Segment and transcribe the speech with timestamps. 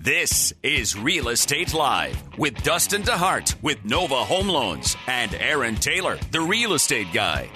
[0.00, 6.16] This is Real Estate Live with Dustin DeHart with Nova Home Loans and Aaron Taylor,
[6.30, 7.50] the real estate guy.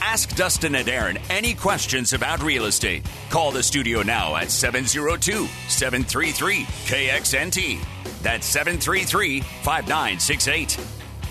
[0.00, 3.04] Ask Dustin and Aaron any questions about real estate.
[3.28, 7.80] Call the studio now at 702 733 KXNT.
[8.22, 10.78] That's 733 5968.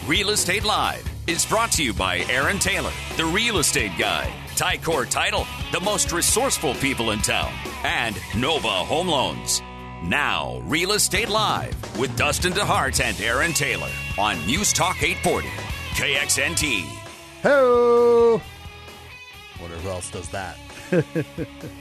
[0.06, 5.10] Real Estate Live is brought to you by Aaron Taylor, the real estate guy, Ticor
[5.10, 7.52] Title, the most resourceful people in town,
[7.84, 9.64] and Nova Home Loans.
[10.08, 15.48] Now, Real Estate Live with Dustin DeHart and Aaron Taylor on News Talk 840,
[15.96, 16.82] KXNT.
[17.41, 18.40] Hello.
[19.60, 20.58] Wonder who else does that.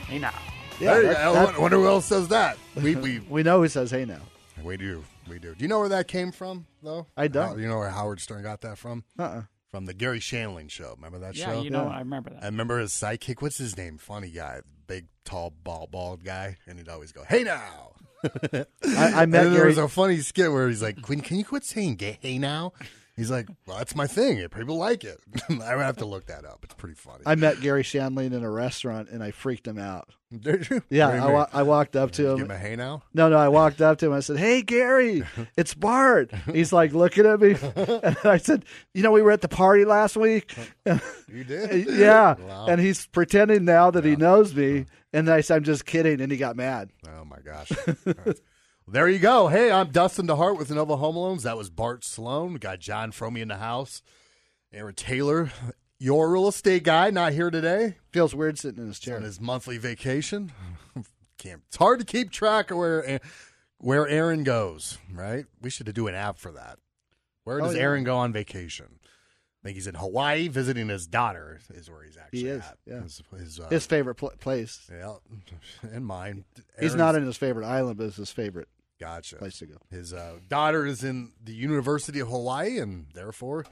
[0.07, 0.33] Hey now.
[0.79, 2.57] Yeah, that- I that- wonder who else does that.
[2.75, 4.21] We we We know who says hey now.
[4.63, 5.53] we do we do.
[5.53, 7.05] Do you know where that came from though?
[7.15, 7.49] I don't.
[7.49, 9.03] How- you know where Howard Stern got that from?
[9.19, 9.43] Uh-uh.
[9.69, 10.93] From the Garry Shandling show.
[10.95, 11.51] Remember that Yeah, show?
[11.53, 11.89] Yeah, you know, Yeah.
[11.95, 12.41] I remember that.
[12.43, 13.41] I remember his sidekick.
[13.41, 13.97] What's his name?
[13.99, 17.91] Funny guy, big, tall, bald, bald guy, and he'd always go, "Hey now."
[18.23, 21.45] I, I met then there was a funny skit where he's like, "Quinn, can you
[21.45, 22.73] quit saying gay, now?"
[23.17, 24.45] He's like, "Well, that's my thing.
[24.49, 26.59] People like it." I would have to look that up.
[26.63, 27.23] It's pretty funny.
[27.25, 30.09] I met Garry Shandling in a restaurant and I freaked him out.
[30.37, 30.83] Did you?
[30.89, 32.51] Yeah, What do you I, wa- I walked up to give him him.
[32.51, 33.03] a hey now.
[33.13, 34.11] No, no, I walked up to him.
[34.13, 35.23] I said, "Hey, Gary,
[35.57, 39.39] it's Bart." He's like looking at me, and I said, "You know, we were at
[39.41, 40.53] the party last week."
[41.31, 41.87] You did?
[41.97, 42.65] yeah, Wow.
[42.67, 46.29] and he's pretending now that he knows me, and I said, "I'm just kidding," and
[46.31, 46.89] he got mad.
[47.07, 47.71] Oh my gosh.
[48.87, 49.47] There you go.
[49.47, 51.43] Hey, I'm Dustin DeHart with Nova Home Loans.
[51.43, 52.53] That was Bart Sloan.
[52.53, 54.03] We got John Fromey in the house.
[54.71, 55.51] Aaron Taylor,
[55.97, 57.97] your real estate guy, not here today.
[58.11, 60.51] Feels weird sitting in his He's on his monthly vacation.
[61.39, 61.63] Can't.
[61.67, 63.19] It's hard to keep track of where
[63.79, 64.99] where Aaron goes.
[65.11, 65.45] Right?
[65.61, 66.77] We should do an app for that.
[67.43, 67.81] Where Oh, does yeah.
[67.81, 68.99] Aaron go on vacation?
[69.01, 71.59] I think he's in Hawaii visiting his daughter.
[71.73, 72.77] Is where he's actually is, at.
[72.85, 73.01] yeah.
[73.01, 74.87] His, his, uh, His favorite pl- place.
[74.91, 75.15] yeah,
[75.81, 76.45] and mine.
[76.79, 78.67] He's Aaron's- not in his favorite island, but it's his favorite
[78.99, 79.35] Gotcha.
[79.37, 79.75] place to go.
[79.89, 83.65] His uh, daughter is in the University of Hawaii, and therefore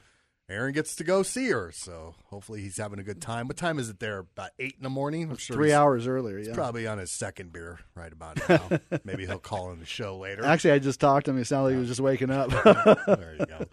[0.50, 1.72] Aaron gets to go see her.
[1.74, 3.48] So hopefully he's having a good time.
[3.48, 4.20] What time is it there?
[4.20, 5.30] About eight in the morning.
[5.32, 6.38] I'm sure Three hours earlier.
[6.38, 6.54] he's Yeah.
[6.56, 8.80] probably on his second beer right about now.
[9.06, 10.44] Maybe he'll call in the show later.
[10.44, 11.38] Actually, I just talked to him.
[11.38, 12.50] He sounded like he was just waking up.
[13.08, 13.66] there you go.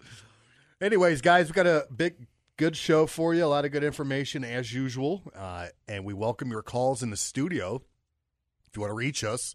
[0.79, 2.15] Anyways, guys, we got a big,
[2.57, 3.43] good show for you.
[3.43, 7.17] A lot of good information as usual, uh, and we welcome your calls in the
[7.17, 7.81] studio.
[8.67, 9.53] If you want to reach us,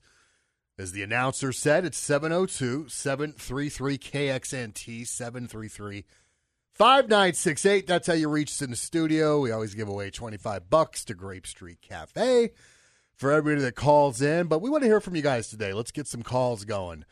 [0.78, 6.04] as the announcer said, it's 702 733 KXNT 733
[6.74, 7.86] 5968.
[7.86, 9.40] That's how you reach us in the studio.
[9.40, 12.50] We always give away 25 bucks to Grape Street Cafe
[13.14, 14.46] for everybody that calls in.
[14.46, 15.72] But we want to hear from you guys today.
[15.72, 17.04] Let's get some calls going.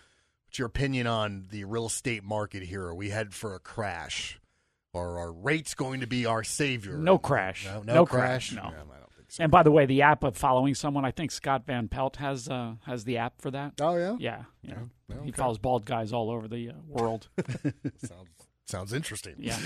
[0.46, 2.82] What's your opinion on the real estate market here?
[2.84, 4.38] Are we headed for a crash?
[4.92, 6.98] Or are rates going to be our savior?
[6.98, 7.64] No crash.
[7.64, 8.52] No, no, No crash.
[8.52, 8.70] crash, no.
[8.70, 9.42] Yeah, I don't think so.
[9.42, 12.48] And by the way, the app of following someone, I think Scott Van Pelt has
[12.48, 13.74] uh, has the app for that.
[13.80, 14.74] oh yeah, Yeah, yeah.
[15.08, 17.28] Yeah, He follows bald guys all over the uh, world.
[17.98, 18.28] sounds
[18.66, 19.34] sounds interesting.
[19.38, 19.58] Yeah.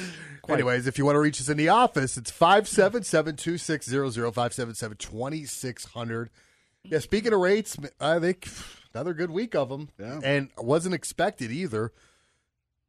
[0.43, 0.55] Quite.
[0.57, 6.29] Anyways, if you want to reach us in the office, it's 577-2600, 577-2600.
[6.85, 8.49] Yeah, speaking of rates, I think
[8.95, 9.89] another good week of them.
[9.99, 10.21] Yeah.
[10.23, 11.93] And wasn't expected either.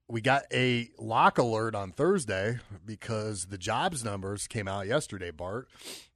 [0.10, 5.68] We got a lock alert on Thursday because the jobs numbers came out yesterday, Bart,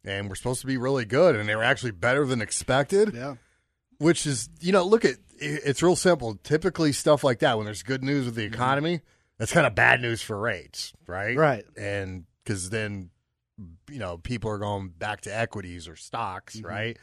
[0.03, 3.13] and we're supposed to be really good, and they were actually better than expected.
[3.13, 3.35] Yeah.
[3.99, 6.35] which is you know look at it's real simple.
[6.43, 8.53] Typically stuff like that when there's good news with the mm-hmm.
[8.53, 9.01] economy
[9.37, 11.37] that's kind of bad news for rates right?
[11.37, 11.65] Right.
[11.77, 13.09] and because then
[13.89, 16.67] you know people are going back to equities or stocks mm-hmm.
[16.67, 16.97] right?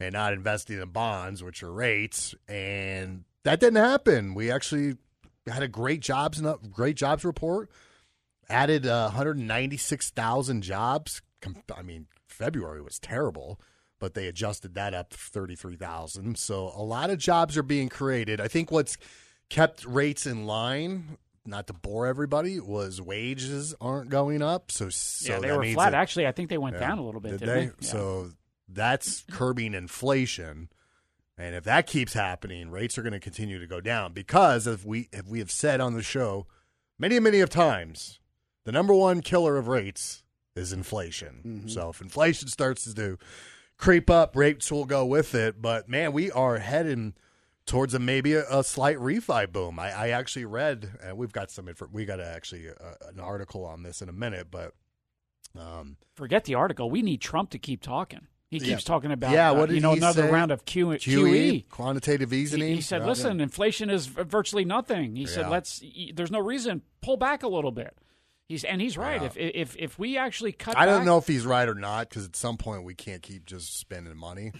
[0.00, 4.34] And not investing in bonds which are rates and that didn't happen.
[4.34, 4.96] We actually
[5.48, 6.42] had a great jobs
[6.72, 7.70] great jobs report
[8.48, 11.22] added uh, 196,000 jobs.
[11.76, 13.60] I mean, February was terrible,
[13.98, 16.38] but they adjusted that up 33,000.
[16.38, 18.40] So a lot of jobs are being created.
[18.40, 18.96] I think what's
[19.48, 24.70] kept rates in line, not to bore everybody, was wages aren't going up.
[24.70, 25.92] So, so yeah, they were flat.
[25.92, 26.88] that- Actually, I think they went yeah.
[26.88, 27.32] down a little bit.
[27.32, 27.60] Did didn't they?
[27.66, 27.72] they?
[27.80, 27.92] Yeah.
[27.92, 28.30] So
[28.68, 30.68] that's curbing inflation.
[31.38, 34.84] And if that keeps happening, rates are going to continue to go down because if
[34.84, 36.46] we if we have said on the show
[36.98, 38.18] many many of times,
[38.64, 40.24] the number one killer of rates
[40.56, 41.42] is inflation.
[41.46, 41.68] Mm-hmm.
[41.68, 43.18] So if inflation starts to
[43.76, 45.62] creep up, rates will go with it.
[45.62, 47.14] But man, we are heading
[47.64, 49.78] towards a maybe a, a slight refi boom.
[49.78, 51.66] I, I actually read, and we've got some.
[51.66, 54.72] Infor- we got actually uh, an article on this in a minute, but
[55.56, 56.90] um, Forget the article.
[56.90, 58.26] We need Trump to keep talking.
[58.50, 60.30] He keeps talking about Yeah, uh, what did you know another say?
[60.30, 61.68] round of Q- QE, QE.
[61.68, 62.60] quantitative easing.
[62.62, 63.08] he said, Yeah.
[63.08, 65.82] "Listen, inflation is virtually nothing." He said, "Let's.
[66.14, 66.80] There's no reason.
[67.02, 67.94] Pull back a little bit."
[68.48, 69.20] He's and he's right.
[69.20, 69.26] Yeah.
[69.26, 72.24] If if if we actually cut, I don't know if he's right or not because
[72.24, 74.52] at some point we can't keep just spending money.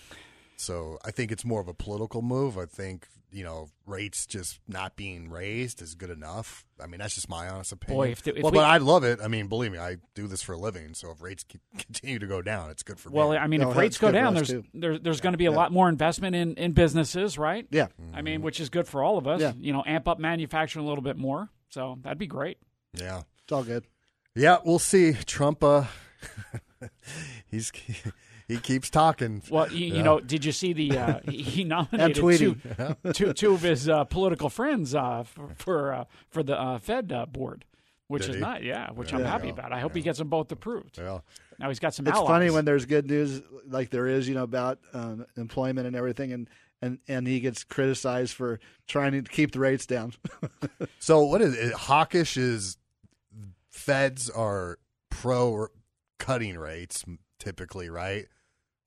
[0.61, 2.59] So I think it's more of a political move.
[2.59, 6.65] I think you know rates just not being raised is good enough.
[6.83, 7.97] I mean that's just my honest opinion.
[7.99, 9.21] Boy, if the- if well, we- but I love it.
[9.23, 10.95] I mean, believe me, I do this for a living.
[10.95, 13.37] So if rates keep, continue to go down, it's good for Well, me.
[13.37, 14.69] Well, I mean, No, if rates go down, us, there's too.
[14.75, 17.67] there, there's going to be a lot more investment in, in businesses, right?
[17.71, 17.89] Yeah.
[18.13, 19.41] I mean, which is good for all of us.
[19.41, 19.53] Yeah.
[19.59, 21.51] You know, amp up manufacturing a little bit more.
[21.71, 22.59] So that'd be great.
[22.95, 23.85] yeah, It's all good.
[24.35, 25.13] yeah, we'll see.
[25.13, 25.85] Trump, uh,
[27.47, 27.71] he's
[28.49, 29.43] he keeps talking.
[29.51, 33.15] Well, you, you know, did you see the uh, he- he nominated two, tweeting.
[33.15, 37.13] two, two of his uh, political friends uh, for for, uh, for the uh, Fed
[37.13, 37.65] uh, board,
[38.09, 38.41] which Did is he?
[38.41, 39.19] not yeah, which Yeah.
[39.19, 39.73] I'm happy about.
[39.73, 40.99] I hope he gets them both approved.
[40.99, 41.21] Yeah.
[41.61, 42.29] Now he's got some It's allies.
[42.29, 46.33] funny when there's good news like there is, you know, about um, employment and everything,
[46.33, 46.49] and,
[46.81, 50.13] and, and he gets criticized for trying to keep the rates down.
[51.01, 51.73] So what is it?
[51.73, 52.77] Hawkish is
[53.71, 54.79] feds are
[55.11, 55.69] pro
[56.19, 57.05] cutting rates
[57.39, 58.27] typically, right?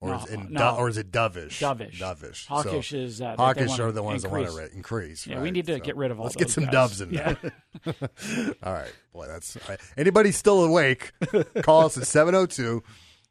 [0.02, 0.76] Or No, is it, no.
[0.76, 1.60] or is it dovish?
[1.60, 1.94] Dovish.
[1.98, 2.46] Dovish.
[2.48, 4.48] Hawkish so is uh, hawkish are the ones increase.
[4.48, 5.26] that want to increase.
[5.28, 5.42] Yeah, right?
[5.44, 6.24] we need to So get rid of all.
[6.24, 6.72] Let's get some guys.
[6.72, 7.34] doves in yeah.
[7.40, 7.52] there.
[8.64, 9.80] all right, boy, that's all right.
[9.96, 11.12] anybody still awake?
[11.62, 12.82] Call us at 702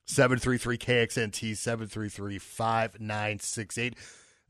[0.06, 3.96] 733 KXNT 733 5968.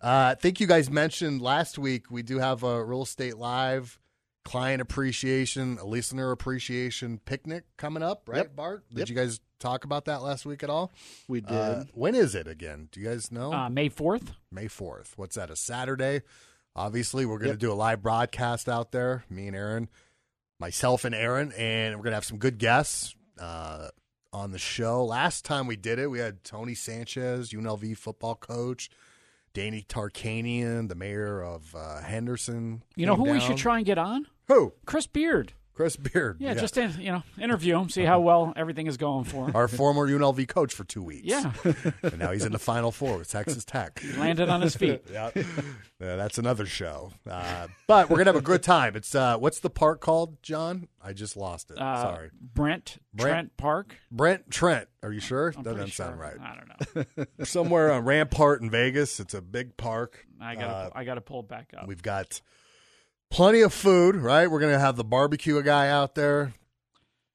[0.04, 4.00] I think you guys mentioned last week we do have a real estate live
[4.46, 8.56] client appreciation, a listener appreciation picnic coming up, right, Yep.
[8.56, 8.84] Bart?
[8.90, 9.10] Did Yep.
[9.10, 10.92] you guys talk about that last week at all?
[11.28, 11.52] We did.
[11.52, 12.90] Uh, when is it again?
[12.92, 13.54] Do you guys know?
[13.54, 14.32] Uh, May fourth.
[14.52, 15.14] May 4th.
[15.16, 16.22] What's that, a Saturday?
[16.76, 17.60] Obviously, we're going to Yep.
[17.60, 19.90] do a live broadcast out there, me and Aaron,
[20.60, 23.90] myself and Aaron, and we're going to have some good guests uh,
[24.34, 25.04] on the show.
[25.06, 28.90] Last time we did it, we had Tony Sanchez, UNLV football coach,
[29.54, 32.84] Danny Tarkanian, the mayor of uh, Henderson.
[32.96, 34.28] You know came who we should try and get on?
[34.48, 34.74] Who?
[34.86, 35.54] Chris Beard.
[35.82, 36.38] Chris Beard.
[36.40, 39.56] Yeah, just in, you know, interview him, see how well everything is going for him.
[39.56, 41.26] Our former UNLV coach for two weeks.
[41.26, 41.54] Yeah,
[42.04, 44.00] And now he's in the Final Four with Texas Tech.
[44.00, 45.02] He landed on his feet.
[45.12, 45.32] yeah.
[45.36, 47.12] Yeah, that's another show.
[47.28, 48.96] Uh, but we're gonna have a good time.
[48.96, 50.88] It's uh, what's the park called, John?
[51.04, 51.80] I just lost it.
[51.80, 53.96] Uh, Sorry, Brent, Brent- Trent Park.
[54.12, 54.88] Brent Trent.
[55.02, 55.52] Are you sure?
[55.58, 56.38] I'm that doesn't sound right.
[56.40, 57.26] I don't know.
[57.46, 59.20] Somewhere on Rampart in Vegas.
[59.20, 60.28] It's a big park.
[60.40, 61.88] I got to Uh, I got to pull it back up.
[61.88, 62.40] We've got
[63.32, 64.16] plenty of food.
[64.18, 66.54] Right, we're gonna have the barbecue guy out there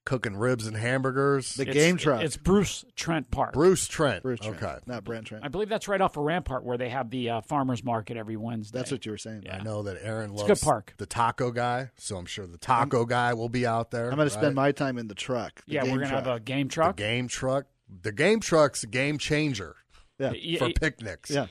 [0.05, 1.55] cooking ribs and hamburgers.
[1.55, 2.23] the It's- game truck.
[2.23, 3.51] It's Bruce Trent Park.
[3.51, 4.23] Bruce Trent.
[4.23, 4.77] Bruce Trent, Okay.
[4.85, 5.43] not Brent Trent.
[5.43, 8.37] I believe that's right off of Rampart where they have the uh, farmers market every
[8.37, 8.77] Wednesday.
[8.79, 9.43] That's what you were saying.
[9.45, 9.57] Yeah.
[9.57, 10.93] I know that Aaron a loves good park.
[10.97, 14.09] the taco guy, so I'm sure the taco guy will be out there.
[14.09, 15.61] I'm going to spend my time in the truck.
[15.67, 16.95] the yeah, game we're gonna have a game truck.
[16.95, 17.09] the truck.
[17.09, 17.65] game truck.
[18.01, 19.75] The game truck's a game changer
[20.19, 20.31] Yeah.
[20.59, 21.29] For picnics.
[21.31, 21.47] Yeah.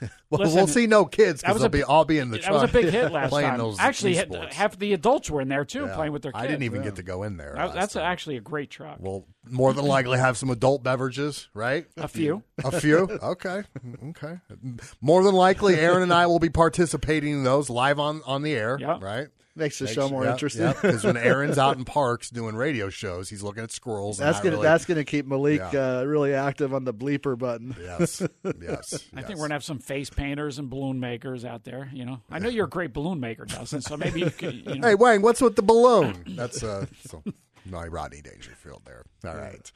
[0.30, 2.18] Well, Listen, we'll see no kids that because was they'll a be big- all be
[2.18, 2.62] in the that truck.
[2.62, 3.58] was a big hit last playing time.
[3.58, 4.56] those actually, Wii hit- Sports.
[4.56, 5.94] half the adults were in there too, Yeah.
[5.94, 6.42] playing with their kids.
[6.42, 7.52] I didn't even get to go in there.
[7.56, 8.02] That- that's time.
[8.02, 8.96] actually a great truck.
[8.98, 11.86] We'll more than likely have some adult beverages, right?
[11.96, 12.42] a few.
[12.64, 13.08] A few.
[13.22, 13.62] Okay.
[14.08, 14.38] Okay.
[15.00, 18.54] More than likely, Aaron and I will be participating in those live on on the
[18.54, 18.76] air.
[18.80, 18.98] Yeah.
[19.00, 19.28] Right.
[19.56, 20.66] Makes the show more interesting.
[20.66, 24.18] Because when Aaron's out in parks doing radio shows, he's looking at squirrels.
[24.18, 26.00] That's gonna really- that's gonna keep Malik Yeah.
[26.00, 27.76] uh, really active on the bleeper button.
[27.80, 28.20] Yes.
[28.60, 29.06] Yes.
[29.14, 31.88] I think we're gonna have some face painters and balloon makers out there.
[31.92, 33.80] You know, I know you're a great balloon maker, Dustin.
[33.80, 34.54] So maybe you could.
[34.66, 36.24] You know, Hey, Wayne, what's with the balloon?
[36.36, 37.22] That's uh, so,
[37.66, 39.04] my Rodney Dangerfield there.
[39.24, 39.70] All right.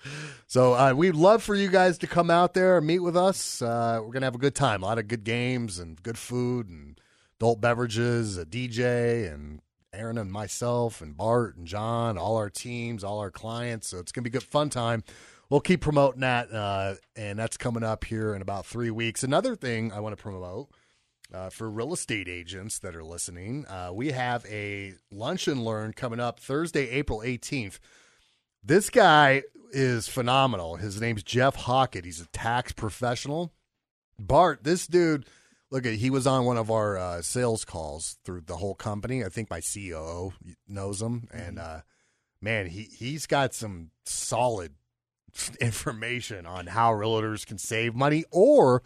[0.46, 3.62] So uh, we'd love for you guys to come out there and meet with us.
[3.62, 4.82] Uh, we're gonna have a good time.
[4.82, 6.98] A lot of good games and good food and
[7.40, 9.61] adult beverages, a DJ, and
[9.99, 13.88] Aaron and myself and Bart and John, all our teams, all our clients.
[13.88, 15.02] So it's gonna be a good fun time.
[15.50, 19.23] We'll keep promoting that, uh, and that's coming up here in about three weeks.
[19.23, 20.69] Another thing I want to promote
[21.33, 25.93] uh, for real estate agents that are listening, uh, we have a lunch and learn
[25.93, 27.78] coming up Thursday, April 18th.
[28.62, 30.76] This guy is phenomenal.
[30.76, 32.05] His name's Jeff Hockett.
[32.05, 33.52] He's a tax professional.
[34.19, 35.26] Bart, this dude,
[35.70, 39.25] look he was on one of our uh, sales calls through the whole company.
[39.25, 40.32] I think my COO
[40.66, 41.80] knows him, and uh,
[42.40, 44.75] man, he he's got some solid
[45.60, 48.82] information on how realtors can save money or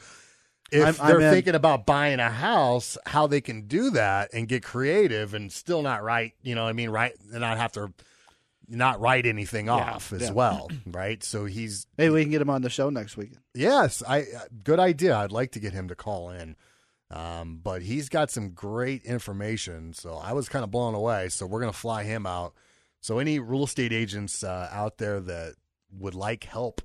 [0.71, 1.35] if I'm- I'm they're in.
[1.35, 5.83] thinking about buying a house, how they can do that and get creative and still
[5.83, 7.93] not write, you know, what I mean, right, and not have to
[8.69, 10.31] not write anything off as Yeah.
[10.33, 11.23] well, right?
[11.23, 13.33] So he's Maybe we can get him on the show next week.
[13.55, 14.25] Yes, I uh,
[14.65, 15.15] good idea.
[15.17, 16.57] I'd like to get him to call in.
[17.13, 21.29] Um, but he's got some great information, so I was kind of blown away.
[21.29, 22.55] So we're gonna fly him out.
[23.01, 25.55] So any real estate agents uh, out there that
[25.93, 26.81] would like help,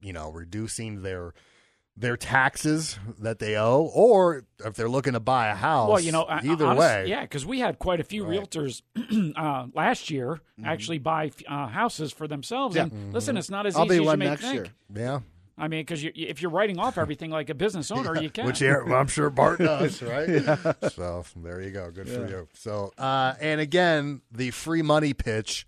[0.00, 1.34] you know, reducing their
[1.96, 6.10] their taxes that they owe, or if they're looking to buy a house, well, you
[6.10, 8.40] know, either honest- way, yeah, because we had quite a few Right.
[8.40, 8.82] realtors
[9.36, 10.66] uh, last year Mm-hmm.
[10.66, 12.76] actually buy uh, houses for themselves.
[12.76, 14.54] And listen, it's not as I'll easy be as one you may next think.
[14.54, 14.66] year.
[14.94, 15.20] yeah.
[15.56, 18.46] I mean, because you, if you're writing off everything like a business owner, you can.
[18.46, 20.26] Which Aaron, I'm sure Bart does, right?
[20.92, 21.90] So there you go.
[21.90, 22.48] Good for you.
[22.54, 25.66] So, uh, and again, the free money pitch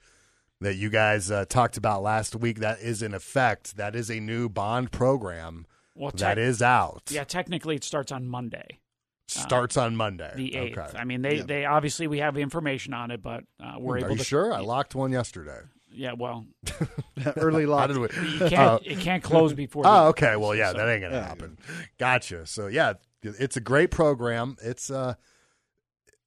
[0.60, 3.76] that you guys uh, talked about last week that is in effect.
[3.76, 7.02] That is a new bond program well, that tec- is out.
[7.10, 8.80] Yeah, technically it starts on Monday,
[9.28, 10.32] Starts on Monday.
[10.36, 10.78] the eighth.
[10.78, 10.98] Okay.
[10.98, 14.10] I mean, they, they obviously we have information on it, but uh, we're Are able
[14.12, 14.24] you to.
[14.24, 14.52] sure?
[14.52, 15.60] I locked one yesterday.
[15.96, 16.46] Yeah, well,
[17.36, 18.08] Early How did we?
[18.32, 19.82] you can't it can't close before.
[19.84, 20.36] the- Oh, okay.
[20.36, 21.58] Well, yeah, So- that ain't gonna happen.
[21.98, 22.46] Gotcha.
[22.46, 24.56] So yeah, it's a great program.
[24.62, 25.14] It's uh,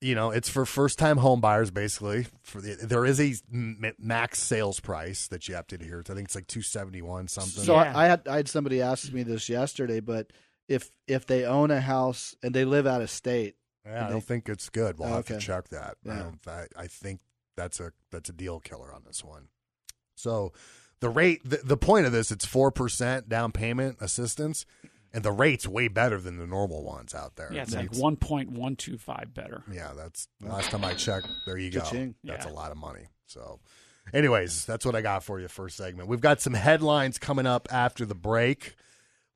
[0.02, 2.28] you know, it's for first time home buyers basically.
[2.42, 6.12] For the there is a m- max sales price that you have to adhere to.
[6.12, 7.64] I think it's like two seventy one something.
[7.64, 7.94] So Yeah.
[7.96, 10.32] I, I had I had somebody ask me this yesterday, but
[10.68, 14.24] if if they own a house and they live out of state, yeah, I don't
[14.24, 14.98] think it's good.
[15.00, 15.98] We'll Oh, have to check that.
[16.06, 16.20] I, Yeah.
[16.24, 17.20] don't, I, I think
[17.58, 19.48] that's a that's a deal killer on this one.
[20.20, 20.52] So
[21.00, 24.66] the rate, the, the point of this, it's four percent down payment assistance,
[25.14, 27.50] and the rate's way better than the normal ones out there.
[27.54, 29.64] yeah, it's like one point one two five better.
[29.72, 31.28] Yeah, that's last time I checked.
[31.46, 31.80] There you go.
[31.80, 32.16] Cha-ching.
[32.24, 32.52] That's Yeah.
[32.52, 33.06] a lot of money.
[33.26, 33.60] So,
[34.14, 36.10] anyways, that's what I got for you first segment.
[36.10, 38.76] We've got some headlines coming up after the break.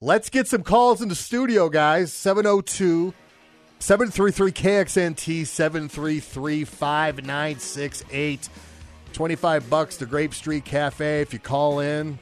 [0.01, 2.11] Let's get some calls in the studio, guys.
[2.11, 3.13] 702
[3.79, 8.49] 733 KXNT 733 5968.
[9.13, 11.21] 25 bucks to Grape Street Cafe.
[11.21, 12.19] If you call in,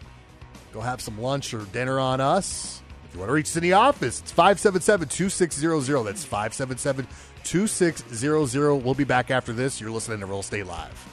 [0.73, 2.81] go have some lunch or dinner on us.
[3.05, 6.03] If you want to reach us in the office, it's 577 2600.
[6.03, 7.07] That's 577
[7.43, 8.75] 2600.
[8.75, 9.81] We'll be back after this.
[9.81, 11.07] You're listening to Real Estate Live.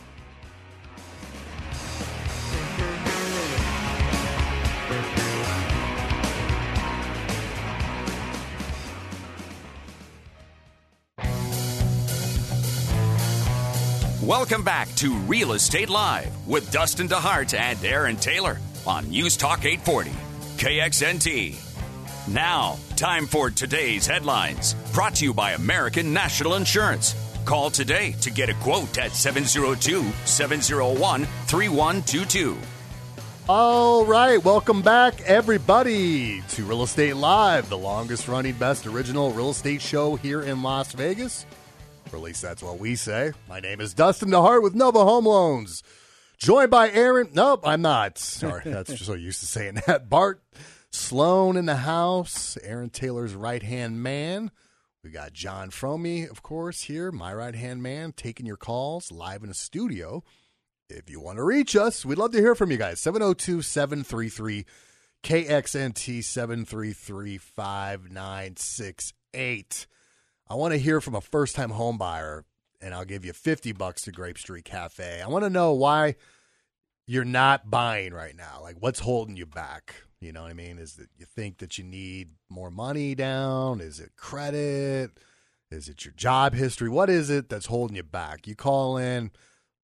[14.29, 19.65] Welcome back to Real Estate Live with Dustin DeHart and Aaron Taylor on News Talk
[19.65, 20.11] 840,
[20.59, 22.29] KXNT.
[22.31, 27.15] Now, time for today's headlines, brought to you by American National Insurance.
[27.47, 32.59] Call today to get a quote at 702 701 3122.
[33.49, 39.49] All right, welcome back, everybody, to Real Estate Live, the longest running, best original real
[39.49, 41.47] estate show here in Las Vegas.
[42.13, 43.33] Or at least that's what we say.
[43.49, 45.83] My name is Dustin DeHart with Nova Home Loans.
[46.39, 47.31] Joined by Aaron.
[47.35, 48.19] Nope, I'm not.
[48.19, 50.09] Sorry, that's just so used to saying that.
[50.09, 50.41] Bart
[50.91, 54.51] Sloan in the house, Aaron Taylor's right hand man.
[55.05, 59.43] We got John Fromey, of course, here, my right hand man, taking your calls live
[59.43, 60.25] in the studio.
[60.89, 63.01] If you want to reach us, we'd love to hear from you guys.
[63.01, 64.65] 702 733
[65.23, 69.87] KXNT 733 5968.
[70.51, 72.45] I want to hear from a first time home buyer,
[72.81, 75.21] and I'll give you 50 bucks to Grape Street Cafe.
[75.21, 76.17] I want to know why
[77.07, 78.61] you're not buying right now.
[78.63, 79.95] Like, what's holding you back?
[80.21, 80.79] You know what I mean?
[80.79, 83.81] Is that you think that you need more money down?
[83.81, 85.11] Is it credit?
[85.71, 86.89] Is it your job history?
[86.89, 88.47] What is it that's holding you back?
[88.47, 89.31] You call in,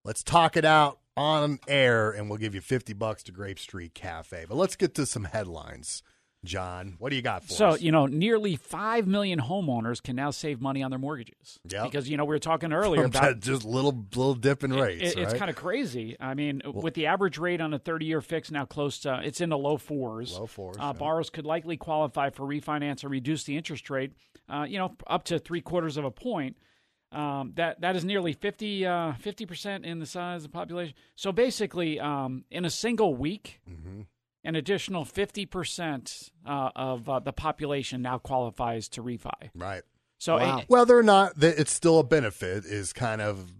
[0.02, 3.94] let's talk it out on air, and we'll give you 50 bucks to Grape Street
[3.94, 4.46] Cafe.
[4.48, 6.02] But let's get to some headlines.
[6.44, 7.78] John, what do you got for So, us?
[7.78, 11.58] So, you know, nearly 5 million homeowners can now save money on their mortgages.
[11.68, 11.84] Yep.
[11.84, 15.02] Because, you know, we were talking earlier about just little little dip in rates.
[15.12, 15.38] It- it's right?
[15.38, 16.16] kind of crazy.
[16.20, 19.48] I mean, with the average rate on a 30-year fix now close to it's in
[19.48, 20.38] the low fours.
[20.38, 20.92] Low fours, Uh, yeah.
[20.92, 24.12] Borrowers could likely qualify for refinance or reduce the interest rate.
[24.48, 26.56] Uh, you know, up to three quarters of a point.
[27.12, 28.84] Um, that that is nearly 50
[29.46, 30.94] percent in the size of the population.
[31.14, 34.00] So basically, um, in a single week, Mm-hmm.
[34.44, 39.50] An additional 50 percent uh, of uh, the population now qualifies to refi.
[39.54, 39.82] right.
[40.18, 40.58] So Wow.
[40.60, 43.52] it- Whether or not that it's still a benefit is kind of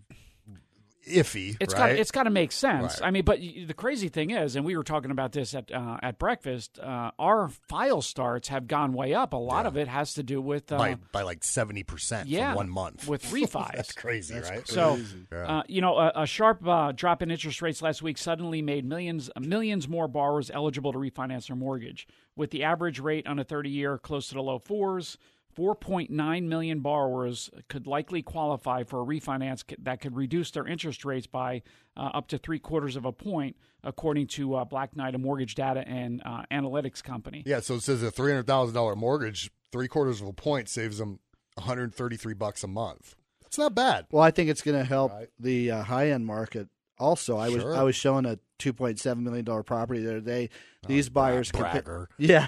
[1.09, 1.57] iffy.
[1.61, 1.91] It's right?
[1.91, 3.01] got it's got to make sense.
[3.01, 3.09] Right.
[3.09, 5.99] I mean, but the crazy thing is, and we were talking about this at uh,
[6.03, 6.79] at breakfast.
[6.79, 9.33] Uh, our file starts have gone way up.
[9.33, 9.69] A lot Yeah.
[9.69, 13.07] of it has to do with uh, by by like seventy percent yeah, one month
[13.09, 13.73] with refis.
[13.75, 14.67] That's crazy, right?
[14.67, 14.99] So,
[15.33, 15.59] Yeah.
[15.59, 18.85] uh, you know, a, a sharp uh, drop in interest rates last week suddenly made
[18.85, 22.07] millions millions more borrowers eligible to refinance their mortgage.
[22.37, 25.19] With the average rate on a 30 year close to the low fours,
[25.57, 31.27] 4.9 million borrowers could likely qualify for a refinance that could reduce their interest rates
[31.27, 31.63] by
[31.97, 35.55] uh, up to three quarters of a point, according to uh, Black Knight, a mortgage
[35.55, 37.43] data and uh, analytics company.
[37.47, 40.69] yeah, so it says a three hundred thousand dollar mortgage, three quarters of a point
[40.69, 41.19] saves them
[41.55, 43.15] one hundred thirty three bucks a month.
[43.43, 44.07] That's not bad.
[44.11, 45.29] Well, I think it's going to help Right.
[45.39, 46.69] the uh, high end market.
[46.99, 50.21] Also, I was I was showing a two point seven million dollar property the other
[50.21, 50.51] day.
[50.87, 51.83] These buyers could pay,
[52.19, 52.47] yeah.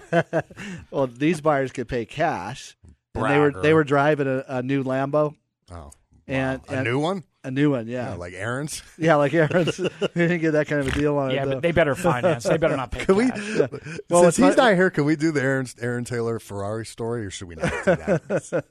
[0.90, 2.76] well, these buyers could pay cash,
[3.16, 3.62] and they were Bragger.
[3.62, 5.34] they were driving a, a new Lambo,
[5.70, 5.90] Oh,
[6.26, 7.24] and a and new one.
[7.44, 7.86] a new one.
[7.86, 8.82] Yeah, Yeah, like Aaron's.
[8.98, 9.78] yeah, like Aaron's.
[9.78, 11.48] we didn't get that kind of a deal on Yeah, it.
[11.48, 12.44] Yeah, but they better finance.
[12.44, 13.30] They better not pay Can we?
[13.30, 13.60] cash.
[14.10, 17.24] Well, Since he's my- not here, can we do the Aaron Aaron Taylor Ferrari story,
[17.26, 18.62] or should we not do that?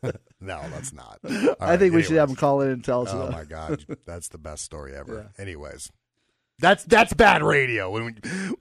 [0.41, 1.19] no, let's not.
[1.23, 3.09] All I right, think we should have him call in and tell us.
[3.13, 5.29] Oh about my god, that's the best story ever.
[5.37, 5.41] Yeah.
[5.43, 5.91] Anyways,
[6.59, 7.89] that's that's bad radio.
[7.91, 8.13] When we,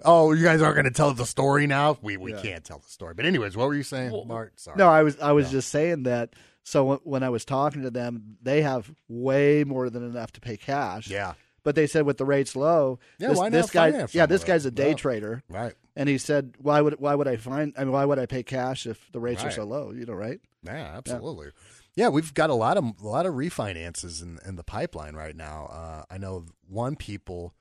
[0.04, 1.98] oh, you guys aren't going to tell the story now.
[2.02, 2.40] We we Yeah.
[2.42, 3.14] can't tell the story.
[3.14, 4.58] But anyways, what were you saying, Well, Bart?
[4.58, 4.76] Sorry.
[4.76, 6.34] No, I was I was just saying that.
[6.66, 10.40] So when- when I was talking to them, they have way more than enough to
[10.40, 11.08] pay cash.
[11.10, 14.24] yeah, But they said with the rates low, Yeah, this, why not this guy, yeah,
[14.26, 14.94] this guy's a day Yeah.
[14.94, 15.74] trader, right.
[15.94, 17.74] and he said, why would why would I find?
[17.76, 19.90] I mean, why would I pay cash if the rates are so low?
[19.92, 20.40] You know, right?
[20.62, 21.50] Yeah, absolutely.
[21.96, 25.36] Yeah, we've got a lot of a lot of refinances in in the pipeline right
[25.36, 25.66] now.
[25.66, 27.52] Uh, I know one people,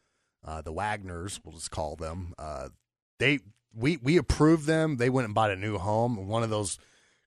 [0.46, 2.34] uh, the Wagners, we'll just call them.
[2.38, 2.70] Uh,
[3.20, 3.40] they
[3.76, 4.98] we we approved them.
[4.98, 6.28] They went and bought a new home.
[6.28, 6.78] One of those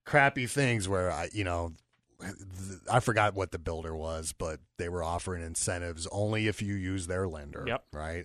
[0.04, 1.72] crappy things where I you know.
[2.90, 7.08] I forgot what the builder was, but they were offering incentives only if you use
[7.08, 7.62] their lender.
[7.66, 7.84] Yep.
[7.92, 8.24] Right.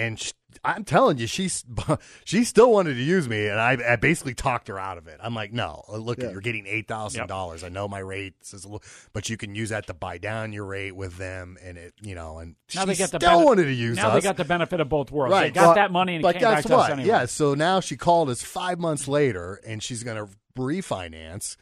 [0.00, 0.32] And sh
[0.64, 1.64] I'm telling you, she's
[2.24, 5.18] she still wanted to use me, and I, I basically talked her out of it.
[5.22, 6.32] I'm like, no, look, Yeah.
[6.32, 7.62] you're getting eight thousand dollars.
[7.62, 10.52] I know my rate is a little, but you can use that to buy down
[10.52, 13.44] your rate with them, and it, you know, and Now she they get the still
[13.44, 14.14] wanted to use Now us.
[14.14, 15.34] they got the benefit of both worlds.
[15.38, 16.84] They got But- that money and but came guess back to what?
[16.86, 17.08] us anyway.
[17.08, 21.56] Yeah, so now she called us five months later, and she's going to refinance.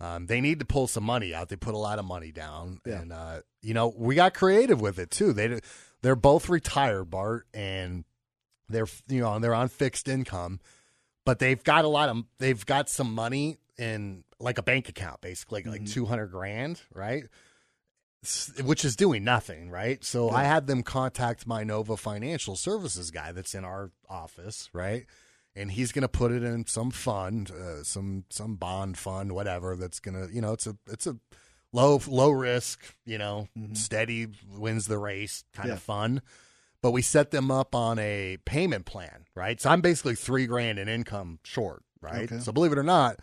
[0.00, 1.48] Um, they need to pull some money out.
[1.48, 3.00] They put a lot of money down, Yeah.
[3.02, 5.32] and uh, you know we got creative with it too.
[5.32, 5.60] They
[6.02, 8.04] they're both retired, Bart, and
[8.68, 10.60] they're you know they're on fixed income,
[11.24, 15.20] but they've got a lot of they've got some money in like a bank account,
[15.20, 17.24] basically like two hundred grand, right?
[18.62, 20.02] Which is doing nothing, right?
[20.04, 25.06] So I had them contact my Nova Financial Services guy that's in our office, right?
[25.56, 29.76] And he's going to put it in some fund, uh, some some bond fund, whatever.
[29.76, 31.16] That's going to, you know, it's a it's a
[31.72, 35.74] low low risk, you know, steady wins the race kind Yeah.
[35.74, 36.22] of fun
[36.82, 39.60] but we set them up on a payment plan, right?
[39.60, 42.24] So I'm basically three grand in income short, right?
[42.24, 42.40] Okay.
[42.40, 43.20] So believe it or not,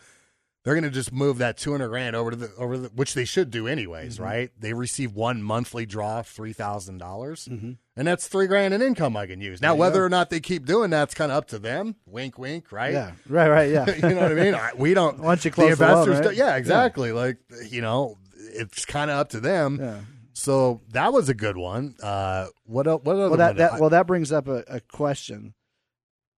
[0.64, 3.26] they're going to just move that 200 grand over to the over the which they
[3.26, 4.24] should do anyways, Mm-hmm.
[4.24, 4.52] right?
[4.58, 7.76] They receive one monthly draw of three dollars, Mhm.
[7.98, 9.62] and that's three grand in income I can use.
[9.62, 10.06] Now, whether go.
[10.06, 11.96] or not they keep doing that's kind of up to them.
[12.06, 12.94] Wink, wink, right?
[12.94, 13.88] Yeah, right, right, yeah.
[13.94, 14.56] you know what I mean?
[14.56, 15.20] I, we don't.
[15.20, 16.24] Once you close the loan, investors, right?
[16.24, 17.12] don't- yeah, exactly.
[17.12, 18.16] Like you know,
[18.54, 19.78] it's kind of up to them.
[19.80, 20.00] Yeah.
[20.34, 21.96] So that was a good one.
[22.02, 23.04] Uh, what else?
[23.04, 25.54] What other Well, that, that I- well that brings up a, a question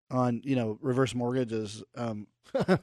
[0.09, 1.83] on you know reverse mortgages.
[1.95, 2.79] Um, I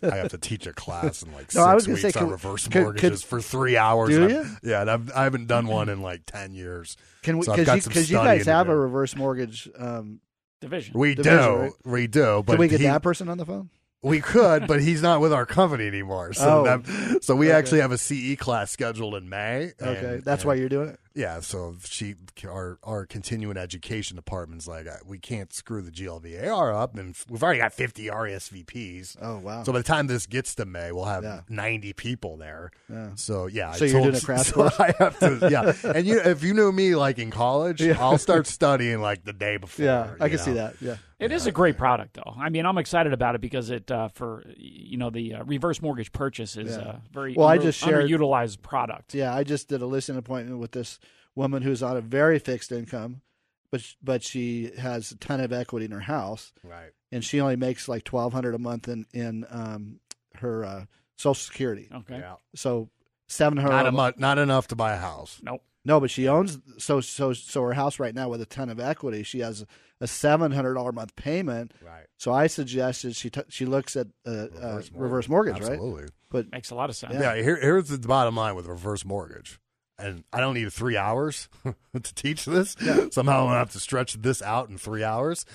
[0.00, 2.30] have to teach a class in like No, six I was weeks say, on could-
[2.30, 4.10] reverse could- mortgages could- for three hours.
[4.10, 4.70] Do and you?
[4.70, 6.96] Yeah, and I've, I haven't done one in like ten years.
[7.22, 7.46] can we?
[7.46, 9.68] Because got you, you guys have a reverse mortgage.
[9.76, 10.20] Um,
[10.62, 10.98] Division.
[10.98, 11.72] We Division, do, right?
[11.84, 12.42] we do.
[12.46, 13.68] But can we get he- that person on the phone?
[14.02, 16.32] We could, but he's not with our company anymore.
[16.32, 16.64] So Oh.
[16.64, 17.56] that, so we Okay.
[17.56, 19.72] actually have a CE class scheduled in May.
[19.82, 21.00] Okay, that's and- why you're doing it.
[21.14, 22.14] Yeah, so she
[22.46, 27.42] our our continuing education department's like uh, we can't screw the GLVAR up, and we've
[27.42, 29.16] already got fifty RSVPs.
[29.22, 29.62] Oh wow.
[29.62, 31.40] So by the time this gets to May, we'll have Yeah.
[31.48, 32.70] 90 people there.
[32.92, 33.08] Yeah.
[33.14, 34.78] So yeah, So I you're told- doing a crash so course?
[34.78, 35.72] I have to, yeah.
[35.94, 37.80] And you, if you knew me like in college.
[37.82, 39.86] I'll start studying like the day before.
[39.86, 40.56] yeah, I you can see know?
[40.56, 40.74] that.
[40.82, 40.96] Yeah.
[41.18, 42.34] It is a great product, though.
[42.38, 45.80] I mean, I'm excited about it because it uh, for you know the uh, reverse
[45.80, 46.96] mortgage purchase is Yeah.
[46.96, 49.14] a very Well, I just shared- underutilized product.
[49.14, 50.98] Yeah, I just did a listing appointment with this
[51.34, 53.22] woman who's on a very fixed income,
[53.70, 56.92] but but she has a ton of equity in her house, Right.
[57.10, 60.00] and she only makes like twelve hundred a month in in um,
[60.34, 60.84] her uh,
[61.16, 61.88] Social Security.
[61.94, 62.18] Okay.
[62.18, 62.34] Yeah.
[62.54, 62.90] So
[63.26, 63.70] seven hundred.
[63.72, 65.40] Not a mu- not enough to buy a house.
[65.42, 65.62] Nope.
[65.86, 68.80] No, but she owns so so so her house right now with a ton of
[68.80, 69.22] equity.
[69.22, 69.64] She has
[70.00, 71.72] a seven hundred dollar a month payment.
[71.80, 72.06] Right.
[72.18, 75.72] So I suggested she t- she looks at uh, uh, reverse mortgage, right?
[75.72, 76.08] Absolutely.
[76.28, 77.14] But Makes a lot of sense.
[77.14, 77.36] Yeah.
[77.36, 79.60] here, here's the bottom line with reverse mortgage.
[79.96, 82.76] And I don't need three hours to teach this.
[83.12, 85.46] Somehow I'm gonna have to stretch this out in three hours.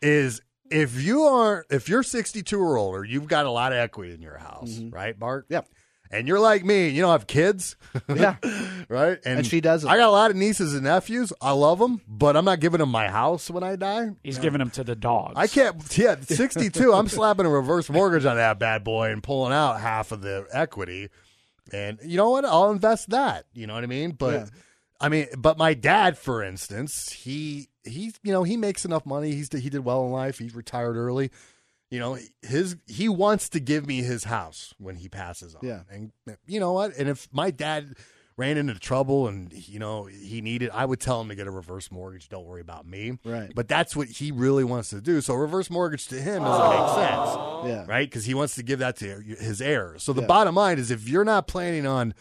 [0.00, 4.14] Is if you are if you're 62 or older, you've got a lot of equity
[4.14, 5.46] in your house, right, Bart?
[5.50, 5.68] Yep.
[6.10, 7.76] And you're like me, you don't have kids,
[8.08, 8.36] yeah,
[8.88, 9.18] right?
[9.24, 9.88] And she doesn't.
[9.88, 11.32] I got a lot of nieces and nephews.
[11.40, 14.10] I love them, but I'm not giving them my house when I die.
[14.22, 15.34] He's giving them to the dogs.
[15.36, 15.76] I can't.
[15.98, 16.92] Yeah, 62.
[16.92, 20.46] I'm slapping a reverse mortgage on that bad boy and pulling out half of the
[20.52, 21.08] equity.
[21.72, 22.44] And you know what?
[22.44, 23.46] I'll invest that.
[23.52, 24.12] You know what I mean?
[24.12, 24.46] But Yeah.
[25.00, 29.32] I mean, but my dad, for instance, he he you know he makes enough money.
[29.32, 30.38] He's he did well in life.
[30.38, 31.30] He's retired early.
[31.90, 35.60] You know his he wants to give me his house when he passes on.
[35.62, 35.82] Yeah.
[35.90, 36.10] And
[36.46, 36.96] you know what?
[36.96, 37.94] And if my dad
[38.38, 41.50] ran into trouble and you know he needed, I would tell him to get a
[41.50, 42.28] reverse mortgage.
[42.28, 43.18] Don't worry about me.
[43.24, 43.52] Right.
[43.54, 45.20] But that's what he really wants to do.
[45.20, 48.08] So reverse mortgage to him doesn't make sense, yeah, right?
[48.10, 50.02] Because he wants to give that to his heirs.
[50.02, 50.26] So the Yeah.
[50.26, 52.14] bottom line is, if you're not planning on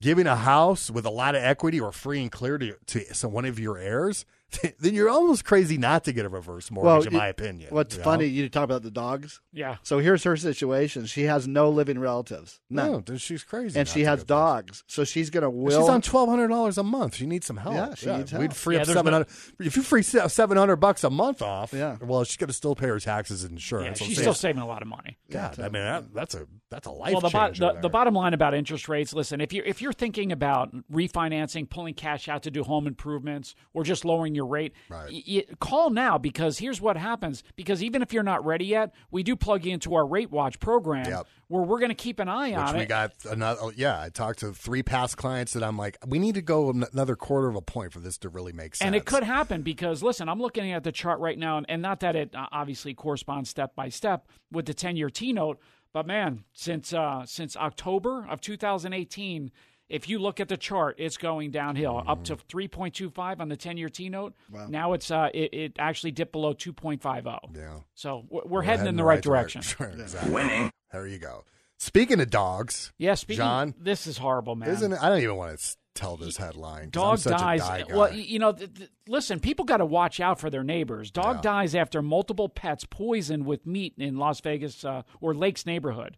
[0.00, 3.32] giving a house with a lot of equity or free and clear to, to some,
[3.32, 4.24] one of your heirs,
[4.80, 7.68] then you're almost crazy not to get a reverse mortgage, in you- my opinion.
[7.70, 8.04] What's you know?
[8.04, 9.40] funny, you talk about the dogs.
[9.52, 9.76] Yeah.
[9.82, 11.06] So here's her situation.
[11.06, 12.60] She has no living relatives.
[12.70, 12.92] None.
[12.92, 13.78] No, then she's crazy.
[13.78, 14.36] and she has get those.
[14.36, 14.84] dogs.
[14.86, 15.80] So she's going to will.
[15.80, 17.16] She's on twelve hundred dollars a month.
[17.16, 17.74] She needs some help.
[17.74, 18.40] Yeah, she needs help.
[18.40, 19.24] We'd free Yeah, up there's seven no-
[19.60, 21.96] If you free seven hundred bucks a month off, Yeah.
[22.00, 23.98] Well, she's going to still pay her taxes and Yeah, insurance.
[23.98, 25.18] she's So still saving a lot of money.
[25.30, 28.14] God, I mean, that, that's a that's a life Well, the, bo- the, the bottom
[28.14, 29.12] line about interest rates.
[29.14, 33.54] Listen, if you if you're thinking about refinancing, pulling cash out to do home improvements,
[33.72, 35.10] or just lowering your rate, Right.
[35.12, 37.42] y- y- call now because here's what happens.
[37.56, 40.60] Because even if you're not ready yet, we do plug you into our Rate Watch
[40.60, 41.26] program, Yep.
[41.48, 42.82] where we're going to keep an eye Which on we it.
[42.82, 43.60] We got another.
[43.62, 46.70] oh, Yeah, I talked to three past clients that I'm like, we need to go
[46.70, 48.86] another quarter of a point for this to really make sense.
[48.86, 51.80] And it could happen because, listen, I'm looking at the chart right now, and, and
[51.82, 55.58] not that it uh, obviously corresponds step by step with the 10 year T note,
[55.92, 59.50] but man, since uh, since October of 2018,
[59.88, 63.76] if you look at the chart, it's going downhill up to 3.25 on the 10
[63.76, 64.34] year T note.
[64.68, 67.56] Now it's uh, it, it actually dipped below 2.50.
[67.56, 67.78] Yeah.
[67.94, 69.60] So we're, we're, heading, in the right, direction.
[69.60, 70.32] exactly.
[70.32, 70.70] Winning.
[70.92, 71.44] There you go.
[71.78, 74.68] Speaking of dogs, Yeah, speaking, John, this is horrible, man.
[74.70, 74.98] isn't it?
[75.00, 76.90] I don't even want to tell this headline.
[76.90, 77.60] 'cause I'm Dog such a dies.
[77.60, 77.94] die guy.
[77.96, 81.10] Well, you know, th- th- listen, people got to watch out for their neighbors.
[81.10, 81.42] Dog Yeah.
[81.42, 86.16] dies after multiple pets poisoned with meat in Las Vegas uh, or Lakes neighborhood.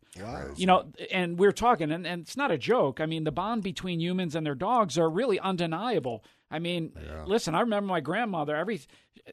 [0.56, 3.00] You know, and we're talking, and, and it's not a joke.
[3.00, 6.24] I mean, the bond between humans and their dogs are really undeniable.
[6.50, 6.92] I mean,
[7.26, 8.56] listen, I remember my grandmother.
[8.56, 8.80] Every,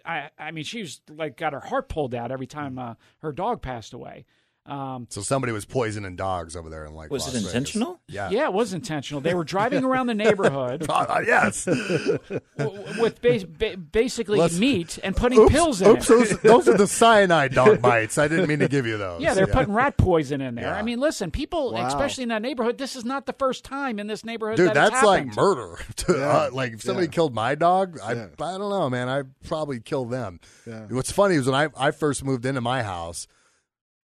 [0.05, 3.31] I, I mean, she was like got her heart pulled out every time uh, her
[3.31, 4.25] dog passed away.
[4.67, 7.09] Um, so somebody was poisoning dogs over there in like.
[7.09, 7.47] Was Las it Vegas.
[7.53, 7.99] intentional?
[8.07, 8.29] Yeah.
[8.29, 9.21] yeah, it was intentional.
[9.21, 11.63] They were driving around the neighborhood Uh, yes.
[12.57, 16.13] w- with ba- ba- basically Let's- meat and putting oops, pills in oops, it.
[16.13, 18.17] those, those are the cyanide dog bites.
[18.17, 19.21] I didn't mean to give you those.
[19.21, 20.65] Yeah, they're putting rat poison in there.
[20.65, 20.75] Yeah.
[20.77, 21.87] I mean, listen, people, Wow.
[21.87, 24.77] especially in that neighborhood, this is not the first time in this neighborhood Dude, that
[24.87, 25.77] it's that's like murder.
[25.97, 27.11] To, uh, like if somebody Yeah.
[27.11, 28.27] killed my dog, I Yeah.
[28.39, 29.07] I don't know, man.
[29.09, 30.39] I probably kill them.
[30.65, 30.85] Yeah.
[30.89, 33.27] What's funny is when I I first moved into my house,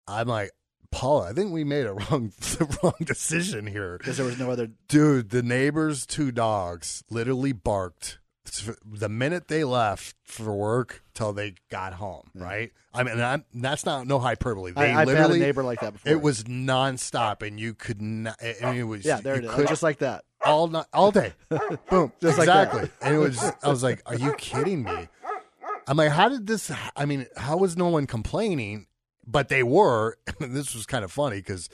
[0.06, 0.50] I'm like,
[0.90, 4.50] Paula, I think we made a wrong the wrong decision here, Because there was no
[4.50, 4.68] other.
[4.88, 5.30] dude.
[5.30, 8.18] The neighbors' two dogs literally barked
[8.84, 12.28] the minute they left for work till they got home.
[12.34, 12.72] Right?
[12.92, 14.72] I mean, I'm, that's not no hyperbole.
[14.72, 15.40] They I, I've had a literally.
[15.40, 16.12] neighbor like that before.
[16.12, 18.36] it was nonstop, and you could not.
[18.40, 19.68] I mean, it was Yeah, there it is.
[19.68, 20.24] Just like that.
[20.44, 21.32] all night, all day.
[21.90, 22.68] Boom, Just like that.
[22.68, 22.90] exactly.
[23.02, 23.42] and it was.
[23.62, 25.08] I was like, "Are you kidding me?"
[25.88, 26.70] I'm like, "How did this?
[26.94, 28.86] I mean, how was no one complaining?"
[29.26, 30.18] But they were.
[30.40, 31.68] this was kind of funny because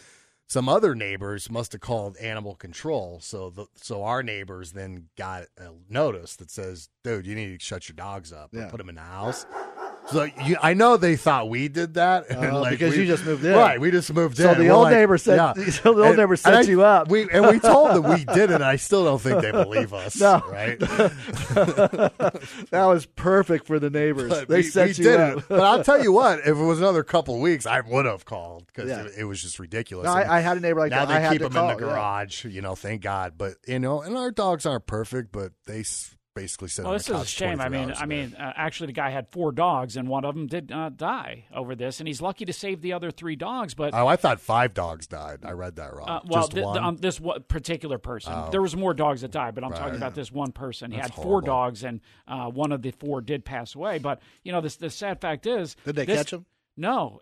[0.47, 3.21] some other neighbors must have called animal control.
[3.21, 7.65] So the so our neighbors then got a notice that says, "Dude, you need to
[7.65, 8.69] shut your dogs up Yeah.
[8.69, 9.47] put them in the house."
[10.11, 13.03] So you, I know they thought we did that, oh, and Oh, like because we-
[13.03, 13.55] you just moved in.
[13.55, 13.81] right?
[13.81, 14.45] We just moved in.
[14.47, 14.59] So in.
[14.59, 15.71] the We're old like- neighbor said- yeah.
[15.71, 17.09] so the old neighbor set I- you up.
[17.09, 18.55] We and we told them we did it.
[18.55, 20.19] and I still don't think they believe us.
[20.21, 20.43] No.
[20.51, 20.79] right?
[22.71, 24.31] That was perfect for the neighbors.
[24.31, 25.39] But they we, set we you did up.
[25.39, 25.45] it.
[25.49, 28.25] But I'll tell you what, if it was another couple of weeks, I would have
[28.25, 29.05] called because Yeah.
[29.05, 30.05] it, it was just ridiculous.
[30.07, 31.17] No, I, I had a neighbor like now that.
[31.17, 31.93] I they keep them call, in the yeah.
[31.93, 32.75] garage, you know.
[32.75, 33.35] Thank God.
[33.37, 35.83] But you know, and our dogs aren't perfect, but they
[36.35, 37.61] basically sit Well, this is a shame.
[37.61, 40.47] I mean, I mean, uh, actually, the guy had four dogs, and one of them
[40.47, 43.75] did uh, die over this, and he's lucky to save the other three dogs.
[43.75, 45.41] But Oh, I thought five dogs died.
[45.45, 46.09] I read that wrong.
[46.09, 46.79] uh, well, Just th- one.
[46.79, 48.49] um, this particular person, Oh.
[48.51, 50.91] there was more dogs that died, but I'm talking about this one person.
[50.91, 53.99] He That's had four dogs, and uh, one of the four did pass away.
[53.99, 56.47] But you know, this the sad fact is, Did they this- catch him?
[56.81, 57.21] No,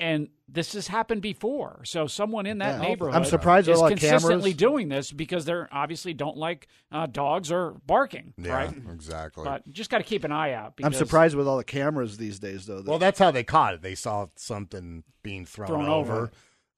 [0.00, 1.82] and this has happened before.
[1.84, 2.88] So someone in that Yeah.
[2.88, 4.56] neighborhood, I'm surprised with is all the consistently cameras.
[4.56, 8.74] doing this because they're obviously don't like uh, dogs or barking, yeah, right?
[8.92, 9.44] exactly.
[9.44, 10.72] But just got to keep an eye out.
[10.82, 12.80] I'm surprised with all the cameras these days, though.
[12.80, 13.82] that- Well, that's how they caught it.
[13.82, 16.30] They saw something being thrown, Thrown over, over.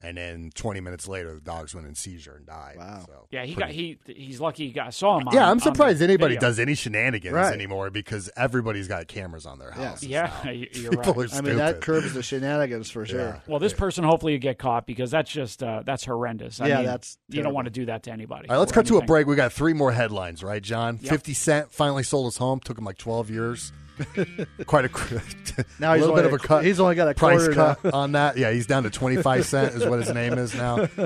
[0.02, 2.76] And then 20 minutes later, the dogs went in seizure and died.
[2.76, 3.04] Wow.
[3.06, 5.28] So Yeah, he pretty- got he he's lucky he got saw him.
[5.28, 6.48] On, Yeah, I'm surprised anybody video.
[6.48, 7.52] does any shenanigans Right.
[7.52, 9.96] anymore because everybody's got cameras on their Yeah.
[10.02, 10.50] Yeah, now.
[10.50, 11.32] you- you're People right.
[11.32, 13.20] are I mean, that curbs the shenanigans for sure.
[13.20, 13.40] Yeah.
[13.46, 16.60] Well, this person hopefully you get caught because that's just uh, that's horrendous.
[16.60, 18.48] I Yeah, mean, that's you don't want to do that to anybody.
[18.48, 19.26] All right, let's or cut to a break.
[19.26, 20.98] We got three more headlines, right, John?
[21.00, 21.10] Yep.
[21.10, 22.60] 50 Cent finally sold his home.
[22.60, 23.72] Took him like 12 years.
[24.66, 24.88] Quite a,
[25.78, 26.64] Now a he's little bit of a cut.
[26.64, 27.90] He's only got a price cut now.
[27.92, 28.36] on that.
[28.36, 30.88] Yeah, he's down to 25 cent is what his name is now.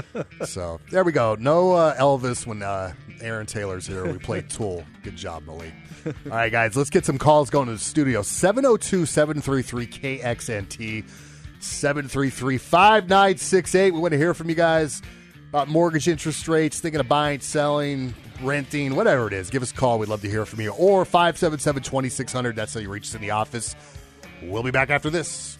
[0.47, 1.37] So there we go.
[1.39, 4.11] No uh, Elvis when uh, Aaron Taylor's here.
[4.11, 4.85] We play Tool.
[5.03, 5.73] Good job, Malik.
[6.07, 8.23] All right, guys, let's get some calls going to the studio.
[8.23, 11.05] 702 733 KXNT
[11.61, 13.93] 733 5968.
[13.93, 15.03] We want to hear from you guys
[15.51, 19.75] about mortgage interest rates, thinking of buying, selling, renting, whatever it is, give us a
[19.75, 19.99] call.
[19.99, 20.71] We'd love to hear from you.
[20.71, 22.55] Or 577 2600.
[22.55, 23.75] That's how you reach us in the office.
[24.43, 25.59] We'll be back after this.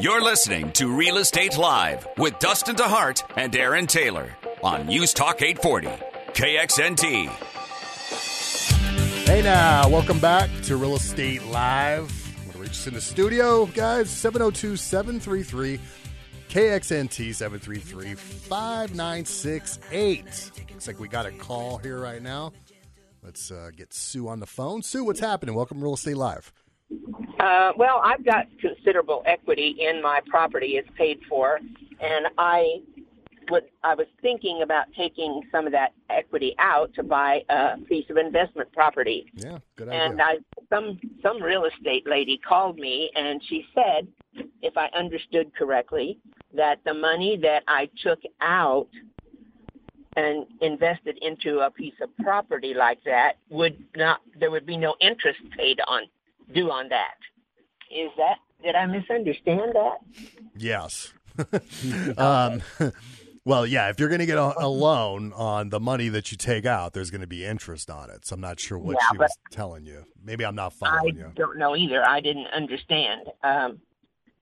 [0.00, 5.42] You're listening to Real Estate Live with Dustin DeHart and Aaron Taylor on News Talk
[5.42, 5.88] 840,
[6.32, 7.28] KXNT.
[9.26, 12.10] Hey now, welcome back to Real Estate Live.
[12.38, 14.10] Want to reach us in the studio, guys?
[14.10, 15.78] 702 733
[16.48, 20.50] KXNT 733 5968.
[20.70, 22.52] Looks like we got a call here right now.
[23.22, 24.82] Let's uh, get Sue on the phone.
[24.82, 25.54] Sue, what's happening?
[25.54, 26.52] Welcome to Real Estate Live.
[27.38, 30.78] Uh, well, I've got considerable equity in my property.
[30.78, 31.60] It's paid for,
[32.00, 32.80] and I
[33.50, 38.08] would I was thinking about taking some of that equity out to buy a piece
[38.10, 39.26] of investment property.
[39.34, 40.02] Yeah, good idea.
[40.02, 40.38] And I
[40.70, 44.08] some some real estate lady called me and she said,
[44.62, 46.18] if I understood correctly,
[46.54, 48.88] that the money that I took out
[50.16, 54.94] and invested into a piece of property like that would not there would be no
[55.00, 56.02] interest paid on
[56.52, 57.14] due on that.
[57.90, 59.98] Is that did I misunderstand that?
[60.56, 61.12] Yes.
[62.18, 62.62] um,
[63.48, 66.36] well, yeah, if you're going to get a, a loan on the money that you
[66.36, 68.26] take out, there's going to be interest on it.
[68.26, 70.04] So I'm not sure what Yeah, she was telling you.
[70.22, 71.32] Maybe I'm not I following you.
[71.34, 72.06] don't know either.
[72.06, 73.28] I didn't understand.
[73.42, 73.80] Um,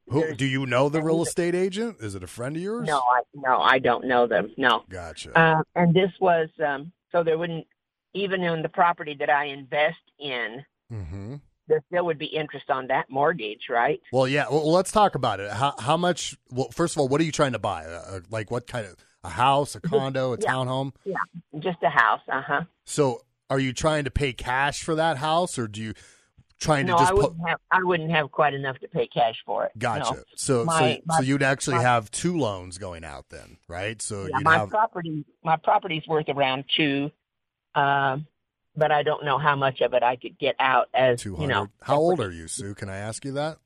[0.09, 1.99] Who, do you know the real estate agent?
[2.01, 2.89] Is it a friend of yours?
[2.89, 4.53] no, I no, I don't know them.
[4.57, 4.83] No.
[4.89, 5.39] Gotcha.
[5.39, 7.67] Uh, and this was um, so there wouldn't
[8.13, 11.37] even in the property that I invest in, hmm
[11.69, 14.01] there still would be interest on that mortgage, right?
[14.13, 14.47] Well, yeah.
[14.51, 15.51] Well, let's talk about it.
[15.51, 16.37] How, how much?
[16.51, 17.85] Well, first of all, what are you trying to buy?
[17.85, 20.53] Uh, like what kind of a house, a condo, a Yeah.
[20.53, 20.93] townhome?
[21.05, 21.17] Yeah,
[21.59, 22.63] just a house, uh huh.
[22.85, 25.95] So, are you trying to pay cash for that house, or do you
[26.59, 27.23] trying No, to just I put?
[27.33, 27.59] wouldn't have.
[27.71, 29.73] I wouldn't have quite enough to pay cash for it.
[29.79, 30.15] Gotcha.
[30.15, 30.23] No.
[30.37, 34.01] So, My- so, my- so you'd actually my- have two loans going out then, right?
[34.01, 37.11] So Yeah, you'd my have property, my property's worth around two,
[37.75, 38.27] um,
[38.77, 41.47] but I don't know how much of it I could get out as two you
[41.47, 41.69] know.
[41.83, 42.75] How old are you, Sue?
[42.75, 43.59] Can I ask you that?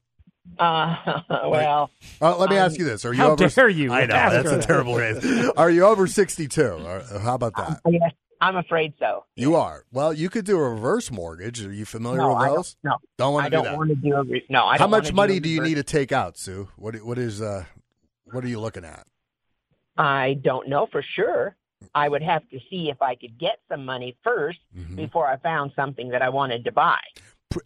[0.59, 0.97] Uh,
[1.49, 3.49] well, Uh, let me I'm- ask you this: Are you How over?
[3.49, 5.25] dare you I know that's a terrible raise.
[5.57, 6.63] Are you over sixty-two?
[6.63, 7.81] Uh, how about that?
[7.89, 9.25] yes, I'm afraid so.
[9.37, 9.85] You are.
[9.93, 11.65] Well, you could do a reverse mortgage.
[11.65, 12.77] Are you familiar No, with I don't, those?
[12.83, 13.77] no, Don't want to do don't that.
[13.77, 14.23] want to do a.
[14.25, 16.39] Re- no, I How don't much wanna money a do you need to take out,
[16.39, 16.69] Sue?
[16.77, 17.65] What what is uh
[18.25, 19.07] what are you looking at?
[19.97, 21.55] I don't know for sure.
[21.95, 24.97] I would have to see if I could get some money 1st Mhm.
[24.97, 26.99] before I found something that I wanted to buy.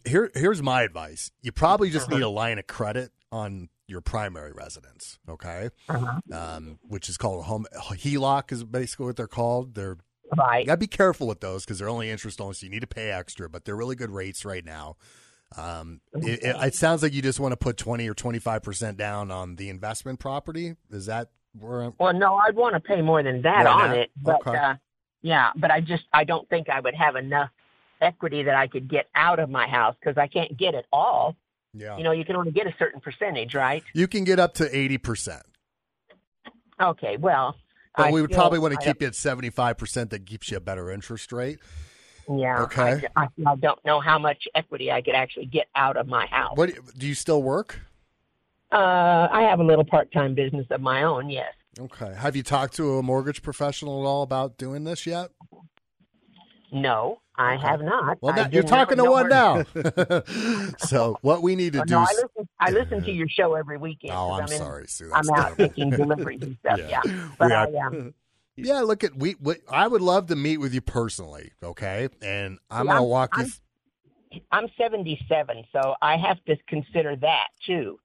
[0.03, 1.31] Here here's my advice.
[1.41, 2.17] You probably just Uh-huh.
[2.17, 5.69] need a line of credit on your primary residence, okay?
[5.89, 6.19] Uh-huh.
[6.33, 9.75] Um, which is called a home HELOC is basically what they're called.
[9.75, 9.97] They're
[10.35, 10.61] Right.
[10.61, 12.87] you gotta be careful with those because they're only interest only, so you need to
[12.87, 13.47] pay extra.
[13.47, 14.95] But they're really good rates right now.
[15.55, 18.63] Um, it, it, it sounds like you just want to put twenty or twenty five
[18.63, 20.75] percent down on the investment property.
[20.89, 21.91] Is that where?
[21.99, 24.57] Well, no, I'd want to pay more than that on it, but Okay.
[24.57, 24.75] uh,
[25.21, 27.49] yeah, but I just I don't think I would have enough
[28.01, 31.35] equity that I could get out of my house because I can't get it all.
[31.73, 33.83] yeah, You know, you can only get a certain percentage, right?
[33.93, 35.43] you can get up to eighty percent,
[36.79, 37.55] Okay, well,
[37.95, 40.09] but I we would still- probably want to keep you at seventy five percent.
[40.09, 41.59] That keeps you a better interest rate.
[42.29, 42.63] Yeah.
[42.63, 43.03] Okay.
[43.15, 46.25] I, I, I don't know how much equity I could actually get out of my
[46.25, 46.53] house.
[46.57, 47.79] What do you still work?
[48.71, 51.29] Uh, I have a little part-time business of my own.
[51.29, 51.53] Yes.
[51.79, 52.13] Okay.
[52.17, 55.29] Have you talked to a mortgage professional at all about doing this yet?
[56.71, 58.17] No, I have not.
[58.21, 59.63] Well, now, you're talking to one now.
[60.79, 62.49] so what we need to Oh, do no, I listen.
[62.59, 64.13] I listen to your show every weekend.
[64.13, 65.11] Oh, 'cause I'm in- sorry, Sue.
[65.13, 66.79] I'm out taking deliveries and stuff.
[66.89, 67.01] Yeah.
[67.05, 68.13] Yeah, but I am.
[68.57, 69.55] Yeah, look at we, we.
[69.69, 71.51] I would love to meet with you personally.
[71.61, 73.43] Okay, and I'm Yeah, gonna I'm- walk you.
[73.43, 73.51] I'm-
[74.51, 77.99] I'm 77, so I have to consider that too.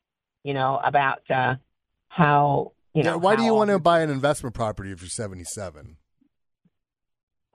[0.45, 1.57] You know about uh,
[2.09, 3.19] how you Yeah, know.
[3.19, 5.97] why do you want to buy an investment property if you're 77?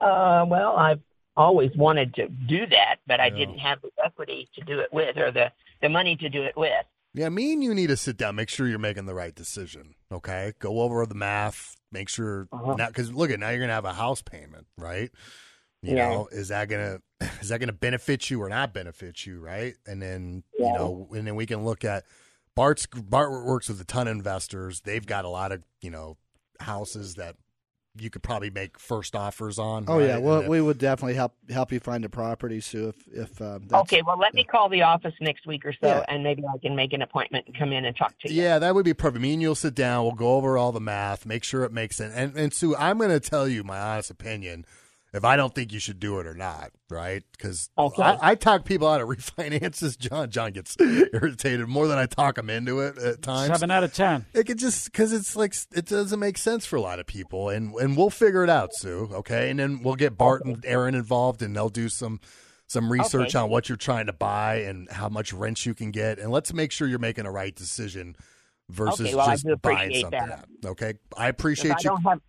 [0.00, 1.00] Uh, well, I've
[1.36, 3.38] always wanted to do that, but I Yeah.
[3.38, 6.56] didn't have the equity to do it with, or the the money to do it
[6.56, 6.72] with.
[7.12, 9.94] Yeah, me and you need to sit down, make sure you're making the right decision.
[10.12, 12.74] Okay, go over the math, make sure Uh-huh.
[12.76, 15.10] now because look at now you're gonna have a house payment, right?
[15.82, 16.08] You Yeah.
[16.08, 17.00] know, is that gonna
[17.40, 19.74] is that gonna benefit you or not benefit you, right?
[19.86, 22.04] And then you know, and then we can look at
[22.56, 24.80] Bart's Bart works with a ton of investors.
[24.80, 26.16] They've got a lot of you know
[26.58, 27.36] houses that
[27.98, 29.84] you could probably make first offers on.
[29.88, 30.06] Oh right?
[30.08, 32.88] yeah, well, then- we would definitely help help you find a property, Sue.
[32.88, 35.86] If if um, that's, okay, well, let me call the office next week or so,
[35.86, 36.04] Yeah.
[36.08, 38.42] and maybe I can make an appointment and come in and talk to you.
[38.42, 39.22] Yeah, that would be perfect.
[39.22, 40.04] Me and you'll sit down.
[40.04, 42.12] We'll go over all the math, make sure it makes sense.
[42.14, 44.64] And, and Sue, I'm going to tell you my honest opinion
[45.16, 47.22] if I don't think you should do it or not, right?
[47.32, 48.02] Because Okay.
[48.02, 49.98] I, I talk people out of refinances.
[49.98, 53.48] John John gets irritated more than I talk him into it at times.
[53.48, 54.26] Seven out of ten.
[54.34, 57.48] It could just because it's like it doesn't make sense for a lot of people,
[57.48, 59.08] and and we'll figure it out, Sue.
[59.12, 62.20] Okay, and then we'll get Bart and Aaron involved, and they'll do some
[62.68, 63.38] some research Okay.
[63.38, 66.52] on what you're trying to buy and how much rent you can get, and let's
[66.52, 68.16] make sure you're making a right decision
[68.68, 70.10] versus Okay, well, I just buying something.
[70.10, 70.30] that.
[70.32, 70.70] out.
[70.72, 71.90] Okay, I appreciate I you.
[71.90, 72.20] don't have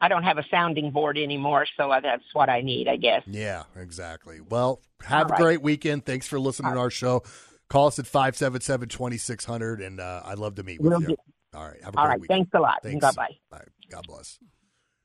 [0.00, 3.22] I don't have a sounding board anymore, so that's what I need, I guess.
[3.26, 4.40] Yeah, exactly.
[4.40, 6.04] Well, have All a great weekend.
[6.04, 7.22] Thanks for listening to our show.
[7.68, 11.06] Call us at 577 2600, and uh, I'd love to meet with Will you.
[11.08, 11.16] do.
[11.54, 11.82] All right.
[11.82, 12.38] Have a All great right, weekend.
[12.38, 12.82] thanks a lot.
[12.82, 13.00] Thanks.
[13.00, 13.36] Bye-bye.
[13.50, 13.64] Bye.
[13.90, 14.38] God bless.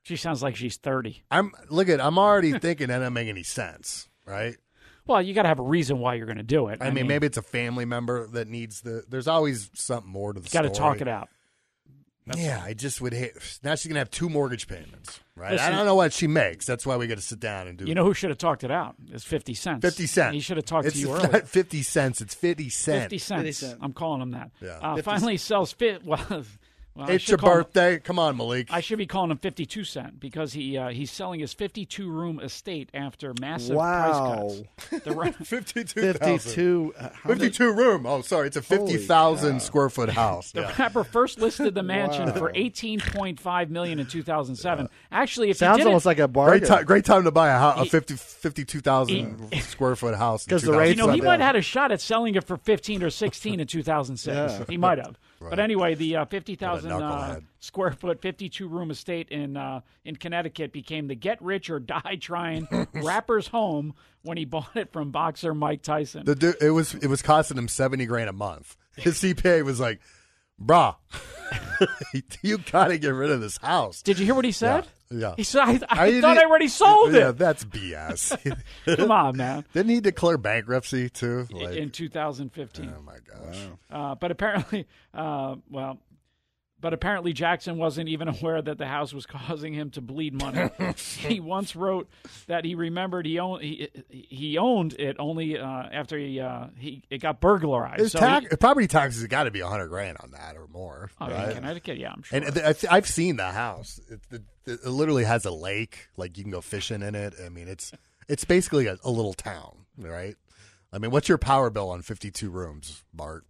[0.03, 1.23] She sounds like she's 30.
[1.29, 2.01] I'm look at.
[2.01, 4.55] I'm already thinking that doesn't make any sense, right?
[5.05, 6.79] Well, you got to have a reason why you're going to do it.
[6.81, 9.03] I, mean, maybe it's a family member that needs the.
[9.07, 10.91] There's always something more to the got to story.
[10.93, 11.29] talk it out.
[12.37, 13.33] Yeah, I just would hate.
[13.63, 15.59] Now she's gonna have two mortgage payments, right?
[15.59, 16.65] I don't know what she makes.
[16.65, 17.85] That's why we got to sit down and do.
[17.85, 18.95] You know who should have talked it out?
[19.11, 19.81] It's 50 cents.
[19.81, 20.33] fifty cents.
[20.33, 21.47] He should have talked it's to you not.
[21.47, 22.21] Fifty cents.
[22.21, 23.03] It's fifty cents.
[23.03, 23.39] 50 cents.
[23.41, 23.77] 50 cents.
[23.81, 24.51] I'm calling him that.
[24.61, 24.79] Yeah.
[24.81, 26.01] Uh, 50 finally sells fit.
[26.09, 26.43] Well,
[26.99, 27.99] well It's your call him- birthday.
[27.99, 28.67] Come on, Malik.
[28.71, 32.39] I should be calling him 52 cent because he uh, he's selling his 52 room
[32.39, 34.49] estate after massive Wow.
[34.49, 35.03] price cuts.
[35.05, 36.13] The re- Fifty-two.
[36.13, 36.93] 52.
[36.99, 38.05] uh, 52 room.
[38.05, 38.47] Oh, sorry.
[38.47, 40.51] It's a 50,000 square foot house.
[40.59, 40.73] The Yeah.
[40.77, 42.33] rapper first listed the mansion Wow.
[42.33, 44.89] for 18.5 million in 2007.
[45.11, 46.67] Actually, if Sounds you did almost it, like a Great bargain.
[46.67, 50.45] time, great time to buy a, house, a He- 50, 52,000 square foot house.
[50.45, 50.79] because the 2000.
[50.79, 53.03] rates you know, he up might have had a shot at selling it for 15
[53.03, 54.35] or 16 in 2006.
[54.35, 54.65] Yeah.
[54.67, 55.17] He might have.
[55.39, 60.73] But anyway, the uh, 50,000 uh, square foot, 52 room estate in uh, in Connecticut
[60.73, 65.53] became the get rich or die trying rapper's home when he bought it from boxer
[65.53, 66.25] Mike Tyson.
[66.25, 68.75] The it was it was costing him 70 grand a month.
[68.97, 69.99] His CPA was like,
[70.63, 70.95] "Brah,
[72.41, 74.87] you got to get rid of this house." Did you hear what he said?
[75.11, 75.33] Yeah.
[75.37, 77.21] He said, I, I, I thought I already sold Yeah, it.
[77.21, 78.55] Yeah, that's BS.
[78.97, 79.65] Come on, man.
[79.73, 81.47] Didn't he declare bankruptcy too?
[81.49, 82.93] Like, in 2015.
[82.95, 83.57] oh my gosh.
[83.89, 85.97] Uh, but apparently, uh, well,
[86.81, 90.69] but apparently Jackson wasn't even aware that the house was causing him to bleed money.
[90.97, 92.07] he once wrote
[92.47, 97.03] that he remembered he owned he, he owned it only uh, after he uh, he
[97.09, 97.99] it got burglarized.
[97.99, 100.67] His So tax, he- property taxes got to be a 100 grand on that or
[100.67, 101.09] more.
[101.19, 101.49] oh, right?
[101.49, 102.39] in Connecticut, yeah, I'm sure.
[102.41, 103.99] And I've seen the house.
[104.09, 106.07] It, it, it literally has a lake.
[106.17, 107.33] Like you can go fishing in it.
[107.43, 107.91] I mean, it's
[108.27, 110.35] it's basically a, a little town, right?
[110.93, 113.45] I mean, what's your power bill on fifty-two rooms, Bart?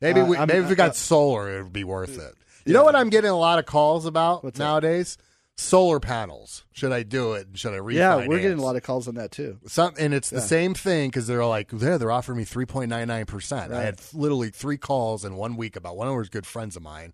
[0.00, 2.34] Maybe Uh, we, maybe if we got uh, solar, it would be worth it.
[2.64, 4.64] You know what I'm getting a lot of calls about What's that?
[4.64, 5.16] nowadays?
[5.56, 6.64] Solar panels.
[6.72, 7.48] Should I do it?
[7.54, 7.94] Should I refinance?
[7.94, 9.58] Yeah, we're getting a lot of calls on that too.
[9.66, 13.72] Some, and it's the same thing because they're like, yeah, they're offering me 3.99%.
[13.72, 16.76] I had literally three calls in one week about one of them was good friends
[16.76, 17.12] of mine.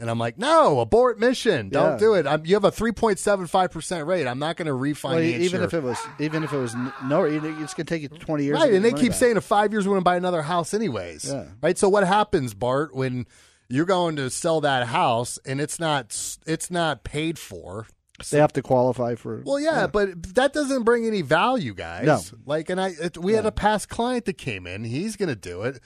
[0.00, 1.68] And I'm like, no, abort mission.
[1.68, 1.98] Don't Yeah.
[1.98, 2.26] do it.
[2.26, 4.26] I'm, you have a 3.75% rate.
[4.26, 6.74] I'm not going to refinance Well, even your- if it was, even if it was
[7.04, 8.54] no, it's going to take you twenty years.
[8.58, 9.18] Right, and they keep back.
[9.18, 11.26] saying in five years we're going to buy another house anyways.
[11.26, 11.44] Yeah.
[11.62, 11.76] Right.
[11.78, 13.26] So what happens, Bart, when
[13.68, 17.86] you're going to sell that house and it's not it's not paid for?
[18.30, 19.42] they have to qualify for.
[19.46, 22.04] Well, yeah, but that doesn't bring any value, guys.
[22.04, 22.20] No.
[22.44, 24.84] Like, and I, it, we had a past client that came in.
[24.84, 25.80] He's going to do it.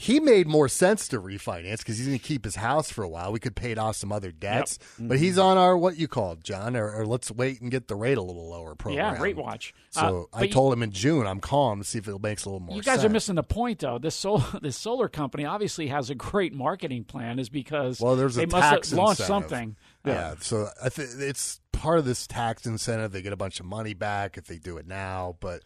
[0.00, 3.08] He made more sense to refinance because he's going to keep his house for a
[3.08, 3.32] while.
[3.32, 6.44] We could pay off some other debts, but he's on our what you call it,
[6.44, 9.16] John, or, or let's wait and get the rate a little lower program.
[9.16, 9.74] yeah, rate watch.
[9.90, 12.22] So Uh, I but you- told him in June I'm calm to see if it
[12.22, 12.76] makes a little more.
[12.76, 13.98] You guys are missing the point, though.
[13.98, 18.36] This solar, this solar company obviously has a great marketing plan, is because Well, there's
[18.36, 19.74] a they must tax have launched something.
[20.04, 23.10] Yeah, so I think it's part of this tax incentive.
[23.12, 25.36] They get a bunch of money back if they do it now.
[25.40, 25.62] But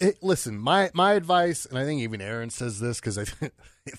[0.00, 3.24] it, listen, my my advice, and I think even Aaron says this because I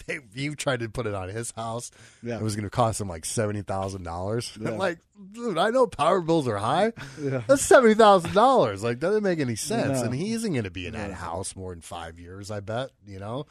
[0.07, 1.89] they, you tried to put it on his house.
[2.21, 2.35] Yeah.
[2.37, 4.51] it was going to cost him like seventy thousand dollars.
[4.59, 4.99] Like,
[5.33, 6.93] dude, I know power bills are high.
[7.19, 7.41] Yeah.
[7.47, 8.83] That's seventy thousand dollars.
[8.83, 9.99] Like, doesn't make any sense.
[9.99, 10.05] No.
[10.05, 12.51] And he isn't going to be in that house more than five years.
[12.51, 12.89] I bet.
[13.07, 13.47] You know.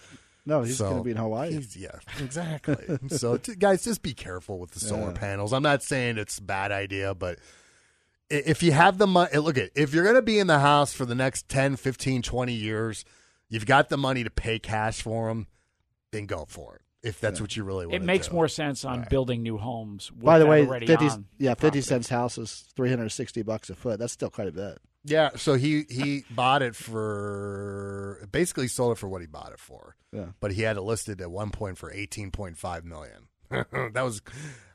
[0.47, 1.59] no, he's So, going to be in Hawaii.
[1.77, 2.99] Yeah, exactly.
[3.09, 5.19] so, t- guys, just be careful with the solar Yeah.
[5.19, 5.53] panels.
[5.53, 7.39] I'm not saying it's a bad idea, but
[8.31, 10.59] if you have the money, eh, look at if you're going to be in the
[10.59, 13.05] house for the next 10, 15, 20 years,
[13.49, 15.47] you've got the money to pay cash for them,
[16.13, 16.83] then go for it.
[17.01, 17.95] If that's what you really want.
[17.95, 20.11] It makes more sense on building new homes.
[20.11, 21.79] By the way, fifty on yeah, property.
[21.79, 24.01] fifty cents house is three hundred sixty bucks a foot.
[24.01, 24.79] That's still quite a bit.
[25.05, 25.31] Yeah.
[25.37, 29.95] So he he bought it for basically sold it for what he bought it for.
[30.13, 30.31] Yeah.
[30.41, 33.29] But he had it listed at one point for eighteen point five million.
[33.51, 34.21] that was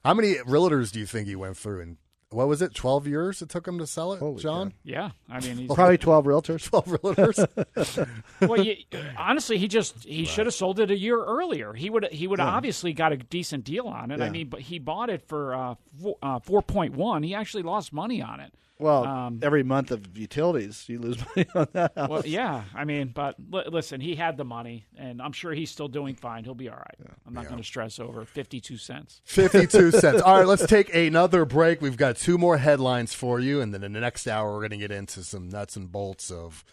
[0.06, 1.97] how many realtors do you think he went through and
[2.34, 2.73] what was it?
[2.73, 4.73] Twelve years it took him to sell it, Holy John.
[4.84, 6.63] Yeah, I mean, he's, Probably twelve realtors.
[6.69, 8.07] Twelve realtors.
[8.47, 8.75] well, you,
[9.17, 11.73] honestly, he just he should have sold it a year earlier.
[11.73, 14.21] He would he would have obviously got a decent deal on it.
[14.21, 17.23] I mean, but he bought it for uh, four, uh, four point one.
[17.23, 18.53] He actually lost money on it.
[18.80, 21.93] Well, Um, every month of utilities, you lose money on that.
[21.95, 22.09] House.
[22.09, 25.69] Well, yeah, I mean, but li- listen, he had the money, and I'm sure he's
[25.71, 26.43] still doing fine.
[26.43, 27.11] He'll be all right.
[27.26, 29.21] I'm not going to stress over 52 cents.
[29.26, 30.21] 52 cents.
[30.21, 31.82] All right, let's take another break.
[31.82, 34.71] We've got two more headlines for you, and then in the next hour, we're going
[34.71, 36.65] to get into some nuts and bolts of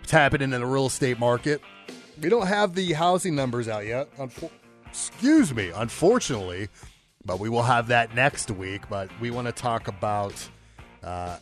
[0.00, 1.60] what's happening in the real estate market.
[2.22, 4.16] We don't have the housing numbers out yet.
[4.16, 4.50] Unfo-
[4.86, 6.68] Excuse me, unfortunately,
[7.26, 8.88] but we will have that next week.
[8.88, 10.32] But we want to talk about
[11.04, 11.36] uh,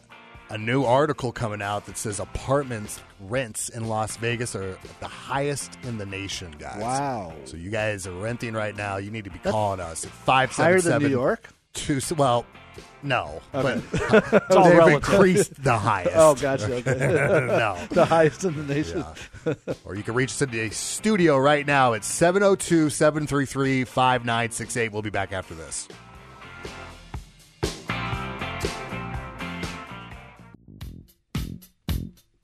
[0.50, 5.76] a new article coming out that says apartments rents in Las Vegas are the highest
[5.82, 6.80] in the nation, guys.
[6.80, 7.32] Wow.
[7.44, 8.96] So you guys are renting right now.
[8.98, 11.48] You need to be calling us at five Higher seven than New York?
[11.72, 12.00] two.
[12.16, 12.46] Well,
[13.02, 15.12] no, but It's all they've relative.
[15.12, 16.12] increased the highest.
[16.16, 16.74] Oh, gotcha.
[16.76, 16.94] Okay.
[17.46, 17.78] no.
[17.90, 19.04] the highest in the nation.
[19.84, 24.92] Or you can reach us in the studio right now at 702 733 5968.
[24.92, 25.86] We'll be back after this.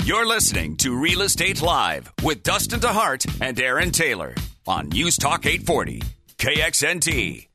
[0.05, 4.35] You're listening to Real Estate Live with Dustin DeHart and Aaron Taylor
[4.67, 6.03] on News Talk 840
[6.39, 7.47] KXNT.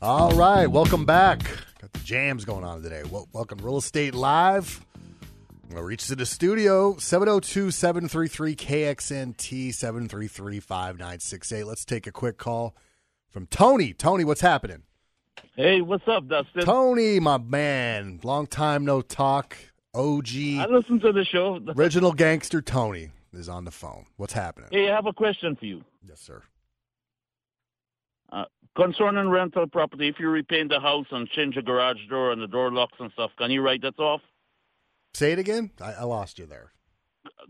[0.00, 1.40] All right, welcome back.
[1.78, 3.02] Got the jams going on today.
[3.10, 4.82] Wel- welcome to Real Estate Live.
[4.94, 11.66] I'm going to reach to the studio 702 733 KXNT 733 5968.
[11.66, 12.74] Let's take a quick call
[13.28, 13.92] from Tony.
[13.92, 14.84] Tony, what's happening?
[15.54, 16.64] Hey, what's up, Dustin?
[16.64, 18.20] Tony, my man.
[18.22, 19.54] Long time no talk.
[19.94, 20.28] OG.
[20.58, 21.60] I listen to the show.
[21.76, 24.06] Original gangster Tony is on the phone.
[24.16, 24.68] What's happening?
[24.72, 25.82] Hey, I have a question for you.
[26.06, 26.42] Yes, sir.
[28.32, 28.44] Uh,
[28.76, 32.46] concerning rental property, if you repaint the house and change the garage door and the
[32.48, 34.20] door locks and stuff, can you write that off?
[35.14, 35.70] Say it again.
[35.80, 36.72] I, I lost you there.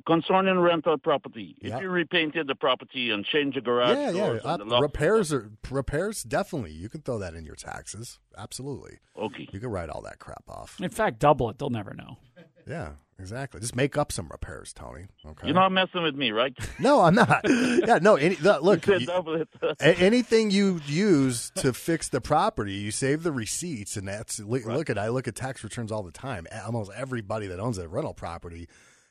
[0.07, 1.77] Concerning rental property, Yeah.
[1.77, 4.39] if you repainted the property and change the garage yeah, yeah.
[4.45, 6.23] Uh, the repairs are repairs.
[6.23, 8.21] Definitely, you can throw that in your taxes.
[8.37, 9.49] Absolutely, okay.
[9.51, 10.79] you can write all that crap off.
[10.81, 11.59] In fact, double it.
[11.59, 12.19] They'll never know.
[12.67, 13.61] Yeah, exactly.
[13.61, 15.07] Just make up some repairs, Tony.
[15.27, 15.47] Okay.
[15.49, 16.57] You're not messing with me, right?
[16.79, 17.41] no, I'm not.
[17.49, 18.17] yeah, no.
[18.17, 19.49] Any, look, look, you you- double it.
[19.81, 24.65] a- anything you use to fix the property, you save the receipts, and that's look,
[24.65, 24.99] look at.
[24.99, 26.47] I look at tax returns all the time.
[26.65, 28.69] Almost everybody that owns a rental property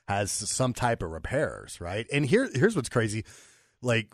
[0.08, 2.08] has some type of repairs, right?
[2.12, 3.24] And here, here's what's crazy,
[3.82, 4.08] like.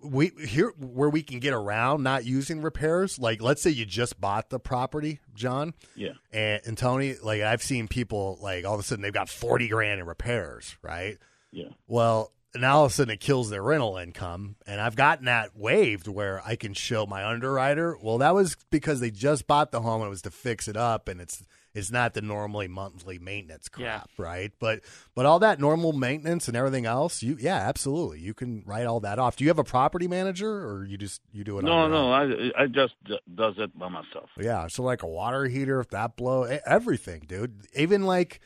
[0.00, 3.18] We here where we can get around not using repairs.
[3.18, 6.12] Like, let's say you just bought the property, John, yeah.
[6.32, 7.14] and, and Tony.
[7.22, 10.76] Like, I've seen people like all of a sudden they've got forty grand in repairs,
[10.82, 11.18] right?
[11.52, 11.68] Yeah.
[11.86, 15.54] Well, now all of a sudden it kills their rental income, and I've gotten that
[15.54, 17.98] waived where I can show my underwriter.
[18.02, 20.76] Well, that was because they just bought the home and it was to fix it
[20.76, 21.44] up, and it's
[21.74, 24.52] it's not the normally monthly maintenance crap, right?
[24.58, 24.80] But
[25.14, 29.00] but all that normal maintenance and everything else, you yeah, absolutely, you can write all
[29.00, 29.36] that off.
[29.36, 31.64] Do you have a property manager, or you just you do it?
[31.64, 32.52] No, on your no, own?
[32.56, 34.30] I I just d- does it by myself.
[34.38, 37.66] Yeah, so like a water heater, if that blow, everything, dude.
[37.74, 38.40] Even like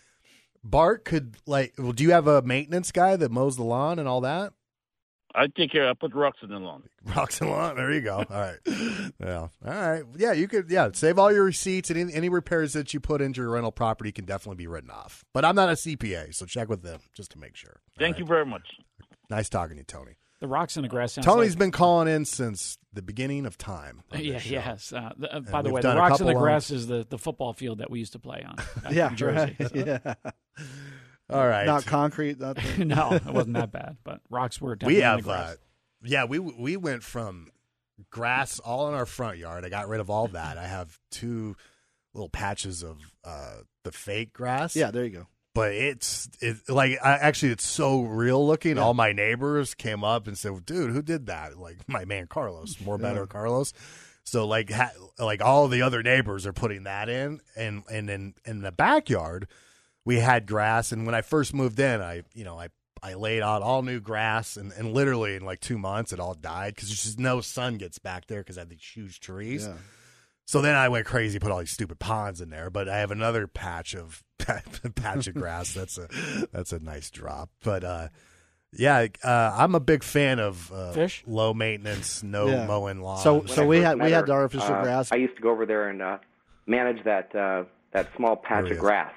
[0.64, 1.75] Bart could like.
[1.79, 4.53] Well, do you have a maintenance guy that mows the lawn and all that?
[5.35, 5.89] I take care.
[5.89, 6.83] I put rocks in the lawn.
[7.16, 7.76] Rocks and lawn.
[7.76, 8.16] There you go.
[8.18, 8.59] All right.
[9.20, 9.39] Yeah.
[9.39, 10.03] All right.
[10.16, 10.70] Yeah, you could.
[10.70, 13.72] Yeah, save all your receipts and any, any repairs that you put into your rental
[13.72, 15.24] property can definitely be written off.
[15.33, 17.80] But I'm not a CPA, so check with them just to make sure.
[17.99, 18.66] Thank you very much.
[19.30, 20.12] Nice talking to you, Tony.
[20.41, 21.12] The rocks in the grass.
[21.12, 24.03] Sounds Tony's like- been calling in since the beginning of time.
[24.18, 24.51] Yeah, show.
[24.51, 24.93] yes.
[24.93, 27.07] Uh, the, uh, by the way, the done rocks in the couple grass is the,
[27.09, 28.57] the football field that we used to play on.
[28.93, 29.57] Yeah, in Jersey.
[29.59, 29.70] right.
[29.74, 30.14] Yeah.
[31.31, 31.66] All right.
[31.66, 32.39] Not concrete.
[32.41, 32.89] Nothing.
[32.89, 35.51] no, it wasn't that bad, but rocks were definitely we have grass.
[35.53, 35.57] uh,
[36.05, 37.49] yeah we we went from
[38.11, 41.55] grass all in our front yard i got rid of all that i have two
[42.14, 43.55] little patches of uh
[43.85, 45.27] the fake grass Yeah, there you go.
[45.55, 50.27] but it's it like I, actually it's so real looking all my neighbors came up
[50.27, 53.73] and said dude who did that like my man carlos more better carlos
[54.25, 58.35] so like ha, like all the other neighbors are putting that in and and in
[58.45, 59.47] in the backyard
[60.05, 62.68] we had grass and when i first moved in i you know i
[63.05, 66.34] I laid out all new grass, and, and literally in like two months, it all
[66.34, 69.66] died because there's just no sun gets back there because I have these huge trees.
[69.66, 69.74] Yeah.
[70.44, 72.70] So then I went crazy, put all these stupid ponds in there.
[72.70, 74.22] But I have another patch of
[74.94, 75.74] patch of grass.
[75.74, 76.07] That's a
[76.53, 77.50] that's a nice drop.
[77.64, 78.09] But uh,
[78.72, 81.24] yeah, uh, I'm a big fan of uh, Fish?
[81.26, 82.66] low maintenance, no Yeah.
[82.66, 83.18] mowing lawn.
[83.18, 85.11] So When so I we had we had the artificial uh, grass.
[85.11, 86.18] I used to go over there and uh,
[86.68, 89.12] manage that uh, that small patch of oh, grass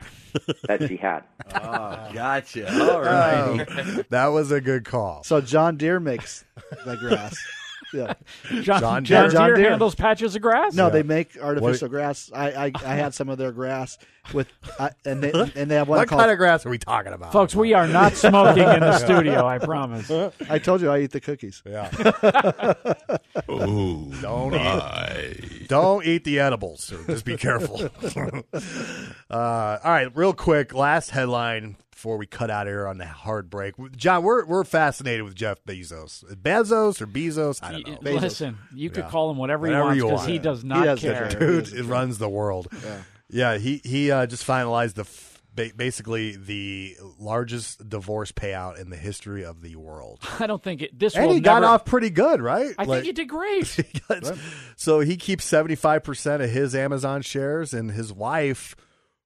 [0.67, 1.23] that she had.
[1.53, 2.91] Oh, gotcha.
[2.91, 3.67] All right.
[3.69, 5.23] Oh, that was a good call.
[5.23, 6.43] So John Deere makes
[6.85, 7.37] the grass.
[7.95, 8.13] Yeah.
[8.61, 9.29] John, John John, Deere?
[9.29, 9.69] John Deere, Deere.
[9.71, 10.73] handles patches of grass.
[10.73, 10.89] No, Yeah.
[10.91, 12.29] they make artificial grass.
[12.33, 13.97] I, I I had some of their grass
[14.33, 14.47] with,
[14.79, 16.19] I, and they and they have one What called.
[16.21, 19.45] kind of grass are we talking about, folks, we are not smoking in the studio.
[19.45, 20.09] I promise.
[20.49, 21.61] I told you I eat the cookies.
[21.65, 22.73] Yeah.
[23.47, 25.67] Oh, Don't eat.
[25.67, 26.83] Don't eat the edibles.
[26.85, 26.97] Sir.
[27.07, 27.89] Just be careful.
[29.29, 30.73] uh, all right, real quick.
[30.73, 33.73] Last headline before we cut out here on the hard break.
[33.95, 36.23] John, we're we're fascinated with Jeff Bezos.
[36.35, 37.63] Bezos or Bezos?
[37.63, 38.13] I don't know.
[38.13, 39.09] Y- Listen, you could Yeah.
[39.09, 40.31] call him whatever, Whatever he you wants because want.
[40.31, 41.29] he does He not does care.
[41.29, 42.67] Dude, He it a runs the world.
[43.29, 45.31] Yeah, he he uh, just finalized the f-
[45.77, 50.19] basically the largest divorce payout in the history of the world.
[50.39, 50.99] I don't think it.
[50.99, 52.75] This And will he got off pretty good, right?
[52.77, 53.65] I Like- think he did great.
[54.75, 58.75] so he keeps 75% of his Amazon shares, and his wife,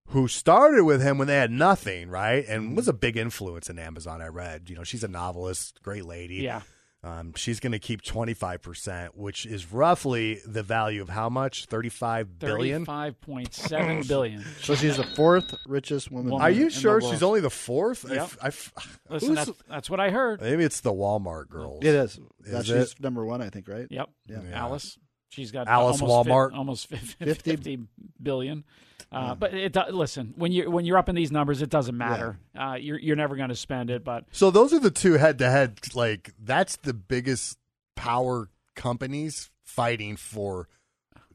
[0.09, 2.45] who started with him when they had nothing, right?
[2.47, 4.69] And was a big influence in Amazon, I read.
[4.69, 6.35] You know, she's a novelist, great lady.
[6.37, 6.61] Yeah.
[7.01, 11.65] Um, she's going to keep 25%, which is roughly the value of how much?
[11.67, 12.79] 35 billion?
[12.85, 14.43] Thirty-five point seven billion.
[14.61, 16.31] So she's the fourth richest woman.
[16.31, 16.45] Woman.
[16.45, 18.05] Are you sure she's only the fourth?
[18.09, 18.23] I Yep.
[18.23, 20.41] f- I f- Listen, that's, that's what I heard.
[20.41, 21.79] maybe it's the Walmart girls.
[21.85, 22.19] It is.
[22.43, 22.65] Is That it?
[22.89, 23.87] she's number one, I think, right?
[23.89, 24.09] Yep.
[24.27, 24.39] Yeah.
[24.49, 24.59] Yeah.
[24.59, 24.97] Alice.
[25.29, 26.53] She's got Alice almost fi- Walmart.
[26.53, 27.51] almost fif- 50?
[27.51, 27.79] 50
[28.21, 28.63] billion.
[29.11, 32.37] Uh, But it, listen, when you when you're up in these numbers, it doesn't matter.
[32.57, 34.03] Uh, you're you're never going to spend it.
[34.03, 35.79] But So those are the two head to head.
[35.95, 37.57] Like that's the biggest
[37.95, 40.67] power companies fighting for.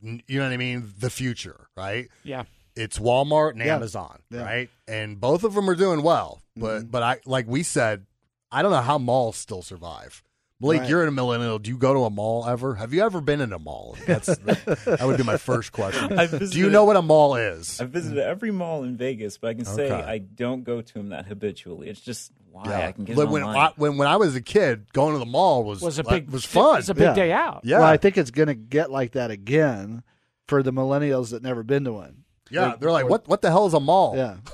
[0.02, 0.92] You know what I mean?
[0.98, 2.08] The future, right?
[2.24, 2.44] yeah,
[2.76, 3.76] It's Walmart and Yeah.
[3.76, 4.42] Amazon, Yeah.
[4.42, 4.70] right?
[4.86, 6.42] And both of them are doing well.
[6.56, 6.90] But Mm-hmm.
[6.90, 8.06] but I like we said,
[8.52, 10.22] I don't know how malls still survive.
[10.60, 10.88] Blake, Right.
[10.88, 11.58] you're in a millennial.
[11.58, 12.76] Do you go to a mall ever?
[12.76, 13.96] Have you ever been in a mall?
[14.06, 16.16] That's that would be my first question.
[16.18, 17.80] I've Do you know what a mall is?
[17.80, 19.94] I've visited every mall in Vegas, but I can say Okay.
[20.02, 21.88] I don't go to them that habitually.
[21.88, 22.86] It's just why Yeah.
[22.88, 23.42] I can get Like, when.
[23.42, 26.24] I, when when I was a kid, going to the mall was was a like,
[26.26, 26.78] big was fun.
[26.78, 27.14] It's a big Yeah.
[27.14, 27.62] day out.
[27.64, 30.02] yeah, Well, I think it's going to get like that again
[30.46, 32.18] for the millennials that never been to one.
[32.50, 32.76] yeah.
[32.78, 34.14] They're like, what what the hell is a mall?
[34.16, 34.36] Yeah.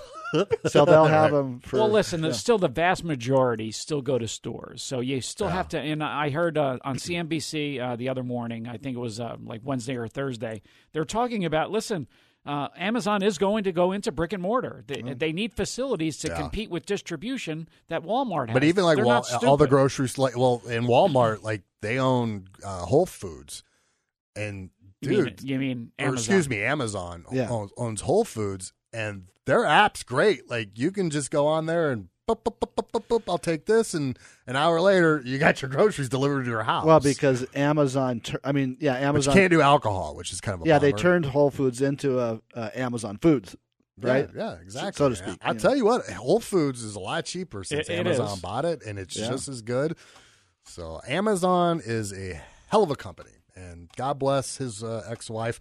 [0.66, 1.78] so they'll have them for.
[1.78, 2.24] well, listen, yeah.
[2.28, 5.78] there's still the vast majority still go to stores, so you still have to.
[5.80, 9.36] And I heard uh, on CNBC uh, the other morning, I think it was uh,
[9.44, 10.62] like Wednesday or Thursday,
[10.92, 11.70] they're talking about.
[11.70, 12.06] Listen,
[12.46, 14.82] uh, Amazon is going to go into brick and mortar.
[14.86, 16.36] They, they need facilities to Yeah.
[16.38, 18.54] compete with distribution that Walmart has.
[18.54, 19.68] But even like Wal- all the stupid.
[19.68, 23.62] groceries, like well, in Walmart, like they own uh, Whole Foods,
[24.36, 24.70] and
[25.02, 26.18] You mean, dude, you mean or Amazon?
[26.18, 27.48] excuse me, Amazon Yeah.
[27.50, 30.48] owns, owns Whole Foods, and their app's great.
[30.50, 33.38] Like you can just go on there and boop, boop, boop, boop, boop, boop, I'll
[33.38, 34.16] take this, and
[34.46, 36.84] an hour later you got your groceries delivered to your house.
[36.84, 38.20] well, because Amazon.
[38.20, 39.34] Tur- I mean, yeah, but you Amazon.
[39.34, 42.40] can't do alcohol, which is kind of a yeah, they turned Whole Foods into a,
[42.54, 43.56] a Amazon Foods,
[43.98, 44.28] right?
[44.34, 44.92] Yeah, yeah, exactly.
[44.98, 45.58] So to speak, I yeah.
[45.58, 48.40] tell you what, Whole Foods is a lot cheaper since It- it Amazon is.
[48.40, 49.28] bought it, and it's Yeah.
[49.30, 49.96] just as good.
[50.66, 55.58] So Amazon is a hell of a company, and God bless his uh, ex-wife.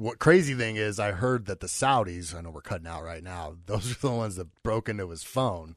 [0.00, 3.22] What crazy thing is, I heard that the Saudis, I know we're cutting out right
[3.22, 5.76] now, those are the ones that broke into his phone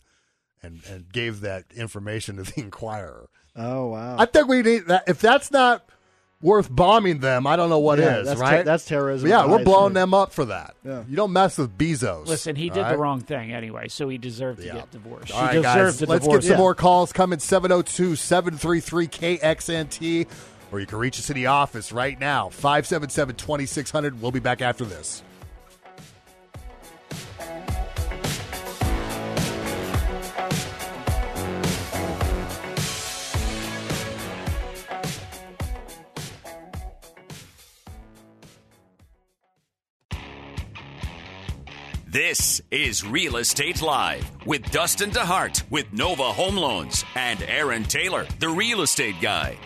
[0.61, 3.29] and and gave that information to the Inquirer.
[3.55, 4.15] Oh wow.
[4.17, 5.03] I think we need that.
[5.07, 5.85] If that's not
[6.41, 8.05] worth bombing them, I don't know what is.
[8.05, 8.65] Yeah, that's ter- right?
[8.65, 10.01] that's terrorism Yeah, we're blowing rate.
[10.01, 10.75] them up for that.
[10.85, 11.03] Yeah.
[11.07, 12.25] You don't mess with Bezos.
[12.27, 12.91] Listen, he did right?
[12.93, 14.73] the wrong thing anyway, so he deserved to Yeah.
[14.75, 15.31] get divorced.
[15.33, 16.41] All he right, deserved guys, to let's divorce.
[16.43, 16.57] get some Yeah.
[16.57, 20.27] more calls coming 702 733 KXNT,
[20.73, 24.19] or you can reach us in the office right now 577 2600.
[24.19, 25.23] We'll be back after this.
[42.07, 48.27] This is Real Estate Live with Dustin DeHart with Nova Home Loans and Aaron Taylor,
[48.39, 49.57] the real estate guy.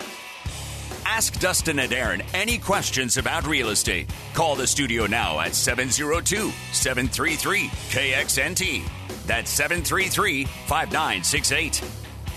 [1.09, 4.09] Ask Dustin and Aaron any questions about real estate.
[4.33, 8.83] Call the studio now at 702 733 KXNT.
[9.25, 11.81] That's 733 5968.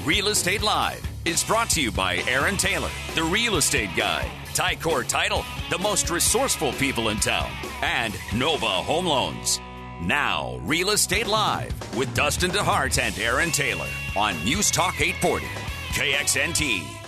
[0.05, 5.07] Real Estate Live is brought to you by Aaron Taylor, the real estate guy, Ticor
[5.07, 7.51] Title, the most resourceful people in town,
[7.83, 9.61] and Nova Home Loans.
[10.01, 15.45] Now, Real Estate Live with Dustin DeHart and Aaron Taylor on News Talk 840,
[15.93, 17.00] KXNT.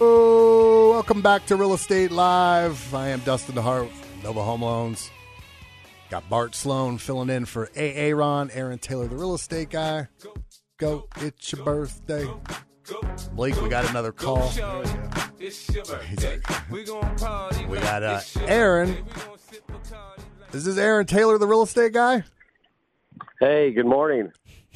[0.00, 2.92] Oh, welcome back to Real Estate Live.
[2.94, 3.88] I am Dustin DeHart,
[4.24, 5.10] Nova Home Loans.
[6.10, 10.08] Got Bart Sloan filling in for AA Ron, Aaron Taylor, the real estate guy.
[10.78, 12.26] Go, it's your birthday.
[13.32, 14.52] Blake, we got another call.
[17.68, 19.04] We got uh, Aaron.
[20.50, 22.24] This is this Aaron Taylor, the real estate guy?
[23.38, 24.32] Hey, good morning.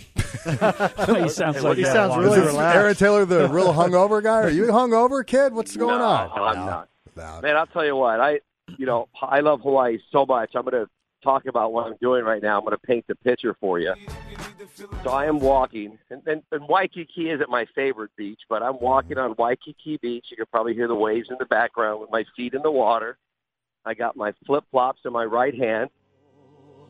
[0.17, 1.93] he sounds like he that.
[1.93, 2.77] sounds Is really this relaxed.
[2.77, 4.43] Aaron Taylor, the real hungover guy?
[4.43, 5.53] Are you hungover, kid?
[5.53, 6.31] What's going No, on?
[6.35, 6.89] I'm not.
[7.17, 7.41] No.
[7.43, 8.21] Man, I'll tell you what.
[8.21, 8.41] I,
[8.77, 10.53] you know, I love Hawaii so much.
[10.55, 10.91] I'm going to
[11.23, 12.59] talk about what I'm doing right now.
[12.59, 13.95] I'm going to paint the picture for you.
[15.03, 19.19] So I am walking, and, and, and Waikiki isn't my favorite beach, but I'm walking
[19.19, 20.27] on Waikiki Beach.
[20.31, 23.19] You can probably hear the waves in the background with my feet in the water.
[23.85, 25.91] I got my flip flops in my right hand.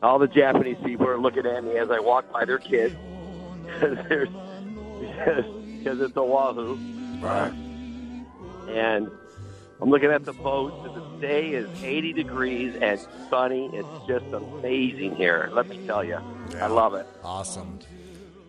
[0.01, 2.95] All the Japanese people are looking at me as I walk by their kids
[3.79, 4.27] because
[6.01, 6.77] it's Oahu.
[7.21, 7.51] Right.
[8.69, 9.09] And
[9.81, 13.69] I'm looking at the post, and the day is 80 degrees and sunny.
[13.73, 15.49] It's just amazing here.
[15.51, 16.19] Let me tell you,
[16.59, 17.07] I love it.
[17.23, 17.79] Awesome.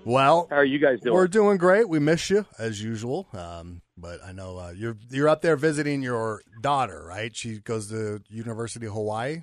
[0.04, 1.14] Well, how are you guys doing?
[1.14, 1.88] We're doing great.
[1.88, 3.28] We miss you as usual.
[3.32, 7.34] Um, but I know uh, you're you're up there visiting your daughter, right?
[7.36, 9.42] She goes to University of Hawaii.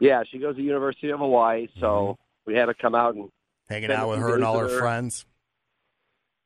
[0.00, 3.30] Yeah, she goes to University of Hawaii, so we had to come out and
[3.68, 4.78] hanging out with her and all her her.
[4.78, 5.26] friends.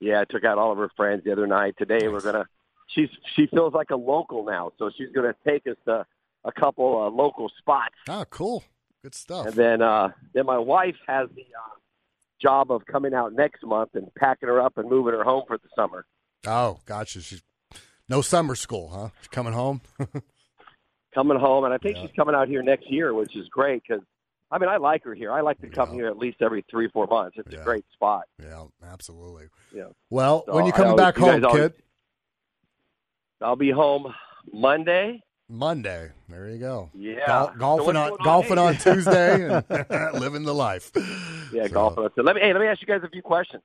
[0.01, 1.77] Yeah, I took out all of her friends the other night.
[1.79, 2.47] Today we're gonna.
[2.89, 6.07] She's she feels like a local now, so she's gonna take us to
[6.45, 7.95] a couple uh, local spots.
[8.09, 8.65] Oh, cool,
[9.03, 9.47] good stuff.
[9.47, 11.79] And then uh, then my wife has the uh,
[12.41, 15.59] job of coming out next month and packing her up and moving her home for
[15.59, 16.05] the summer.
[16.47, 17.21] Oh, gotcha.
[17.21, 17.43] She's
[18.09, 19.09] no summer school, huh?
[19.21, 19.81] She's coming home.
[21.15, 24.03] Coming home, and I think she's coming out here next year, which is great because
[24.51, 25.31] I mean I like her here.
[25.31, 27.37] I like to come here at least every three four months.
[27.39, 28.25] It's a great spot.
[28.43, 29.47] Yeah, absolutely.
[29.75, 29.89] Yeah.
[30.09, 31.73] Well, So when you coming back home, always- kid?
[33.43, 34.13] I'll be home
[34.53, 35.21] Monday.
[35.49, 36.11] Monday.
[36.29, 36.89] There you go.
[36.95, 37.27] Yeah.
[37.27, 38.25] Gol- golfing on going on?
[38.25, 40.91] golfing on Tuesday and living the life.
[41.53, 42.09] Yeah, So- golfing.
[42.17, 43.63] So let me hey, let me ask you guys a few questions.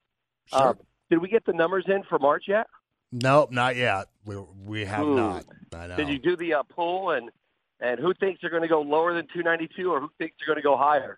[0.47, 0.69] Sure.
[0.69, 0.77] Um,
[1.09, 2.67] did we get the numbers in for March yet?
[3.13, 4.07] Nope, not yet.
[4.27, 5.15] We we have Hmm.
[5.15, 5.45] not.
[5.73, 5.95] I know.
[5.95, 7.31] Did you do the uh, poll and
[7.79, 10.61] and who thinks they're going to go lower than 292 or who thinks they're going
[10.61, 11.17] to go higher?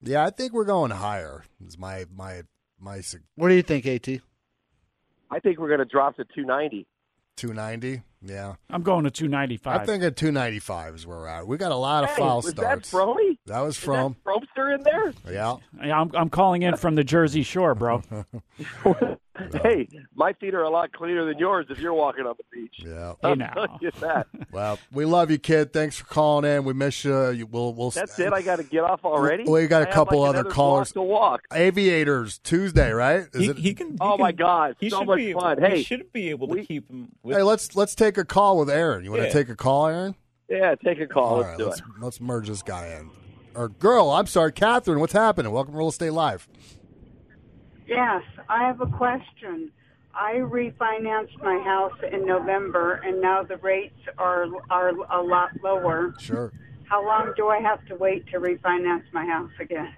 [0.00, 1.44] Yeah, I think we're going higher.
[1.66, 2.42] Is my my
[2.78, 3.02] my
[3.34, 4.08] What do you think, At?
[5.30, 6.86] I think we're going to drop to 290.
[7.36, 8.02] two ninety.
[8.26, 9.80] Yeah, I'm going to 295.
[9.80, 11.46] I think at two ninety five is where we're at.
[11.46, 12.90] We got a lot of Hey, foul was starts.
[12.90, 13.36] that Fromy?
[13.46, 15.12] That was Is from that Fromster in there?
[15.30, 15.56] yeah.
[15.84, 18.02] Yeah, I'm, I'm calling in from the Jersey Shore, bro.
[19.64, 22.74] Hey, my feet are a lot cleaner than yours if you're walking on the beach.
[22.78, 23.14] Yeah.
[23.20, 23.52] Hey, I'll now.
[23.52, 24.28] tell you that.
[24.52, 25.72] Well, we love you, kid.
[25.72, 26.62] Thanks for calling in.
[26.62, 27.30] We miss you.
[27.30, 27.90] you we'll we'll.
[27.90, 28.32] That's it.
[28.32, 29.42] I got to get off already.
[29.42, 30.92] We got a I have, couple like, other callers.
[30.92, 31.40] to walk.
[31.52, 33.26] Aviators Tuesday, right?
[33.32, 33.56] Is He, it?
[33.58, 33.90] he can.
[33.90, 35.56] he Oh my God, He so should much be, fun.
[35.60, 37.08] we Hey, should be able to we- keep him.
[37.24, 39.04] With, hey, let's let's take a call with Aaron.
[39.04, 39.32] You want to Yeah.
[39.32, 40.14] take a call, Aaron?
[40.48, 41.24] Yeah, take a call.
[41.24, 41.84] All Let's right, do let's it.
[42.00, 43.10] let's merge this guy in.
[43.54, 45.00] Or girl, I'm sorry, Catherine.
[45.00, 45.52] What's happening?
[45.52, 46.48] Welcome to Real Estate Live.
[47.86, 49.70] Yes, I have a question.
[50.14, 56.14] I refinanced my house in November, and now the rates are are a lot lower.
[56.18, 56.52] Sure.
[56.84, 59.92] How long do I have to wait to refinance my house again?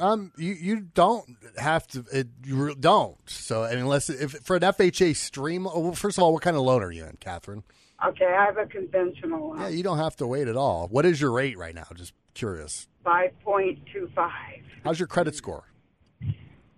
[0.00, 2.04] Um, you you don't have to.
[2.12, 3.16] It, you re- don't.
[3.26, 5.66] So, I mean, unless if for an FHA stream.
[5.66, 7.62] oh, Well, first of all, what kind of loan are you in, Catherine?
[8.06, 9.60] Okay, I have a conventional loan.
[9.60, 10.88] Yeah, you don't have to wait at all.
[10.88, 11.84] What is your rate right now?
[11.94, 12.88] Just curious.
[13.04, 14.62] five point two five.
[14.84, 15.64] How's your credit score?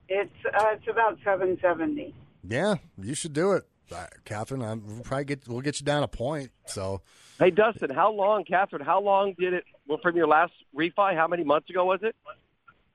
[0.09, 2.15] It's uh, it's about seven seventy.
[2.47, 3.63] Yeah, you should do it,
[3.95, 4.63] uh, Catherine.
[4.63, 6.51] I'm we'll probably get we'll get you down a point.
[6.67, 7.03] So
[7.39, 8.85] Hey, Dustin, how long, Catherine?
[8.85, 9.65] How long did it?
[9.89, 12.15] Well, from your last refi, how many months ago was it?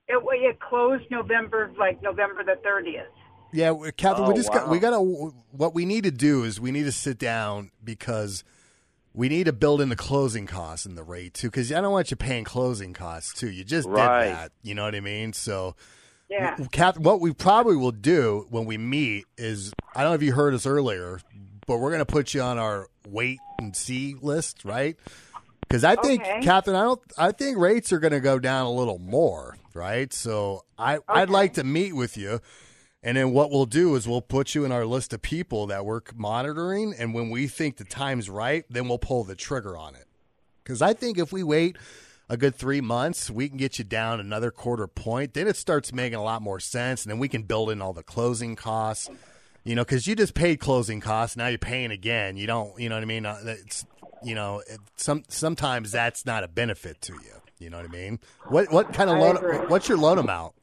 [0.07, 3.07] It it closed November like November the thirtieth.
[3.51, 4.99] yeah, we- Catherine, we Oh, just got we got to
[5.51, 8.43] what we need to do is we need to sit down because
[9.13, 11.47] we need to build in the closing costs and the rate too.
[11.49, 13.49] Because I don't want you paying closing costs too.
[13.49, 14.25] You just Right.
[14.27, 14.51] did that.
[14.63, 15.33] You know what I mean?
[15.33, 15.75] So.
[16.29, 16.57] Yeah.
[16.73, 20.33] Catherine, what we probably will do when we meet is I don't know if you
[20.33, 21.21] heard us earlier,
[21.67, 24.97] but we're going to put you on our wait and see list, right?
[25.61, 26.41] Because I think, Okay.
[26.41, 27.01] Catherine, I don't.
[27.17, 30.11] I think rates are going to go down a little more, right?
[30.11, 32.41] So I, I'd like to meet with you,
[33.03, 35.85] and then what we'll do is we'll put you in our list of people that
[35.85, 39.95] we're monitoring, and when we think the time's right, then we'll pull the trigger on
[39.95, 40.05] it.
[40.63, 41.77] Because I think if we wait
[42.27, 45.33] a good three months, we can get you down another quarter point.
[45.33, 47.93] Then it starts making a lot more sense, and then we can build in all
[47.93, 49.09] the closing costs.
[49.63, 52.37] You know, because you just paid closing costs, now you're paying again.
[52.37, 53.25] You don't, you know what I mean?
[53.25, 53.85] Uh, It's,
[54.23, 57.41] you know, it, some sometimes that's not a benefit to you.
[57.59, 58.19] You know what I mean?
[58.49, 59.37] What what kind of I loan?
[59.37, 59.57] agree.
[59.67, 60.53] What's your loan amount?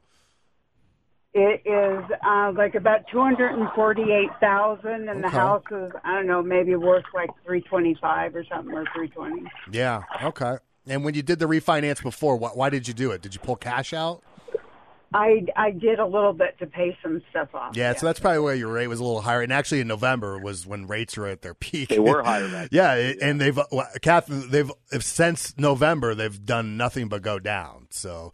[1.36, 6.14] It is uh, like about two hundred and forty-eight thousand, and the house is I
[6.14, 9.42] don't know maybe worth like three twenty-five or something or three twenty.
[9.72, 10.02] Yeah.
[10.22, 10.58] Okay.
[10.86, 13.22] And when you did the refinance before, why, why did you do it?
[13.22, 14.22] Did you pull cash out?
[15.14, 17.76] I I did a little bit to pay some stuff off.
[17.76, 19.40] Yeah, so that's probably why your rate was a little higher.
[19.40, 21.88] And actually, in November was when rates were at their peak.
[21.90, 23.64] They were higher back yeah, it- and they've, uh,
[24.02, 27.86] Catherine, they've since November they've done nothing but go down.
[27.90, 28.32] So,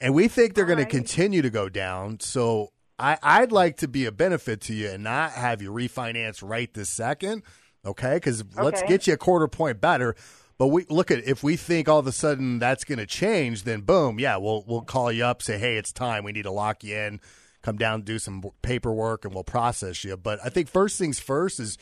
[0.00, 2.18] and we think they're going to continue to go down.
[2.20, 6.40] So, I, I'd like to be a benefit to you and not have you refinance
[6.42, 7.42] right this second.
[7.84, 10.14] Okay, because let's get you a quarter point better.
[10.62, 13.64] But we look at if we think all of a sudden that's going to change,
[13.64, 16.22] then boom, yeah, we'll we'll call you up, say, hey, it's time.
[16.22, 17.20] We need to lock you in.
[17.62, 20.16] Come down, do some paperwork, and we'll process you.
[20.16, 21.78] But I think first things first is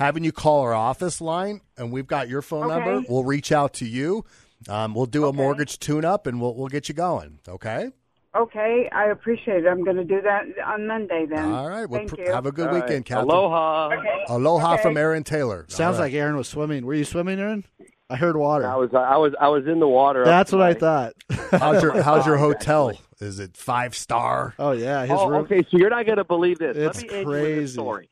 [0.00, 2.74] having you call our office line, and we've got your phone Okay.
[2.84, 3.06] number.
[3.08, 4.24] We'll reach out to you.
[4.68, 7.38] Um, we'll do a mortgage tune up, and we'll we'll get you going.
[7.48, 7.92] Okay.
[8.34, 9.68] Okay, I appreciate it.
[9.68, 11.52] I'm going to do that on Monday then.
[11.52, 11.88] All right.
[11.88, 12.32] Well, Thank pr- you.
[12.32, 12.82] have a good All right.
[12.82, 13.28] weekend, Catherine.
[13.30, 13.90] Aloha.
[13.96, 14.24] Okay.
[14.28, 14.82] Aloha Okay.
[14.82, 15.66] from Aaron Taylor.
[15.68, 16.12] Sounds All right.
[16.12, 16.84] like Aaron was swimming.
[16.84, 17.62] Were you swimming, Aaron?
[18.10, 18.66] I heard water.
[18.66, 20.24] I was uh, I was I was in the water.
[20.24, 21.14] That's what I thought.
[21.50, 22.90] How's your How's your hotel?
[22.90, 23.04] actually.
[23.26, 24.54] Is it five star?
[24.58, 25.40] Oh yeah, his Oh, room.
[25.44, 25.62] okay.
[25.70, 26.76] So you're not going to believe this.
[26.76, 27.72] It's Let me end you with this crazy.
[27.72, 28.10] story.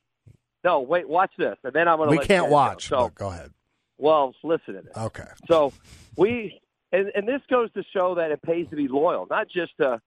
[0.64, 1.09] No, wait.
[1.09, 2.11] Watch this, and then I'm going to.
[2.12, 2.55] We let can't Ken go.
[2.55, 2.88] watch.
[2.88, 3.51] So, but go ahead.
[3.99, 4.97] well, listen to this.
[4.97, 5.26] Okay.
[5.49, 5.72] So
[6.16, 6.61] we,
[6.93, 10.01] and, and this goes to show that it pays to be loyal, not just to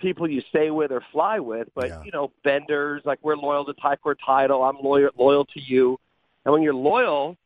[0.00, 2.02] people you stay with or fly with, but Yeah.
[2.04, 3.02] you know, vendors.
[3.04, 4.62] Like we're loyal to Ticor Title.
[4.62, 5.98] I'm loyal loyal to you,
[6.44, 7.38] and when you're loyal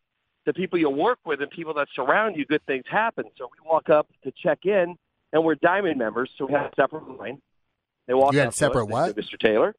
[0.48, 3.24] to people you work with and people that surround you, good things happen.
[3.36, 4.96] So we walk up to check in,
[5.32, 7.40] and we're Diamond members, so we have a separate line.
[8.06, 9.14] They walk You had us, separate what?
[9.14, 9.38] Mr.
[9.38, 9.74] Taylor?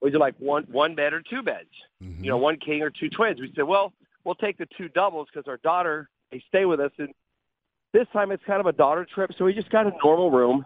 [0.00, 1.68] Would you like one one bed or two beds?
[2.02, 2.24] Mhm.
[2.24, 3.38] you know, one king or two twins.
[3.38, 3.92] We said, well,
[4.24, 7.12] we'll take the two doubles because our daughter they stay with us, and
[7.92, 10.64] this time it's kind of a daughter trip, so we just got a normal room.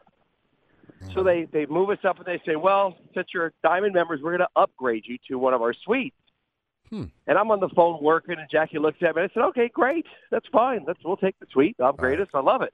[1.13, 4.37] So they they move us up and they say, well, since you're diamond members, we're
[4.37, 6.17] going to upgrade you to one of our suites.
[6.91, 7.05] Hmm.
[7.27, 9.71] And I'm on the phone working, and Jackie looks at me and I said, okay,
[9.73, 10.85] great, that's fine.
[10.87, 12.29] Let's we'll take the suite, upgrade us.
[12.35, 12.73] I love it.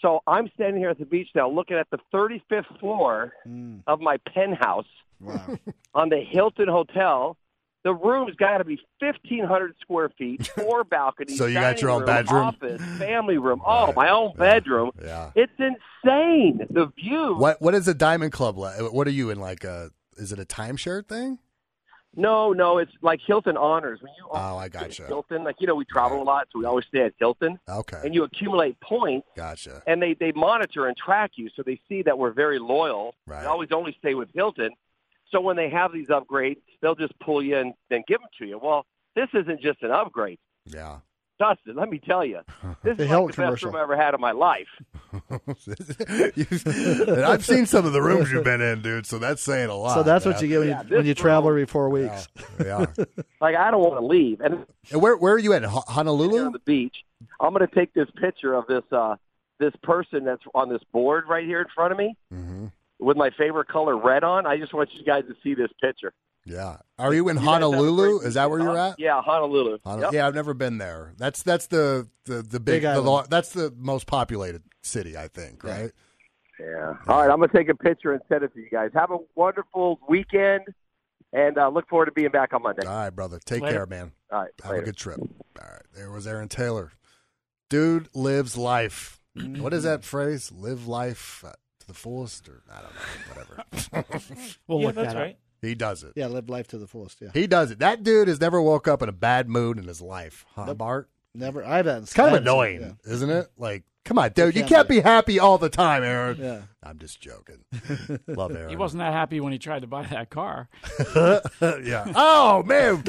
[0.00, 4.00] So I'm standing here at the beach now, looking at the 35th floor Mm, of
[4.00, 4.86] my penthouse
[5.20, 5.56] wow.
[5.94, 7.36] on the Hilton Hotel.
[7.84, 11.36] The room's got to be fifteen hundred square feet, four balconies.
[11.36, 12.42] So you got your own room, bedroom?
[12.46, 13.60] office, family room.
[13.66, 14.92] Oh, my own bedroom.
[15.02, 15.32] Yeah.
[15.34, 16.60] It's insane.
[16.70, 17.34] The view.
[17.36, 18.56] What What is a Diamond Club?
[18.56, 18.80] like?
[18.92, 19.40] What are you in?
[19.40, 19.90] Like a?
[20.16, 21.40] Is it a timeshare thing?
[22.14, 24.00] No, no, it's like Hilton Honors.
[24.02, 25.06] When you Oh, I gotcha.
[25.06, 28.00] Hilton, like you know, we travel a lot, so we always stay at Hilton, Okay.
[28.04, 29.82] and you accumulate points, Gotcha.
[29.86, 33.14] and they they monitor and track you, so they see that we're very loyal.
[33.26, 33.40] Right.
[33.40, 34.70] We always only stay with Hilton.
[35.30, 38.44] So when they have these upgrades, they'll just pull you and then give them to
[38.46, 38.58] you.
[38.62, 38.84] Well,
[39.16, 40.38] this isn't just an upgrade.
[40.66, 40.98] Yeah.
[41.42, 42.40] Dustin, let me tell you,
[42.84, 43.70] this The is like the best commercial.
[43.70, 44.68] room I ever had in my life.
[46.36, 49.06] You- I've seen some of the rooms you've been in, dude.
[49.06, 49.94] So that's saying a lot.
[49.94, 50.34] so that's man.
[50.34, 52.28] what you get when Yeah, you, when you travel every four weeks.
[52.60, 52.86] Yeah.
[53.40, 54.40] Like I don't want to leave.
[54.40, 55.64] And And where Where are you at?
[55.64, 56.44] Honolulu?
[56.46, 56.94] on the beach,
[57.40, 59.16] I'm going to take this picture of this uh
[59.58, 62.66] this person that's on this board right here in front of me hmm
[63.00, 64.46] with my favorite color red on.
[64.46, 66.12] I just want you guys to see this picture.
[66.44, 66.78] Yeah.
[66.98, 68.18] Are you in You guys have a Honolulu?
[68.18, 68.98] great Is that where you're at?
[68.98, 69.78] Yeah, Honolulu.
[69.84, 70.12] Hon- Yep.
[70.12, 71.12] Yeah, I've never been there.
[71.16, 75.28] That's that's the the the big, Big the, lo- that's the most populated city, I
[75.28, 75.62] think.
[75.62, 75.92] Right.
[76.60, 76.94] Yeah.
[77.08, 78.90] All right, I'm going to take a picture and send it to you guys.
[78.94, 80.62] Have a wonderful weekend,
[81.32, 82.86] and uh, look forward to being back on Monday.
[82.86, 83.38] All right, brother.
[83.44, 83.74] Take Later.
[83.78, 84.12] care, man.
[84.30, 84.82] All right, Have later.
[84.82, 85.18] a good trip.
[85.20, 85.26] All
[85.60, 85.82] right.
[85.94, 86.92] There was Aaron Taylor.
[87.70, 89.20] Dude lives life.
[89.34, 90.52] What is that phrase?
[90.52, 93.64] Live life uh, to the fullest, or I don't know.
[93.94, 94.14] Whatever.
[94.68, 95.36] We'll yeah, look that's that up.
[95.62, 96.12] He does it.
[96.16, 97.20] Yeah, live life to the fullest.
[97.22, 97.78] Yeah, He does it.
[97.78, 100.78] That dude has never woke up in a bad mood in his life, huh, Nope.
[100.78, 101.08] Bart?
[101.34, 101.64] never.
[101.64, 102.02] I've had.
[102.02, 103.46] It's kind of seen- annoying, isn't it?
[103.56, 104.54] Like, come on, dude.
[104.54, 104.96] You can't can't be.
[104.96, 106.38] be happy all the time, Aaron.
[106.40, 106.62] Yeah.
[106.84, 107.64] I'm just joking.
[108.26, 108.68] Love Aaron.
[108.70, 110.68] He wasn't that happy when he tried to buy that car.
[111.62, 112.12] yeah.
[112.16, 113.02] Oh man,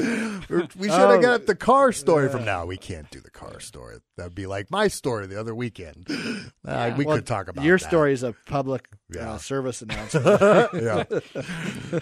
[0.76, 1.20] we should have Oh.
[1.20, 2.66] got the car story from now.
[2.66, 3.96] We can't do the car story.
[4.16, 6.06] That'd be like my story the other weekend.
[6.64, 7.84] Uh, we Well, could talk about your that.
[7.88, 9.32] story is a public Yeah.
[9.32, 10.24] uh, service announcement.
[10.74, 11.04] yeah,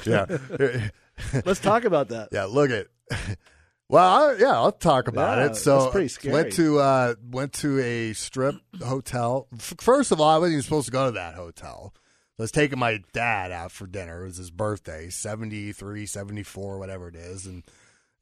[0.06, 0.88] yeah,
[1.46, 2.28] Let's talk about that.
[2.32, 2.44] yeah.
[2.44, 2.86] Look at.
[3.92, 5.56] Well, I, yeah, I'll talk about Yeah, it.
[5.56, 6.32] So, pretty scary.
[6.32, 9.48] went to uh, went to a strip hotel.
[9.58, 11.92] First of all, I wasn't even supposed to go to that hotel.
[12.38, 14.22] I was taking my dad out for dinner.
[14.22, 17.44] It was his birthday, 73, 74, whatever it is.
[17.44, 17.64] And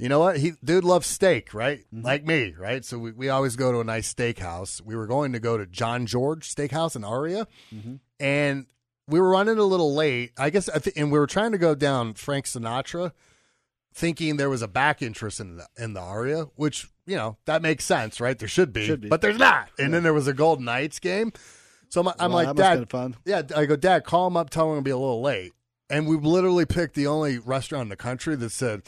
[0.01, 0.39] you know what?
[0.39, 1.85] He dude loves steak, right?
[1.95, 2.05] Mm-hmm.
[2.05, 2.85] Like me, right?
[2.85, 4.83] So we, we always go to a nice steakhouse.
[4.83, 7.47] We were going to go to John George Steakhouse in Aria.
[7.73, 7.95] Mm-hmm.
[8.19, 8.67] And
[9.07, 10.33] we were running a little late.
[10.37, 13.13] I guess I th- and we were trying to go down Frank Sinatra
[13.93, 17.63] thinking there was a back interest in the in the Aria, which, you know, that
[17.63, 18.39] makes sense, right?
[18.39, 18.87] There should be.
[18.87, 19.09] Should be.
[19.09, 19.69] But there's not.
[19.79, 21.33] And then there was a Golden Knights game.
[21.89, 23.17] So I'm, I'm Wow, like, that must have Dad, fun.
[23.25, 25.53] yeah, I go, Dad, call him up, tell him I'm gonna be a little late.
[25.89, 28.83] And we literally picked the only restaurant in the country that said,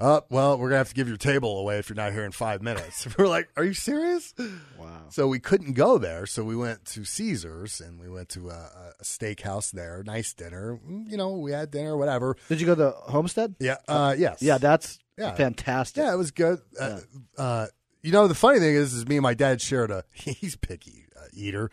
[0.00, 2.32] "Oh, well, we're gonna have to give your table away if you're not here in
[2.32, 4.34] five minutes." we're like, "Are you serious?"
[4.78, 5.06] Wow.
[5.10, 6.26] So we couldn't go there.
[6.26, 10.02] So we went to Caesars and we went to a, a steakhouse there.
[10.04, 10.78] Nice dinner.
[11.06, 12.36] You know, we had dinner, whatever.
[12.48, 13.54] Did you go to Homestead?
[13.60, 13.76] Yeah.
[13.88, 14.42] Uh, yes.
[14.42, 15.34] Yeah, that's Yeah.
[15.34, 16.02] fantastic.
[16.02, 16.58] Yeah, it was good.
[16.78, 17.00] Uh,
[17.38, 17.66] uh,
[18.02, 20.04] you know, the funny thing is, is me and my dad shared a.
[20.12, 21.70] He's picky uh, eater.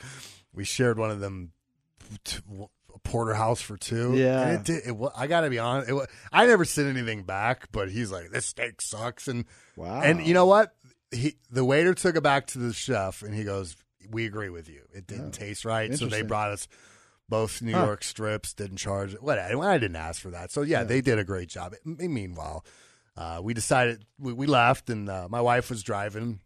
[0.54, 1.52] We shared one of them
[3.04, 4.16] porterhouse for two.
[4.16, 4.42] Yeah.
[4.42, 4.88] and it did.
[4.88, 5.90] It, wa- I got to be honest.
[5.90, 9.46] It, I never sent anything back, but he's like, "This steak sucks," and
[9.76, 10.02] Wow.
[10.02, 10.74] and you know what?
[11.12, 13.76] He the waiter took it back to the chef, and he goes,
[14.10, 14.82] "We agree with you.
[14.94, 16.68] It didn't taste right." So they brought us.
[17.30, 17.86] Both New Huh.
[17.86, 19.24] York strips didn't charge it.
[19.24, 20.52] what I didn't ask for that.
[20.52, 21.74] So yeah, they did a great job.
[21.86, 22.66] Meanwhile,
[23.16, 26.42] uh, we decided we, we left, and uh, my wife was driving,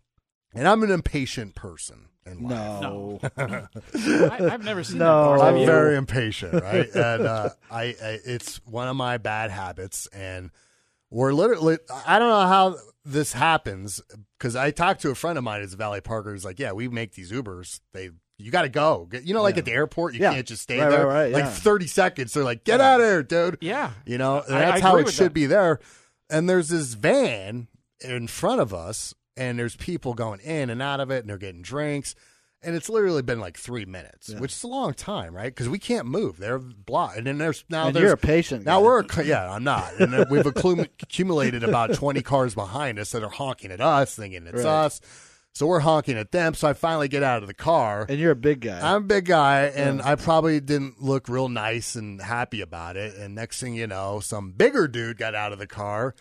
[0.56, 2.08] and I'm an impatient person.
[2.28, 2.82] In life.
[2.82, 3.20] No.
[3.38, 5.06] I, I've never seen No.
[5.06, 5.38] that.
[5.38, 5.42] part.
[5.42, 5.66] I'm Have you?
[5.68, 6.90] very impatient, right?
[6.96, 10.50] and uh, I, I, it's one of my bad habits, and
[11.12, 11.78] we're literally.
[12.08, 14.02] I don't know how this happens
[14.40, 16.32] because I talked to a friend of mine who's a valet parker.
[16.32, 17.80] Who's like, "Yeah, we make these Ubers.
[17.94, 19.08] They, you got to go.
[19.24, 19.60] You know, like Yeah.
[19.60, 20.34] at the airport, you Yeah.
[20.34, 21.06] can't just stay Right, there.
[21.06, 21.50] right, right, like yeah.
[21.52, 22.34] 30 seconds.
[22.34, 23.92] They're like, "Get out of here, dude." Yeah.
[24.08, 25.34] You know, and I- that's I how it should that.
[25.34, 25.80] be there.
[26.32, 27.68] And there's this van
[28.02, 31.38] in front of us, and there's people going in and out of it, and they're
[31.38, 32.16] getting drinks.
[32.64, 35.54] And it's literally been like three minutes, which is a long time, right?
[35.54, 37.16] Because we can't move; they're blocked.
[37.18, 38.86] And then there's now And there's you're a patient Now guy.
[38.86, 43.24] we're a, yeah, I'm not, and then we've accumulated about twenty cars behind us that
[43.24, 44.86] are honking at us, thinking it's Right.
[44.86, 45.00] us.
[45.54, 46.54] So we're honking at them.
[46.54, 48.06] So I finally get out of the car.
[48.10, 48.80] And you're a big guy.
[48.82, 53.16] I'm a big guy, and I probably didn't look real nice and happy about it.
[53.16, 56.14] And next thing you know, some bigger dude got out of the car,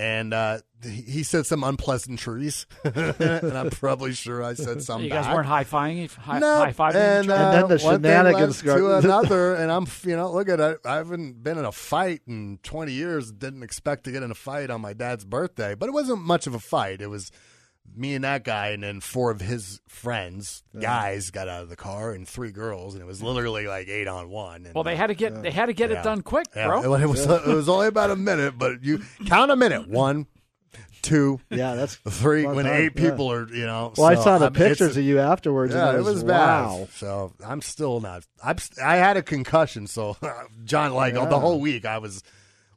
[0.00, 5.04] and uh, he he said some unpleasantries, and I'm probably sure I said something.
[5.04, 5.34] You guys back.
[5.34, 6.94] weren't high fiving, high, No, fiving.
[6.94, 10.32] and, uh, And then the one thing shenanigans led to another, and I'm, you know,
[10.32, 10.78] look at it.
[10.86, 13.30] I haven't been in a fight in 20 years.
[13.30, 16.46] Didn't expect to get in a fight on my dad's birthday, but it wasn't much
[16.46, 17.00] of a fight.
[17.02, 17.30] It was
[17.96, 21.76] me and that guy, and then four of his friends, guys, got out of the
[21.76, 24.64] car, and three girls, and it was literally like eight on one.
[24.66, 26.00] And, well, they had to get they had to get Yeah.
[26.00, 26.94] it done quick, yeah, bro.
[26.94, 29.88] it was it was only about a minute, but you count a minute.
[29.88, 30.26] One,
[31.02, 32.46] two, yeah, that's three.
[32.46, 33.10] When time, eight yeah.
[33.10, 33.92] people are, you know.
[33.96, 35.74] Well, I saw the I'm- pictures of you afterwards.
[35.74, 36.78] yeah, and it was wow.
[36.80, 36.90] bad.
[36.92, 38.24] So I'm still not.
[38.42, 38.56] I'm.
[38.82, 39.86] I had a concussion.
[39.86, 40.16] So
[40.64, 41.26] John, like Yeah.
[41.26, 42.22] the whole week, I was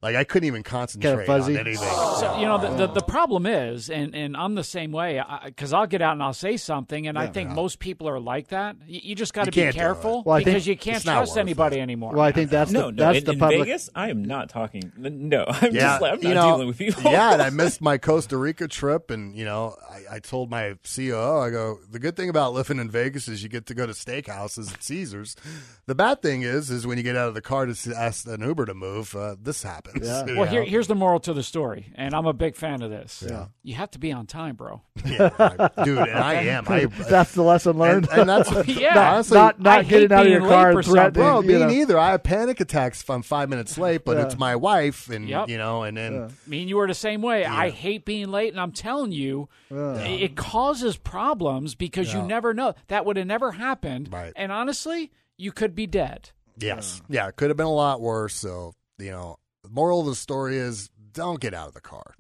[0.04, 1.54] like I couldn't even concentrate fuzzy.
[1.58, 1.88] on anything.
[2.20, 5.74] So you know the, the the problem is, and and I'm the same way because
[5.74, 7.32] I'll get out and I'll say something, and I Yeah.
[7.32, 8.76] think most people are like that.
[8.86, 10.24] You, you just got to be careful.
[10.26, 11.82] Well, I think because you can't trust anybody it.
[11.82, 12.12] anymore.
[12.14, 13.04] Well, I think that's no, the no.
[13.06, 13.60] that's in, the in public.
[13.62, 14.92] Vegas, I am not talking.
[14.98, 17.04] No, I'm Yeah, just like, I'm not you know, dealing with people.
[17.12, 20.76] yeah, and I missed my Costa Rica trip, and you know, I, I told my
[20.84, 23.86] COO, I go, the good thing about living in Vegas is you get to go
[23.88, 25.36] to steakhouses at Caesars.
[25.86, 28.42] The bad thing is, is when you get out of the car to ask an
[28.42, 29.93] Uber to move, uh, this happens.
[30.02, 30.26] Yeah.
[30.28, 32.90] you well, here, here's the moral to the story, and I'm a big fan of
[32.90, 33.24] this.
[33.28, 33.48] Yeah.
[33.64, 34.82] You have to be on time, bro.
[35.06, 36.66] Yeah, I- dude, and I am.
[36.70, 38.08] I, that's the lesson learned.
[38.10, 39.14] and, and that's Yeah.
[39.14, 41.24] honestly, not not getting out of your car late and for threatening.
[41.26, 41.68] Well, you me know.
[41.68, 42.00] neither.
[42.00, 44.26] I have panic attacks if I'm five minutes late, but Yeah.
[44.26, 45.50] it's my wife, and Yep.
[45.50, 47.46] you know, and then Me and you are the same way.
[47.46, 52.54] I hate being late, and I'm telling you, it it causes problems because you never
[52.54, 52.74] know.
[52.88, 54.12] That would have never happened.
[54.12, 54.34] Right.
[54.36, 56.30] And honestly, you could be dead.
[56.58, 58.36] yes, yeah, it could have been a lot worse.
[58.36, 62.16] So you know, the moral of the story is don't get out of the car.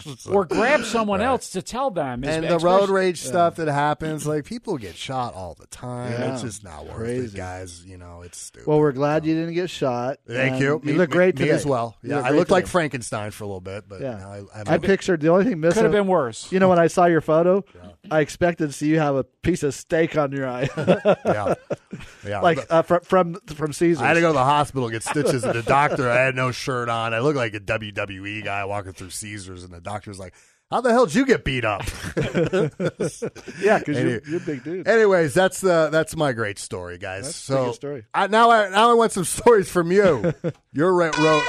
[0.00, 1.26] So- Or grab someone Right.
[1.26, 2.22] else to tell them.
[2.24, 5.66] and Espe- the road especially- rage stuff that happens, like people get shot all the
[5.68, 6.12] time.
[6.12, 6.32] Yeah.
[6.34, 7.84] It's just not worth it, guys.
[7.84, 8.66] You know, it's stupid.
[8.68, 10.18] Well, we're glad you didn't get shot.
[10.26, 10.80] Thank you.
[10.84, 11.54] You Me- look great me, today.
[11.56, 11.96] as well.
[12.02, 12.66] You Yeah, I great looked like.
[12.66, 14.16] Frankenstein for a little bit, but Yeah.
[14.16, 16.50] now I, I'm, I pictured the only thing missing Could have been worse.
[16.52, 17.64] You know, when I saw your photo,
[18.10, 20.68] I expected to see you have a piece of steak on your eye,
[21.24, 21.54] yeah,
[22.26, 22.40] yeah.
[22.40, 24.02] like uh, from from from Caesars.
[24.02, 26.50] I had to go to the hospital get stitches, and the doctor, I had no
[26.52, 27.12] shirt on.
[27.14, 28.07] I looked like a WWE
[28.44, 30.34] guy walking through Caesars, and the doctor's like,
[30.70, 31.82] "How the hell did you get beat up?"
[32.16, 34.88] yeah, because Any- you're, you're a big dude.
[34.88, 37.24] Anyways, that's uh, that's my great story, guys.
[37.24, 38.04] That's so story.
[38.14, 40.32] I, now I now I want some stories from you.
[40.72, 41.42] your re- ro-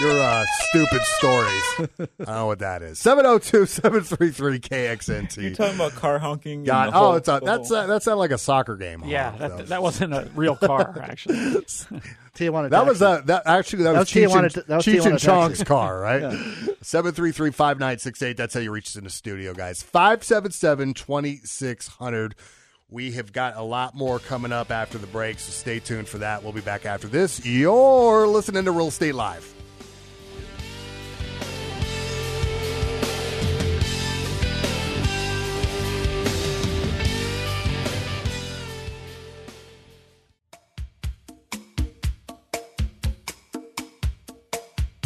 [0.00, 1.62] your uh, stupid stories.
[1.78, 1.86] I
[2.24, 2.98] don't know what that is.
[3.00, 5.36] 702-733 KXNT.
[5.42, 6.58] You're talking about car honking.
[6.58, 8.76] and God, the whole- oh, it's a, that's whole- uh that sounded like a soccer
[8.76, 9.02] game.
[9.06, 9.36] Yeah, huh?
[9.48, 11.36] that, So- that wasn't a real car, actually.
[12.34, 12.70] Tijuana.
[12.70, 13.22] That was taxi.
[13.22, 15.62] uh, that actually that, That was, was Tijuana- Cheech and, that was Cheech and Chong's
[15.62, 16.36] car, right?
[16.82, 18.36] Seven three three five nine six eight.
[18.36, 19.82] That's how you reach us in the studio, guys.
[19.82, 22.34] Five seven seven twenty six hundred.
[22.90, 26.18] We have got a lot more coming up after the break, so stay tuned for
[26.18, 26.42] that.
[26.42, 27.44] We'll be back after this.
[27.46, 29.52] You're listening to Real Estate Live.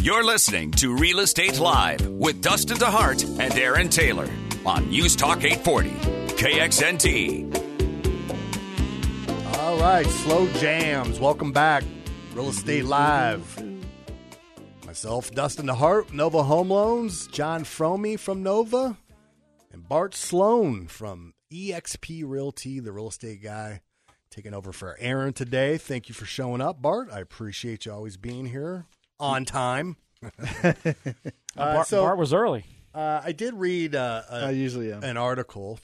[0.09, 4.27] You're listening to Real Estate Live with Dustin DeHart and Aaron Taylor
[4.65, 5.91] on News Talk 840,
[6.35, 7.55] KXNT.
[9.59, 11.19] All right, slow jams.
[11.19, 11.83] Welcome back,
[12.33, 13.63] Real Estate Live.
[14.87, 18.97] Myself, Dustin DeHart, Nova Home Loans, John Fromey from Nova,
[19.71, 23.81] and Bart Sloan from EXP Realty, the real estate guy,
[24.31, 25.77] taking over for Aaron today.
[25.77, 27.09] Thank you for showing up, Bart.
[27.13, 28.87] I appreciate you always being here
[29.19, 29.95] on time.
[31.57, 32.63] Uh, Bart, so- Bart was early.
[32.93, 35.03] Uh, I did read uh, a, I usually am.
[35.03, 35.79] an article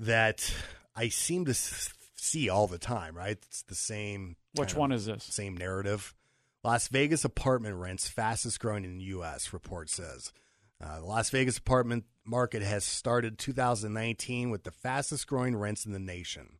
[0.00, 0.54] that
[0.94, 3.16] I seem to s- see all the time.
[3.16, 4.36] Right, it's the same.
[4.54, 5.24] Which kind of one is this?
[5.24, 6.14] Same narrative.
[6.62, 9.52] Las Vegas apartment rents fastest growing in the U.S.
[9.52, 10.32] Report says
[10.80, 15.92] uh, the Las Vegas apartment market has started 2019 with the fastest growing rents in
[15.92, 16.58] the nation.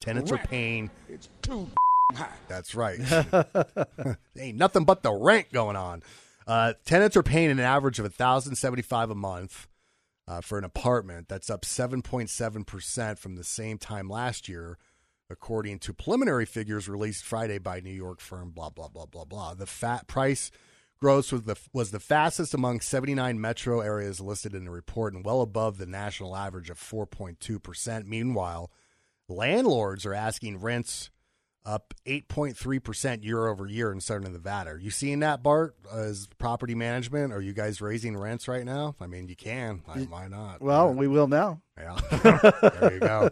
[0.00, 0.90] Tenants are paying.
[1.08, 1.68] It's too
[2.48, 2.98] That's right.
[4.38, 6.02] Ain't nothing but the rent going on.
[6.46, 9.68] Uh, tenants are paying an average of 1075 a month
[10.28, 11.28] uh, for an apartment.
[11.28, 14.78] That's up 7.7% from the same time last year,
[15.28, 19.54] according to preliminary figures released Friday by New York firm, blah, blah, blah, blah, blah.
[19.54, 20.52] The fat price
[21.00, 25.24] growth was the, was the fastest among 79 metro areas listed in the report and
[25.24, 28.06] well above the national average of 4.2%.
[28.06, 28.70] Meanwhile,
[29.28, 31.10] landlords are asking rents
[31.66, 34.70] up 8.3% year over year in Southern Nevada.
[34.70, 37.32] Are you seeing that, Bart, as property management?
[37.32, 38.94] Are you guys raising rents right now?
[39.00, 39.82] I mean, you can.
[39.84, 40.62] Why, why not?
[40.62, 41.60] Well, we will now.
[41.76, 41.98] Yeah.
[42.80, 43.30] there you go.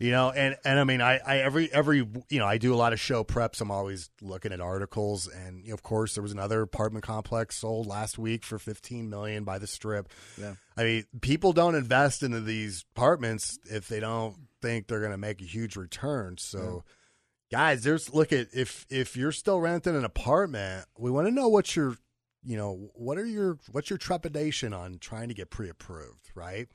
[0.00, 1.98] You know, and, and I mean, I, I every every
[2.30, 3.60] you know, I do a lot of show preps.
[3.60, 7.56] I'm always looking at articles, and you know, of course, there was another apartment complex
[7.56, 10.08] sold last week for 15 million by the Strip.
[10.40, 10.54] Yeah.
[10.76, 15.18] I mean, people don't invest into these apartments if they don't think they're going to
[15.18, 16.36] make a huge return.
[16.38, 16.84] So,
[17.50, 21.48] guys, there's look at if if you're still renting an apartment, we want to know
[21.48, 21.96] what your
[22.44, 26.68] you know what are your what's your trepidation on trying to get pre-approved, right?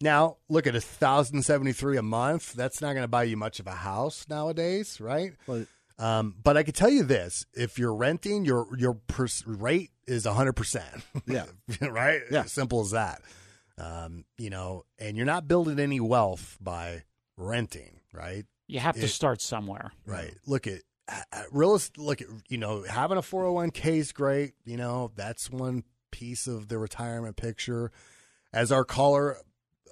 [0.00, 2.52] Now, look at a thousand seventy three a month.
[2.52, 5.32] That's not going to buy you much of a house nowadays, right?
[5.98, 10.26] um, but I can tell you this: if you're renting, your your pers- rate is
[10.26, 11.02] hundred percent.
[11.26, 11.46] Yeah.
[11.80, 12.20] right.
[12.30, 12.44] Yeah.
[12.44, 13.22] Simple as that.
[13.78, 17.04] Um, you know, and you're not building any wealth by
[17.36, 18.46] renting, right?
[18.66, 19.92] You have to start somewhere.
[20.06, 20.34] Right.
[20.46, 20.80] Look at
[21.52, 21.74] real.
[21.76, 24.54] est- Look at you know having a four hundred one k is great.
[24.64, 27.90] You know that's one piece of the retirement picture.
[28.52, 29.36] As our caller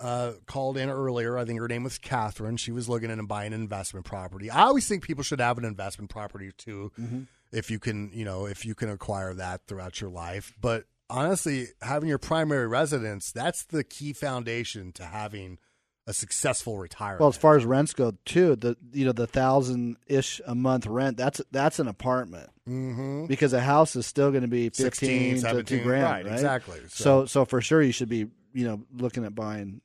[0.01, 2.57] uh, called in earlier, I think her name was Catherine.
[2.57, 4.51] She was looking at buying an investment property.
[4.51, 7.27] I always think people should have an investment property too, Mhm.
[7.53, 8.11] if you can.
[8.13, 10.53] You know, if you can acquire that throughout your life.
[10.61, 15.59] But honestly, having your primary residence that's the key foundation to having
[16.07, 17.21] a successful retirement.
[17.21, 20.87] Well, as far as rents go, too, the you know the thousand ish a month
[20.87, 23.27] rent that's that's an apartment mm-hmm.
[23.27, 26.25] because a house is still going to be 16, fifteen to 17, two grand, right,
[26.27, 26.35] right?
[26.35, 26.81] exactly.
[26.89, 27.05] So.
[27.05, 29.81] So- so for sure you should be you know looking at buying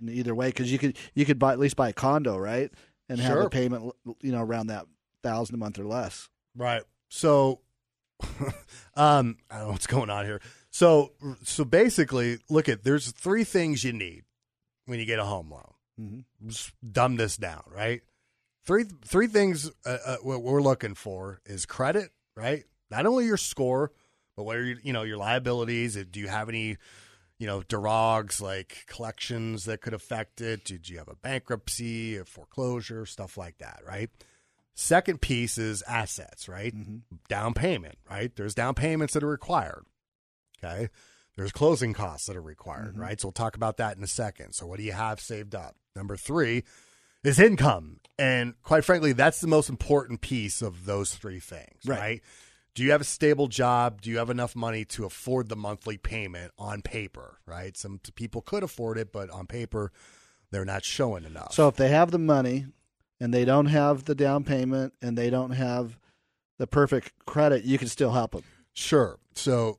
[0.00, 2.70] in either way because you could you could buy at least buy a condo right
[3.08, 3.42] and have Sure.
[3.42, 4.86] a payment you know around that
[5.22, 6.28] thousand a month or less.
[6.56, 6.82] Right.
[7.08, 7.60] So,
[8.96, 10.40] um, I don't know what's going on here.
[10.70, 11.12] So,
[11.44, 14.24] so basically, look at there's three things you need
[14.86, 15.74] when you get a home loan.
[16.00, 16.24] Mhm.
[16.48, 18.02] Just dumb this down, right?
[18.64, 22.64] Three three things uh, uh, what we're looking for is credit, right?
[22.90, 23.92] Not only your score,
[24.36, 25.94] but what are your you know your liabilities?
[25.96, 26.76] Do you have any
[27.38, 30.64] you know derogs like collections that could affect it?
[30.64, 34.10] Did you have a bankruptcy, a foreclosure, stuff like that, right?
[34.74, 36.74] Second piece is assets, right?
[37.28, 38.34] Down payment, right?
[38.34, 39.84] There's down payments that are required.
[40.64, 40.88] Okay.
[41.36, 43.00] There's closing costs that are required, mm-hmm.
[43.00, 43.20] right?
[43.20, 44.52] So we'll talk about that in a second.
[44.52, 45.76] So what do you have saved up?
[45.96, 46.64] Number three
[47.24, 48.00] is income.
[48.18, 51.98] And quite frankly, that's the most important piece of those three things, Right.
[51.98, 52.22] right?
[52.74, 54.00] Do you have a stable job?
[54.00, 57.76] Do you have enough money to afford the monthly payment on paper, right?
[57.76, 59.92] Some people could afford it, but on paper,
[60.50, 61.52] they're not showing enough.
[61.52, 62.66] So if they have the money
[63.20, 65.98] and they don't have the down payment and they don't have
[66.58, 68.42] the perfect credit, you can still help them.
[68.72, 69.18] Sure.
[69.34, 69.78] So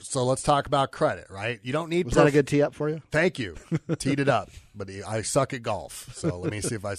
[0.00, 1.58] so let's talk about credit, right?
[1.62, 3.02] You don't need Was that a good tee up for you?
[3.10, 3.56] Thank you.
[3.98, 6.10] Teed it up, but I suck at golf.
[6.14, 6.94] So let me see if I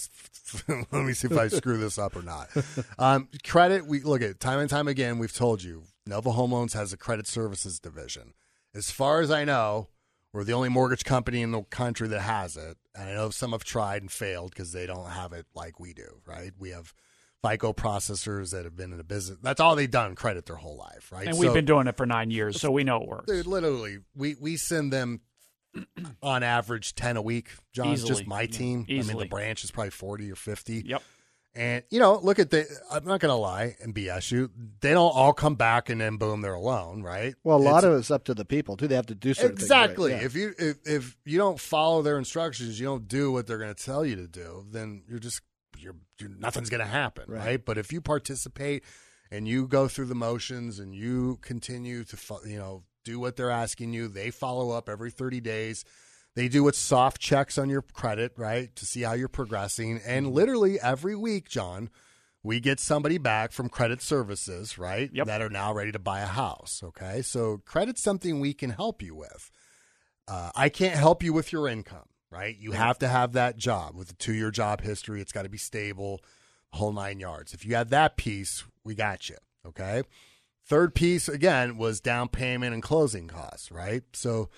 [0.92, 2.50] let me see if I screw this up or not.
[2.98, 5.18] Um, credit, we look at time and time again.
[5.18, 8.34] We've told you Nova Home Loans has a credit services division.
[8.74, 9.88] As far as I know,
[10.32, 12.76] we're the only mortgage company in the country that has it.
[12.94, 15.94] And I know some have tried and failed because they don't have it like we
[15.94, 16.20] do.
[16.26, 16.52] Right?
[16.58, 16.92] We have
[17.42, 19.38] FICO processors that have been in the business.
[19.42, 21.12] That's all they've done credit their whole life.
[21.12, 21.28] Right?
[21.28, 23.26] And we've been doing it for nine years, so we know it works.
[23.26, 25.20] Dude, literally, we we send them
[26.22, 27.50] on average ten a week.
[27.72, 28.86] John, just my team.
[28.88, 30.82] I mean, the branch is probably forty or fifty.
[30.86, 31.02] Yep.
[31.54, 32.66] And you know, look at the.
[32.90, 34.50] I'm not going to lie and BS you.
[34.80, 37.34] They don't all come back and then boom, they're alone, right?
[37.42, 38.86] Well, a lot It's- of it's up to the people too.
[38.86, 40.12] They have to do certain things, exactly.
[40.12, 40.20] right?
[40.20, 40.26] Yeah.
[40.26, 43.74] If you if if you don't follow their instructions, you don't do what they're going
[43.74, 45.40] to tell you to do, then you're just
[45.78, 47.44] you're, you're nothing's going to happen, Right.
[47.46, 47.64] right.
[47.64, 48.84] But if you participate
[49.30, 52.16] and you go through the motions and you continue to
[52.46, 55.84] you know do what they're asking you, they follow up every 30 days.
[56.34, 60.00] They do what's soft checks on your credit, right, to see how you're progressing.
[60.06, 61.90] And literally every week, John,
[62.44, 66.26] we get somebody back from credit services, right, that are now ready to buy a
[66.26, 66.80] house.
[66.84, 69.50] Okay, so credit's something we can help you with.
[70.28, 72.56] Uh, I can't help you with your income, right?
[72.58, 75.20] You have to have that job with a two year job history.
[75.20, 76.20] It's got to be stable,
[76.72, 77.54] whole nine yards.
[77.54, 79.36] If you have that piece, we got you.
[79.66, 80.02] Okay.
[80.66, 84.02] Third piece, again, was down payment and closing costs, right?
[84.12, 84.50] So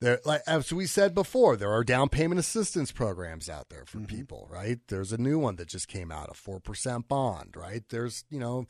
[0.00, 4.02] There, like as we said before, there are down payment assistance programs out there Mm-hmm.
[4.04, 4.78] for people, right?
[4.88, 7.82] There's a new one that just came out, a four percent bond, right?
[7.88, 8.66] There's, you know,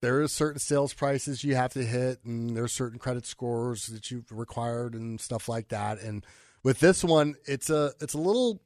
[0.00, 4.10] there are certain sales prices you have to hit, and there's certain credit scores that
[4.12, 5.98] you've required and stuff like that.
[6.00, 6.24] And
[6.64, 8.60] with this one, it's a it's a little,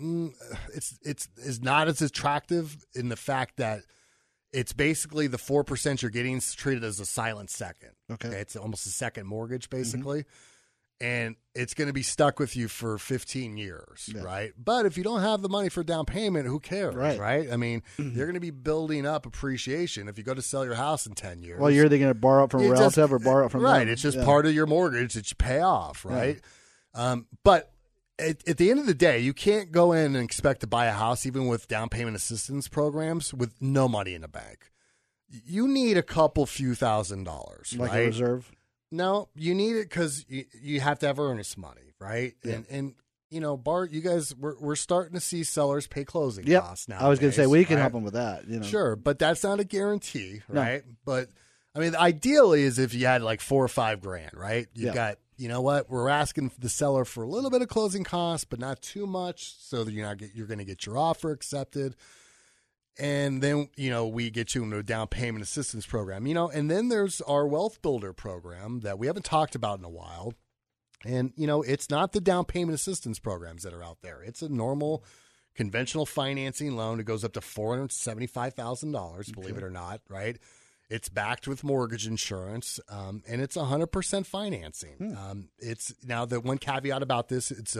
[0.00, 0.32] mm,
[0.74, 3.80] it's it's is not as attractive in the fact that
[4.52, 7.90] it's basically the four percent you're getting is treated as a silent second.
[8.10, 8.28] Okay.
[8.28, 8.36] Mm-hmm.
[8.36, 10.26] it's almost a second mortgage basically,
[11.00, 14.22] and it's going to be stuck with you for 15 years, Yeah.
[14.22, 14.52] right?
[14.62, 17.18] But if you don't have the money for down payment, who cares, Right.
[17.18, 17.50] right?
[17.52, 20.74] I mean, you're going to be building up appreciation if you go to sell your
[20.76, 21.58] house in 10 years.
[21.60, 23.62] Well, you're either going to borrow it from a just- relative or borrow it from
[23.62, 23.80] right.
[23.80, 23.88] them.
[23.88, 24.24] It's just Yeah.
[24.24, 26.40] part of your mortgage that you pay off, right?
[26.94, 27.72] Um, but
[28.18, 30.86] at, at the end of the day, you can't go in and expect to buy
[30.86, 34.70] a house, even with down payment assistance programs, with no money in the bank.
[35.46, 38.00] You need a couple few thousand dollars, like right?
[38.02, 38.50] a reserve.
[38.90, 42.34] No, you need it because you, you have to have earnest money, right?
[42.44, 42.56] Yeah.
[42.56, 42.94] And and
[43.30, 46.62] you know, Bart, you guys, we're we're starting to see sellers pay closing Yep.
[46.62, 46.98] costs now.
[47.00, 48.46] I was going to say we can help them with that.
[48.46, 50.60] You know, Sure, but that's not a guarantee, No.
[50.60, 50.82] right?
[51.06, 51.30] But
[51.74, 54.66] I mean, ideally is if you had like four or five grand, right?
[54.74, 54.92] You Yeah.
[54.94, 55.90] got, you know what?
[55.90, 59.54] We're asking the seller for a little bit of closing costs, but not too much,
[59.58, 61.96] so that you're not get, you're going to get your offer accepted,
[62.98, 66.48] and then you know we get you into a down payment assistance program, you know,
[66.48, 70.34] and then there's our wealth builder program that we haven't talked about in a while.
[71.04, 74.22] And you know, it's not the down payment assistance programs that are out there.
[74.22, 75.04] It's a normal
[75.54, 77.00] conventional financing loan.
[77.00, 79.30] It goes up to four hundred seventy-five thousand dollars.
[79.32, 80.38] Believe it or not, right?
[80.92, 85.16] It's backed with mortgage insurance, um, and it's hundred percent financing.
[85.18, 87.74] Um, it's now the one caveat about this: it's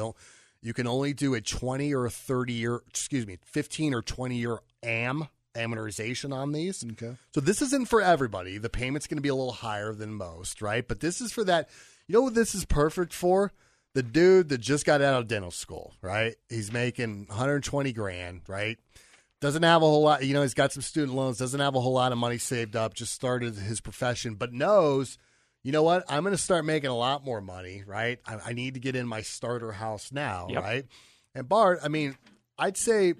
[0.62, 4.36] you can only do a twenty or a thirty year, excuse me, fifteen or twenty
[4.36, 6.82] year AM amortization on these.
[6.92, 7.14] Okay.
[7.34, 8.56] So this isn't for everybody.
[8.56, 10.88] The payment's going to be a little higher than most, right?
[10.88, 11.68] But this is for that.
[12.06, 13.52] You know what this is perfect for?
[13.92, 16.34] The dude that just got out of dental school, right?
[16.48, 18.78] He's making 120 grand, right?
[19.42, 21.80] Doesn't have a whole lot, you know, he's got some student loans, doesn't have a
[21.80, 25.18] whole lot of money saved up, just started his profession, but knows,
[25.64, 26.04] you know what?
[26.08, 28.20] I'm going to start making a lot more money, right?
[28.24, 30.62] I, I need to get in my starter house now, Yep.
[30.62, 30.86] right?
[31.34, 32.16] And Bart, I mean,
[32.56, 33.14] I'd say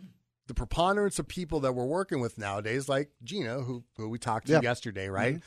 [0.47, 4.47] the preponderance of people that we're working with nowadays, like Gina, who who we talked
[4.47, 4.61] to Yeah.
[4.63, 5.37] yesterday, right?
[5.37, 5.47] Mm-hmm.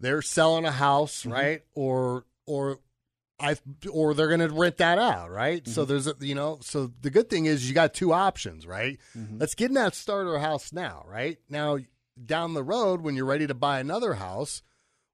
[0.00, 1.32] They're selling a house, mm-hmm.
[1.32, 1.62] right?
[1.74, 2.78] Or or
[3.40, 3.56] I
[3.90, 5.66] or they're going to rent that out, right?
[5.66, 5.88] So mm-hmm.
[5.88, 8.98] there's a, you know, so the good thing is you got two options, right?
[9.16, 9.38] Mm-hmm.
[9.38, 11.38] Let's get in that starter house now, right?
[11.48, 11.78] Now
[12.22, 14.62] down the road when you're ready to buy another house,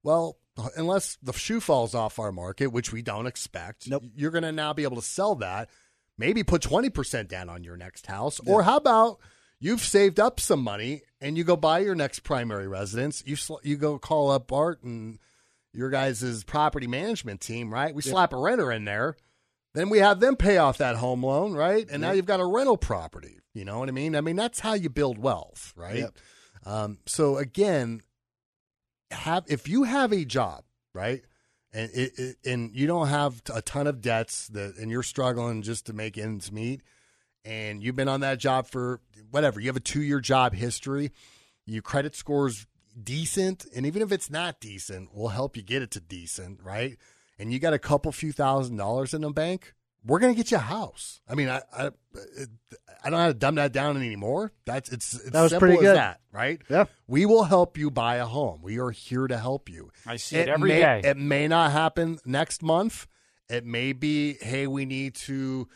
[0.03, 0.39] well,
[0.77, 4.05] unless the shoe falls off our market, which we don't expect, Nope.
[4.15, 5.71] you're going to now be able to sell that.
[6.19, 8.41] Maybe put 20% down on your next house.
[8.47, 9.19] Or how about
[9.61, 13.23] you've saved up some money and you go buy your next primary residence?
[13.27, 15.19] You sl- you go call up Bart and
[15.77, 17.95] your guys' property management team, right?
[17.95, 19.17] We slap a renter in there.
[19.75, 21.87] Then we have them pay off that home loan, right?
[21.91, 23.41] And now you've got a rental property.
[23.53, 24.17] You know what I mean?
[24.17, 25.97] I mean, that's how you build wealth, right?
[25.97, 26.15] Yep.
[26.65, 28.01] Um, so again,
[29.11, 30.65] have if you have a job,
[30.95, 31.23] right,
[31.73, 35.63] and it, it, and you don't have a ton of debts that, and you're struggling
[35.63, 36.81] just to make ends meet,
[37.45, 39.01] and you've been on that job for
[39.31, 41.13] whatever, you have a two year job history,
[41.67, 42.67] your credit scores
[43.03, 46.97] decent, and even if it's not decent, we'll help you get it to decent, right?
[47.39, 49.75] And you got a couple few thousand dollars in the bank,
[50.07, 51.21] we're gonna get you a house.
[51.29, 51.91] I mean, I I,
[53.05, 54.53] I don't know how to dumb that down anymore.
[54.65, 55.97] That's it's, it's That was simple pretty as good.
[55.97, 56.61] that, right?
[56.69, 56.85] Yeah.
[57.07, 58.61] We will help you buy a home.
[58.63, 59.91] We are here to help you.
[60.07, 61.01] I see it every may, day.
[61.05, 63.07] It may not happen next month.
[63.49, 65.69] It may be, hey, we need to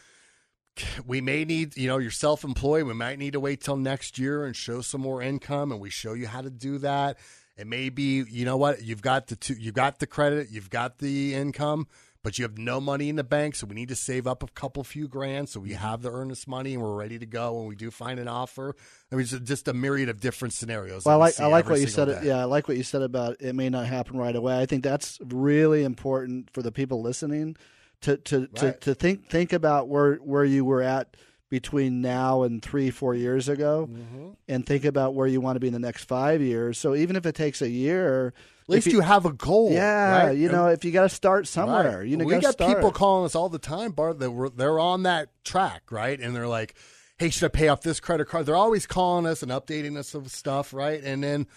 [1.07, 2.85] we may need, you know, you're self-employed.
[2.85, 5.91] We might need to wait till next year and show some more income, and we
[5.91, 7.19] show you how to do that.
[7.57, 10.71] It may be, you know what, you've got the two, you've got the credit, you've
[10.71, 11.89] got the income,
[12.23, 14.47] but you have no money in the bank, so we need to save up a
[14.49, 17.67] couple few grand so we have the earnest money and we're ready to go when
[17.67, 18.75] we do find an offer.
[19.13, 21.05] I mean, it's just a myriad of different scenarios.
[21.05, 22.07] Well, I like I like what you said.
[22.07, 22.21] day.
[22.25, 24.59] Yeah, I like what you said about it may not happen right away.
[24.59, 27.57] I think that's really important for the people listening
[28.03, 28.81] to to, to, Right.
[28.83, 31.17] to think think about where where you were at
[31.49, 34.29] between now and three four years ago, Mm-hmm.
[34.49, 36.79] and think about where you want to be in the next five years.
[36.79, 38.33] So even if it takes a year,
[38.63, 39.73] At least you, have a goal.
[39.73, 40.39] yeah, right?
[40.39, 42.07] you know, if you got to start somewhere, Right.
[42.09, 42.77] you know, we gotta start.
[42.77, 44.21] people calling us all the time, Bart.
[44.21, 46.21] That were they're on that track, right?
[46.21, 46.75] And they're like,
[47.19, 50.15] "Hey, should I pay off this credit card?" They're always calling us and updating us
[50.15, 51.03] of stuff, right?
[51.03, 51.49] And then,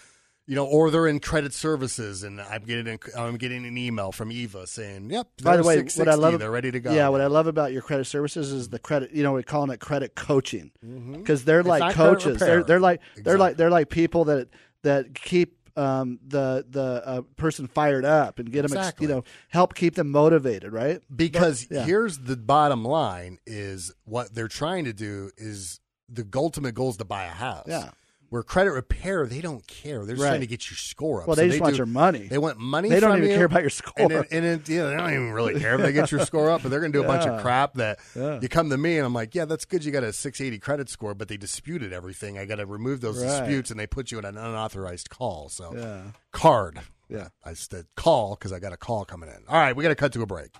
[0.46, 4.30] you know, or they're in credit services, and I'm getting I'm getting an email from
[4.30, 7.08] Eva saying, "Yep, By the they're way, what I love they're ready to go." Yeah,
[7.08, 9.12] what I love about your credit services is the credit.
[9.12, 10.70] You know, we're calling it credit coaching
[11.12, 12.38] because they're It's like coaches.
[12.38, 14.48] They're they're like they're like they're like people that
[14.82, 19.06] that keep um, the the uh, person fired up and get them, Exactly.
[19.06, 21.00] you know, help keep them motivated, right?
[21.14, 21.84] because But- yeah.
[21.84, 26.96] here's the bottom line is what they're trying to do is the ultimate goal is
[26.98, 27.64] to buy a house.
[27.66, 27.90] Yeah.
[28.34, 30.04] Where credit repair, they don't care.
[30.04, 30.30] They're just Right.
[30.30, 31.28] trying to get your score up.
[31.28, 32.26] Well, So they just want do- your money.
[32.26, 32.88] They want money.
[32.88, 33.94] They don't even you, care about your score.
[33.96, 36.64] And, it, and it, they don't even really care if they get your score up.
[36.64, 38.40] But they're going to do a bunch of crap that Yeah.
[38.42, 39.84] you come to me and I'm like, yeah, that's good.
[39.84, 42.36] You got a 680 credit score, but they disputed everything.
[42.36, 43.28] I got to remove those Right.
[43.38, 45.48] disputes, and they put you in an unauthorized call.
[45.48, 46.00] So Yeah.
[46.32, 46.80] card.
[47.08, 47.28] Yeah.
[47.44, 49.44] I said call because I got a call coming in.
[49.48, 50.50] All right, we got to cut to a break.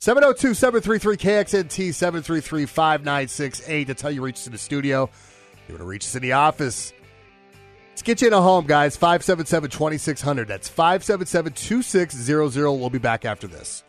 [0.00, 3.86] 702 733 KXNT 733 5968.
[3.86, 5.08] That's how you reach in the studio.
[5.68, 6.92] You want to reach us in the office.
[8.00, 8.96] Let's get you in a home, guys.
[8.96, 10.48] 577 2600.
[10.48, 12.72] That's 577 2600.
[12.72, 13.84] We'll be back after this.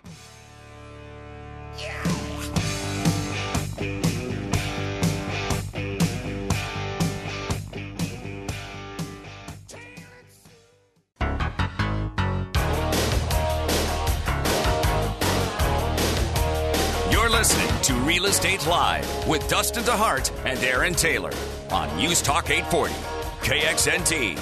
[17.10, 21.32] You're listening to Real Estate Live with Dustin DeHart and Aaron Taylor
[21.70, 22.94] on News Talk 840,
[23.44, 24.40] KXNT.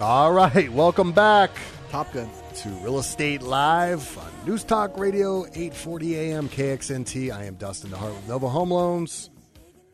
[0.00, 1.50] All right, welcome back
[1.88, 2.28] Top Gun.
[2.56, 7.32] to Real Estate Live on News Talk Radio 840 AM KXNT.
[7.32, 9.30] I am Dustin DeHart with Nova Home Loans.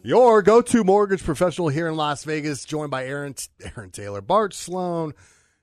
[0.03, 3.35] Your go-to mortgage professional here in Las Vegas, joined by Aaron
[3.77, 5.13] Aaron Taylor, Bart Sloan,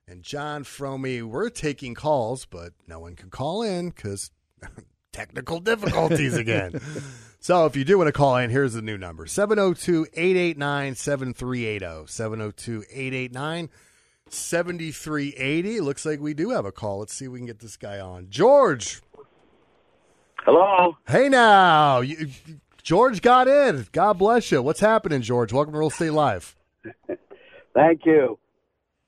[0.07, 1.23] and John Fromy.
[1.23, 4.29] We're taking calls, but no one can call in because
[5.11, 6.79] technical difficulties again.
[7.39, 12.07] so if you do want to call in, here's the new number 702 889 7380.
[12.07, 13.69] 702 889
[14.30, 15.81] 7380.
[15.81, 16.99] Looks like we do have a call.
[16.99, 18.27] Let's see if we can get this guy on.
[18.30, 19.01] George.
[20.43, 20.97] Hello.
[21.07, 22.01] Hey now.
[22.01, 22.30] You,
[22.84, 23.85] George got in.
[23.91, 24.61] God bless you.
[24.61, 25.51] What's happening, George?
[25.51, 26.55] Welcome to Real Estate Live.
[27.73, 28.39] Thank you.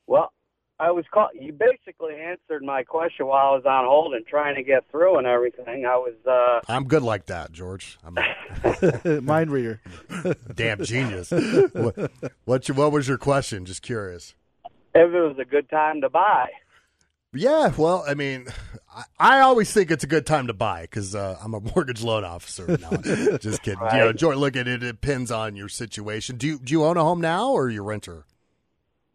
[0.06, 0.32] Well,
[0.80, 4.54] I was call- you basically answered my question while I was on hold and trying
[4.54, 5.84] to get through and everything.
[5.84, 7.98] I was uh I'm good like that, George.
[8.04, 9.80] I'm a- Mind reader.
[10.54, 11.30] damn genius.
[11.30, 12.10] what,
[12.46, 13.64] what's your, what was your question?
[13.66, 14.34] Just curious.
[14.94, 16.48] if it was a good time to buy.
[17.32, 18.48] Yeah, well, I mean,
[18.92, 22.02] I, I always think it's a good time to buy because uh, I'm a mortgage
[22.02, 22.66] loan officer.
[22.66, 23.78] No, just kidding.
[23.92, 24.82] You know, George, look at it.
[24.82, 26.38] It depends on your situation.
[26.38, 28.24] Do you do you own a home now or are you a renter?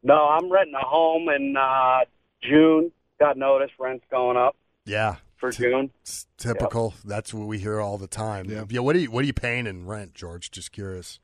[0.05, 1.99] No, I'm renting a home in uh
[2.43, 2.91] June.
[3.19, 4.55] Got notice rent's going up
[4.85, 5.89] Yeah, for June.
[6.01, 6.93] it's typical.
[7.03, 8.45] That's what we hear all the time.
[8.49, 8.65] Yeah.
[8.69, 8.81] yeah.
[8.81, 10.51] What are you What are you paying in rent, George?
[10.51, 11.19] Just curious.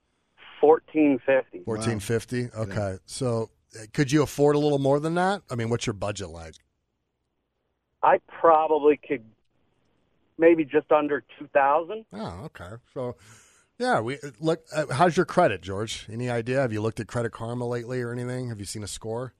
[0.60, 1.60] Fourteen fifty.
[1.64, 2.50] Fourteen fifty.
[2.58, 3.50] Okay, so
[3.80, 5.44] uh, could you afford a little more than that?
[5.50, 6.56] I mean, what's your budget like?
[8.04, 9.24] I probably could
[10.40, 12.06] maybe just under two thousand.
[12.14, 12.76] Oh, okay.
[12.96, 13.16] So,
[13.82, 14.64] yeah, we look.
[14.74, 16.06] Uh, how's your credit, George?
[16.12, 16.62] Any idea?
[16.62, 18.50] Have you looked at Credit Karma lately or anything?
[18.50, 19.34] Have you seen a score?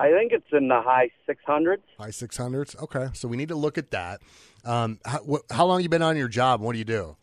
[0.00, 1.84] I think it's in the high six hundreds.
[1.96, 2.74] High six hundreds.
[2.76, 4.22] Okay, so we need to look at that.
[4.64, 6.60] Um, how, wh- how long you been on your job?
[6.60, 7.16] What do you do?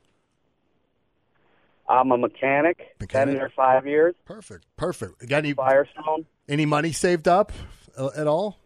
[1.90, 2.96] I'm a mechanic.
[3.02, 3.34] Mechanic?
[3.34, 4.16] Been there five years.
[4.24, 4.66] Perfect.
[4.78, 5.28] Perfect.
[5.28, 6.26] Got any Firestone.
[6.48, 7.52] any money saved up
[7.98, 8.58] uh, at all?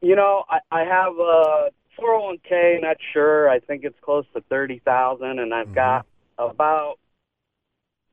[0.00, 2.80] You know, I, I have a 401k.
[2.82, 3.48] Not sure.
[3.50, 6.06] I think it's close to thirty thousand, and I've got
[6.38, 6.96] about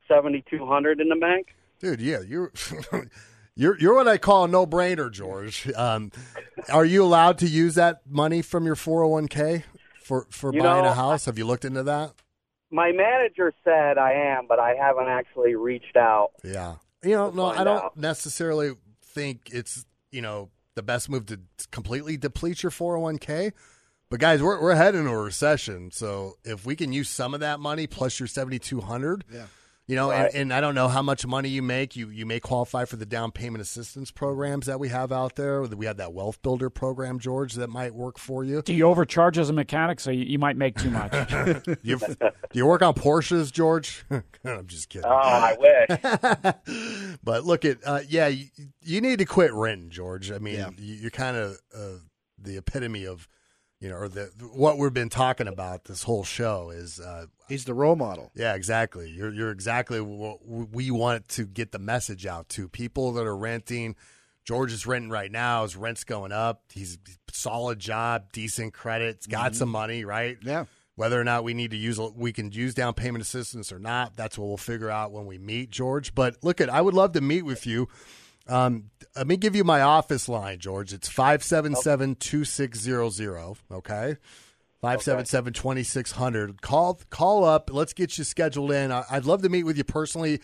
[0.08, 1.54] seventy two hundred in the bank.
[1.80, 2.52] Dude, yeah, you're
[3.54, 5.70] you're you're what I call a no brainer, George.
[5.74, 6.12] Um,
[6.70, 9.64] are you allowed to use that money from your 401k
[10.02, 11.24] for for You buying know, a house?
[11.24, 12.12] Have you looked into that?
[12.70, 16.30] My manager said I am, but I haven't actually reached out.
[16.42, 16.76] Yeah.
[17.02, 17.96] You know, no, I don't out.
[17.96, 18.72] necessarily
[19.04, 21.40] think it's, you know, the best move to
[21.70, 23.52] completely deplete your 401k.
[24.12, 27.40] But guys, we're we're heading into a recession, so if we can use some of
[27.40, 29.46] that money plus your 7200, Yeah.
[29.86, 30.26] you know, Right.
[30.26, 32.96] and, and I don't know how much money you make, you you may qualify for
[32.96, 35.62] the down payment assistance programs that we have out there.
[35.62, 38.60] We have that wealth builder program, George, that might work for you.
[38.60, 41.12] Do you overcharge as a mechanic, so you, you might make too much?
[41.82, 44.04] You, do you work on Porsches, George?
[44.44, 45.06] I'm just kidding.
[45.06, 47.16] Oh, I wish.
[47.24, 48.44] but look at uh, yeah, you,
[48.82, 50.30] you need to quit renting, George.
[50.30, 50.68] I mean, Yeah.
[50.76, 51.96] you, you're kind of uh,
[52.38, 53.26] the epitome of
[53.82, 57.64] you know, or the what we've been talking about this whole show is uh, He's
[57.64, 58.30] the role model.
[58.34, 59.10] yeah, exactly.
[59.10, 63.36] You're you're exactly what we want to get the message out to people that are
[63.36, 63.96] renting.
[64.44, 65.64] George is renting right now.
[65.64, 66.62] His rent's going up.
[66.72, 66.96] He's
[67.32, 69.16] solid job, decent credit.
[69.20, 70.38] He's got some money, right?
[70.42, 70.66] Yeah.
[70.94, 74.14] Whether or not we need to use, we can use down payment assistance or not.
[74.14, 76.14] That's what we'll figure out when we meet, George.
[76.14, 77.88] But look at, I would love to meet with you.
[78.48, 80.92] Um, let me give you my office line, George.
[80.92, 83.56] It's 577 2600.
[83.70, 84.16] Okay.
[84.80, 86.60] 577 2600.
[86.60, 87.70] Call, call up.
[87.72, 88.90] Let's get you scheduled in.
[88.90, 90.40] I, I'd love to meet with you personally.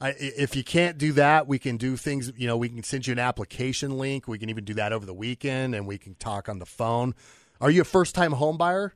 [0.00, 2.30] I, if you can't do that, we can do things.
[2.36, 4.28] You know, we can send you an application link.
[4.28, 7.14] We can even do that over the weekend, and we can talk on the phone.
[7.60, 8.94] Are you a first time home buyer?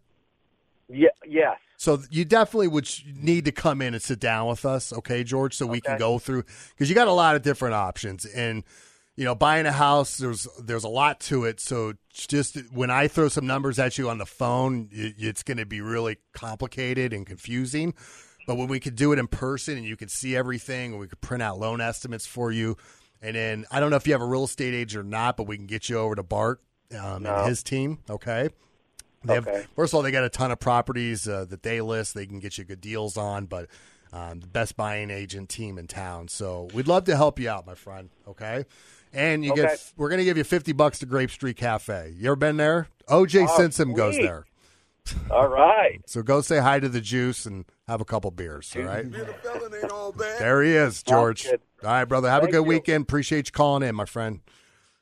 [0.89, 1.59] Yeah, yes.
[1.83, 5.57] So you definitely would need to come in and sit down with us, okay, George,
[5.57, 8.63] so we can go through because you got a lot of different options, and
[9.17, 11.59] you know, buying a house there's there's a lot to it.
[11.59, 15.57] So just when I throw some numbers at you on the phone, it, it's going
[15.57, 17.95] to be really complicated and confusing.
[18.47, 21.09] But when we could do it in person and you could see everything, and we
[21.09, 22.77] could print out loan estimates for you,
[23.21, 25.49] and then I don't know if you have a real estate agent or not, but
[25.49, 26.61] we can get you over to Bart
[26.97, 27.39] um, No.
[27.39, 28.51] and his team, okay.
[29.25, 32.15] They have, first of all, they got a ton of properties uh, that they list.
[32.15, 33.69] They can get you good deals on, but
[34.13, 36.29] um, the best buying agent team in town.
[36.29, 38.11] So we'd love to help you out, my friend.
[38.29, 38.65] Okay,
[39.13, 39.63] and you Okay.
[39.63, 42.15] get we're going to give you fifty bucks to Grape Street Cafe.
[42.17, 42.89] You ever been there?
[43.09, 44.45] OJ Oh, Simpson goes there.
[45.31, 46.01] All right.
[46.07, 48.73] So go say hi to the juice and have a couple beers.
[48.77, 49.05] All right.
[50.39, 51.47] There he is, George.
[51.47, 52.31] All right, brother.
[52.31, 52.63] Have a good you.
[52.63, 53.03] weekend.
[53.03, 54.41] Appreciate you calling in, my friend.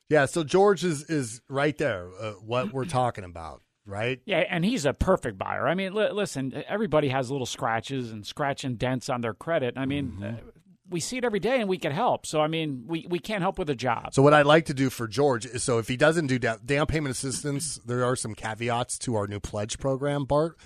[0.08, 0.26] Yeah.
[0.26, 2.08] So George is is right there.
[2.18, 4.20] Uh, what we're talking about, right?
[4.24, 5.66] Yeah, and he's a perfect buyer.
[5.68, 9.74] I mean, li- listen, everybody has little scratches and scratch and dents on their credit.
[9.76, 10.24] I mean, Mm-hmm.
[10.24, 10.50] uh,
[10.88, 12.26] we see it every day, and we can help.
[12.26, 14.12] So, I mean, we, we can't help with a job.
[14.12, 16.58] So what I'd like to do for George is so if he doesn't do down,
[16.64, 20.56] down payment assistance, there are some caveats to our new pledge program, Bart.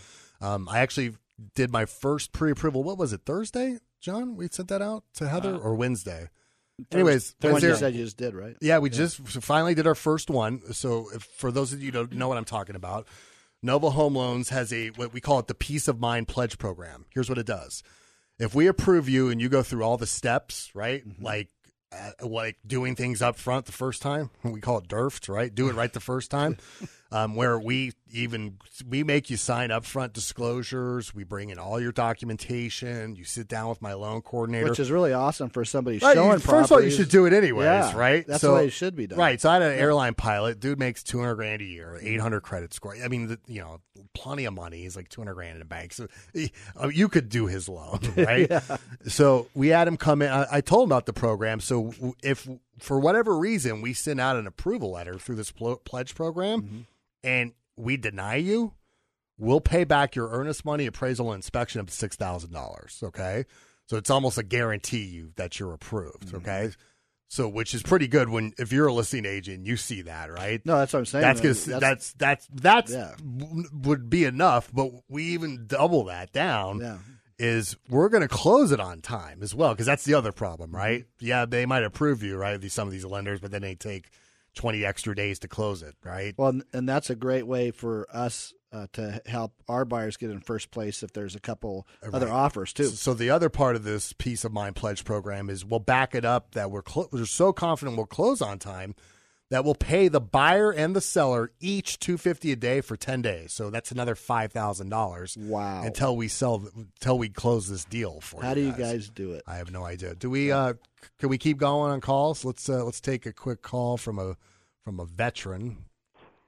[0.40, 1.16] Um, I actually
[1.54, 2.82] did my first pre-approval.
[2.82, 3.20] What was it?
[3.26, 4.34] Thursday, John?
[4.34, 6.30] We sent that out to Heather or Wednesday.
[6.90, 8.56] Anyways, the one was you said you just did, right?
[8.60, 10.60] yeah, we just finally did our first one.
[10.72, 13.06] So, if, for those of you who don't know what I'm talking about,
[13.62, 17.06] Nova Home Loans has a what we call it the Peace of Mind Pledge Program.
[17.10, 17.82] Here's what it does:
[18.38, 21.48] if we approve you and you go through all the steps, right, like
[21.92, 25.54] uh, like doing things up front the first time, we call it DERFT, right?
[25.54, 26.56] Do it right the first time.
[27.14, 28.58] Um, where we even
[28.88, 31.14] we make you sign upfront disclosures.
[31.14, 33.14] We bring in all your documentation.
[33.14, 36.38] You sit down with my loan coordinator, Which is really awesome for somebody Right, showing.
[36.40, 38.26] First of all, you should do it anyways, Yeah, right?
[38.26, 39.18] That's So- the way it should be done.
[39.18, 39.40] Right.
[39.40, 40.58] So I had an airline pilot.
[40.60, 42.96] Dude makes two hundred grand a year, eight hundred credit score.
[43.02, 43.78] I mean, the, you know,
[44.14, 44.82] plenty of money.
[44.82, 45.92] He's like two hundred grand in the bank.
[45.92, 48.48] So he- uh, you could do his loan, right?
[48.50, 48.76] Yeah.
[49.06, 50.30] So we had him come in.
[50.30, 51.60] I, I told him about the program.
[51.60, 51.92] So
[52.22, 52.48] if
[52.80, 56.78] for whatever reason we send out an approval letter through this pl- pledge program, Mm-hmm.
[57.24, 58.74] And we deny you,
[59.38, 63.00] we'll pay back your earnest money appraisal and inspection of six thousand dollars.
[63.02, 63.44] Okay,
[63.86, 66.26] so it's almost a guarantee you that you're approved.
[66.26, 66.36] Mm-hmm.
[66.36, 66.70] Okay,
[67.28, 70.64] so which is pretty good when if you're a listing agent, you see that, right?
[70.64, 71.22] No, that's what I'm saying.
[71.22, 73.14] That's That's- that's that's that's Yeah.
[73.18, 76.80] w- would be enough, but we even double that down.
[76.80, 76.98] Yeah.
[77.36, 80.68] Is we're going to close it on time as well because that's the other problem,
[80.70, 80.76] Mm-hmm.
[80.76, 81.04] right?
[81.18, 82.60] Yeah, they might approve you, right?
[82.60, 84.10] These some of these lenders, but then they take
[84.54, 86.34] twenty extra days to close it, right?
[86.36, 90.40] Well, and- that's a great way for us uh, to help our buyers get in
[90.40, 92.86] first place if there's a couple other offers too.
[92.86, 96.24] So the other part of this peace of mind pledge program is we'll back it
[96.24, 98.94] up that we're clo- we're so confident we'll close on time
[99.50, 103.22] that we'll pay the buyer and the seller each two fifty a day for ten
[103.22, 103.52] days.
[103.52, 105.36] So that's another five thousand dollars.
[105.38, 105.82] Wow!
[105.84, 108.42] Until we sell, until we close this deal for you.
[108.42, 108.78] How you do you guys.
[108.78, 109.42] guys do it?
[109.46, 110.14] I have no idea.
[110.14, 110.50] Do we?
[110.52, 112.44] uh c- Can we keep going on calls?
[112.44, 114.36] Let's uh, let's take a quick call from a
[114.84, 115.84] from a veteran.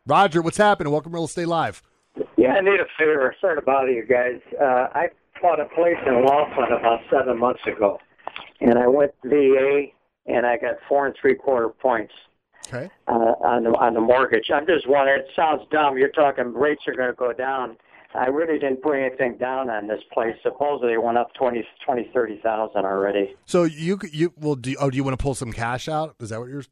[0.06, 0.92] Roger, what's happening?
[0.92, 1.82] Welcome to Real Estate Live.
[2.36, 3.34] Yeah, I need a favor.
[3.40, 4.40] Sorry to bother you guys.
[4.60, 5.08] Uh, I
[5.42, 7.98] bought a place in Laughlin about seven months ago,
[8.60, 9.86] and I went VA,
[10.26, 12.12] and I got four and three quarter points
[12.66, 12.90] Okay.
[13.08, 14.50] uh, on the on the mortgage.
[14.54, 15.20] I'm just wondering.
[15.20, 15.96] It sounds dumb.
[15.98, 17.76] You're talking rates are going to go down.
[18.14, 20.34] I really didn't put anything down on this place.
[20.42, 23.34] Supposedly it went up twenty, twenty, thirty thousand already.
[23.44, 26.16] So you you well do oh do you want to pull some cash out?
[26.20, 26.62] Is that what you're?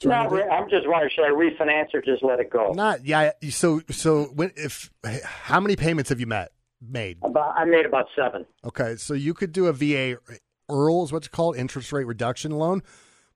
[0.00, 0.42] trying Not to do?
[0.42, 2.72] re- I'm just wondering, should I refinance or just let it go?
[2.72, 3.32] Not yeah.
[3.50, 4.90] So so when if
[5.24, 6.52] how many payments have you met
[6.82, 7.18] made?
[7.22, 8.46] About, I made about seven.
[8.64, 10.16] Okay, so you could do a VA
[10.70, 12.82] IRRRL is what's called interest rate reduction loan,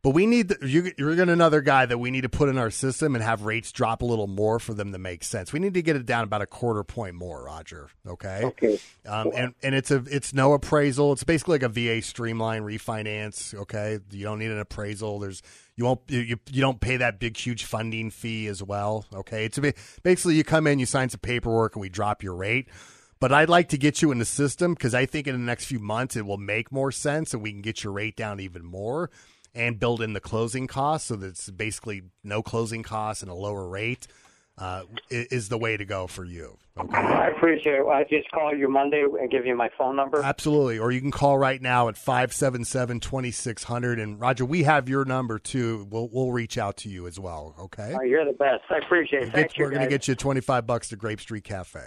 [0.05, 2.51] but we need the, you, you're going to another guy that we need to put
[2.51, 5.51] in our system and have rates drop a little more for them to make sense.
[5.51, 7.89] We need to get it down about a quarter point more, Roger.
[8.07, 8.43] Okay.
[8.45, 8.79] Okay.
[9.07, 11.15] Um, and and it's a it's no appraisal.
[11.15, 13.55] It's basically like a VA streamline refinance.
[13.55, 15.21] Okay, you don't need an appraisal.
[15.21, 15.41] There's
[15.75, 19.07] you won't you you, you don't pay that big huge funding fee as well.
[19.11, 19.73] Okay, it's a,
[20.03, 22.69] basically you come in, you sign some paperwork, and we drop your rate.
[23.21, 25.65] But I'd like to get you in the system because I think in the next
[25.65, 28.63] few months it will make more sense, and we can get your rate down even
[28.67, 29.09] more
[29.55, 33.35] and build in the closing costs so that it's basically no closing costs and a
[33.35, 34.07] lower rate.
[34.57, 36.57] Uh, is the way to go for you.
[36.79, 36.97] Okay.
[36.97, 37.87] I appreciate it.
[37.89, 40.23] I just call you Monday and give you my phone number.
[40.23, 40.79] Absolutely.
[40.79, 43.99] Or you can call right now at 577 2600.
[43.99, 45.89] And Roger, we have your number too.
[45.91, 47.57] We'll, we'll reach out to you as well.
[47.59, 47.97] Okay.
[47.99, 48.63] Oh, you're the best.
[48.71, 49.33] I appreciate it.
[49.33, 49.65] Get- you.
[49.65, 51.81] we're going to get you 25 bucks to Grape Street Cafe.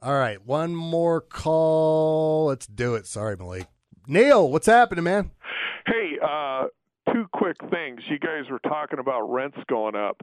[0.00, 0.42] All right.
[0.42, 2.46] One more call.
[2.46, 3.06] Let's do it.
[3.06, 3.66] Sorry, Malik.
[4.06, 5.32] Neil, what's happening, man?
[5.86, 6.64] Hey, uh,
[7.12, 8.00] two quick things.
[8.08, 10.22] You guys were talking about rents going up.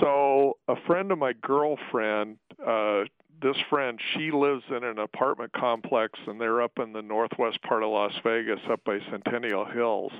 [0.00, 3.02] So, a friend of my girlfriend, uh,
[3.42, 7.82] this friend, she lives in an apartment complex, and they're up in the northwest part
[7.82, 10.12] of Las Vegas, up by Centennial Hills.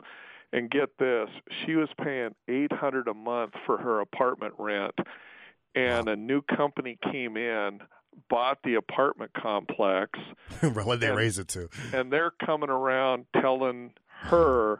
[0.52, 1.28] And get this,
[1.64, 4.94] she was paying eight hundred a month for her apartment rent,
[5.76, 7.78] and a new company came in,
[8.28, 10.18] bought the apartment complex,
[10.60, 11.68] what they And- raise it to?
[11.94, 13.92] and they're coming around telling
[14.30, 14.78] her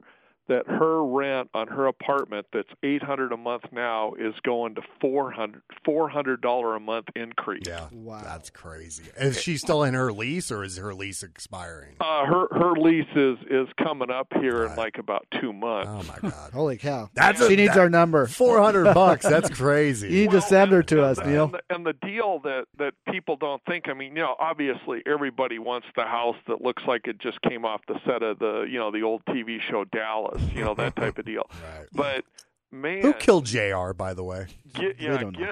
[0.49, 5.63] that her rent on her apartment that's 800 a month now is going to 400
[5.87, 7.63] $400 a month increase.
[7.67, 7.87] Yeah.
[7.93, 8.21] Wow.
[8.25, 9.05] That's crazy.
[9.19, 11.95] Is she still in her lease or is her lease expiring?
[12.01, 15.91] Uh, her her lease is is coming up here in like about 2 months.
[15.91, 16.51] Oh my god.
[16.53, 17.11] Holy cow!
[17.15, 18.27] That's she a- needs that- our number.
[18.27, 19.25] 400 bucks.
[19.27, 20.09] That's crazy.
[20.09, 21.45] You need to send her to us, Neil.
[21.45, 23.89] And the, and the deal that that people don't think.
[23.89, 27.65] I mean, you know, obviously everybody wants the house that looks like it just came
[27.65, 30.32] off the set of the you know the old TV show Dallas.
[30.55, 31.49] You know that type of deal.
[31.93, 32.25] But
[32.71, 34.47] man, Who killed JR, by the way?
[34.75, 35.47] get yeah, don't know.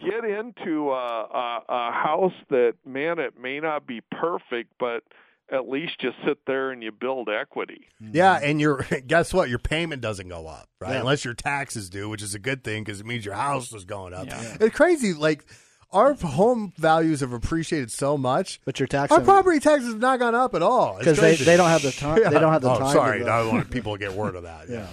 [0.00, 5.02] get get into a, a a house that man it may not be perfect, but
[5.50, 7.86] at least you sit there and you build equity.
[8.00, 8.44] Yeah, mm-hmm.
[8.44, 9.48] and your guess what?
[9.48, 10.92] Your payment doesn't go up, right?
[10.92, 11.00] Yeah.
[11.00, 13.84] Unless your taxes do, which is a good thing because it means your house is
[13.84, 14.28] going up.
[14.30, 15.12] It's crazy.
[15.12, 15.44] Like
[15.92, 20.18] our home values have appreciated so much, but your tax our property taxes have not
[20.18, 20.98] gone up at all.
[20.98, 23.18] because they- they don't have the time- they don't have the oh, time to Sorry,
[23.20, 23.26] go.
[23.32, 24.68] I don't want people to get word of that.
[24.76, 24.86] Yeah.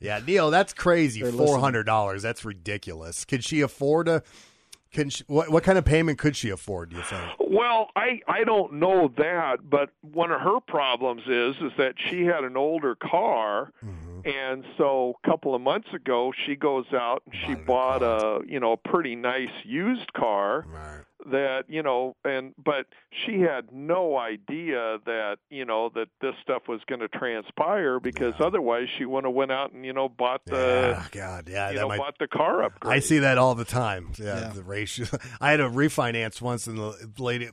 [0.00, 0.20] yeah, yeah.
[0.26, 1.22] Neil, that's crazy.
[1.22, 2.22] Four hundred dollars.
[2.22, 3.24] That's ridiculous.
[3.24, 4.22] Can she afford a?
[4.92, 6.90] Can she, what what kind of payment could she afford?
[6.90, 7.22] Do you think?
[7.38, 12.24] Well, I I don't know that, but one of her problems is is that she
[12.24, 13.99] had an older car, hmm.
[14.24, 14.54] Mm-hmm.
[14.54, 18.60] and so a couple of months ago she goes out and she bought a you
[18.60, 20.64] know a pretty nice used car
[21.30, 26.62] that you know and but she had no idea that you know that this stuff
[26.66, 30.40] was going to transpire because otherwise she would have went out and you know bought
[30.46, 32.94] the Yeah, God, yeah, you that know might- bought the car upgrade.
[32.94, 34.12] I see that all the time.
[34.18, 35.06] Yeah, the ratio.
[35.42, 37.50] I had a refinance once, and the lady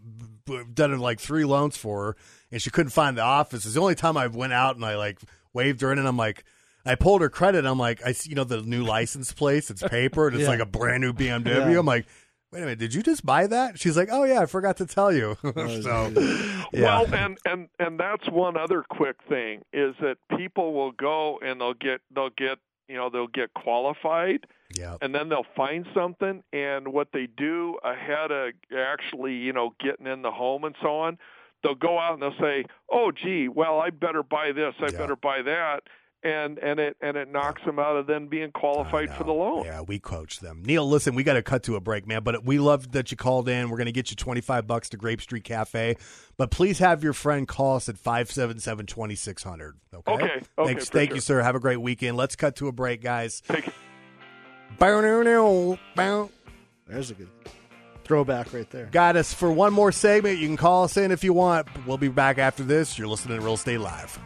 [0.74, 2.16] done like three loans for her,
[2.52, 3.66] and she couldn't find the office.
[3.66, 5.20] It's the only time I went out and I like
[5.54, 6.44] waved her in, and I'm like.
[6.88, 7.66] I pulled her credit.
[7.66, 9.70] I'm like, I see, you know, the new license plates.
[9.70, 10.50] It's paper, and it's Yeah.
[10.50, 11.72] like a brand new BMW.
[11.74, 11.80] Yeah.
[11.80, 12.06] I'm like,
[12.52, 13.78] wait a minute, did you just buy that?
[13.80, 15.38] She's like, oh yeah, I forgot to tell you.
[15.44, 16.08] Oh, so,
[16.74, 21.40] yeah, Well, and and and that's one other quick thing is that people will go
[21.42, 22.58] and they'll get they'll get
[22.88, 24.48] you know they'll get qualified.
[24.78, 24.98] Yeah.
[25.02, 30.08] And then they'll find something, and what they do ahead of actually, you know, getting
[30.08, 31.18] in the home and so on,
[31.64, 35.16] they'll go out and they'll say, "Oh, gee, well, I better buy this, I better
[35.16, 35.84] buy that,"
[36.28, 39.64] and and it and it knocks them out of then being qualified for the loan.
[39.66, 40.62] Yeah, we coach them.
[40.66, 42.24] Neil, listen, we got to cut to a break, man.
[42.24, 43.70] But we love that you called in.
[43.70, 45.96] We're going to get you twenty five bucks to Grape Street Cafe.
[46.36, 49.76] But please have your friend call us at five seven seven twenty six hundred.
[49.94, 50.12] Okay.
[50.12, 50.86] Okay, okay, Thanks.
[50.88, 51.16] for Thank sure.
[51.16, 51.42] you, sir.
[51.42, 52.18] Have a great weekend.
[52.18, 53.42] Let's cut to a break, guys.
[53.46, 53.74] Thank you.
[56.88, 57.30] There's a good
[58.04, 58.86] throwback right there.
[58.86, 60.40] Got us for one more segment.
[60.40, 61.68] You can call us in if you want.
[61.86, 62.98] We'll be back after this.
[62.98, 64.18] You're listening to Real Estate Live.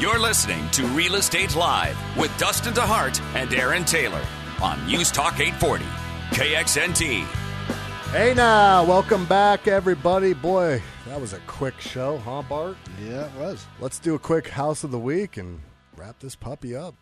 [0.00, 4.24] You're listening to Real Estate Live with Dustin DeHart and Aaron Taylor
[4.62, 5.84] on News Talk 840,
[6.30, 7.24] KXNT.
[8.10, 10.32] Hey now, welcome back, everybody.
[10.32, 12.78] Boy, that was a quick show, huh, Bart?
[13.04, 13.66] Yeah, it was.
[13.78, 15.60] Let's do a quick house of the week and
[15.98, 16.94] wrap this puppy up.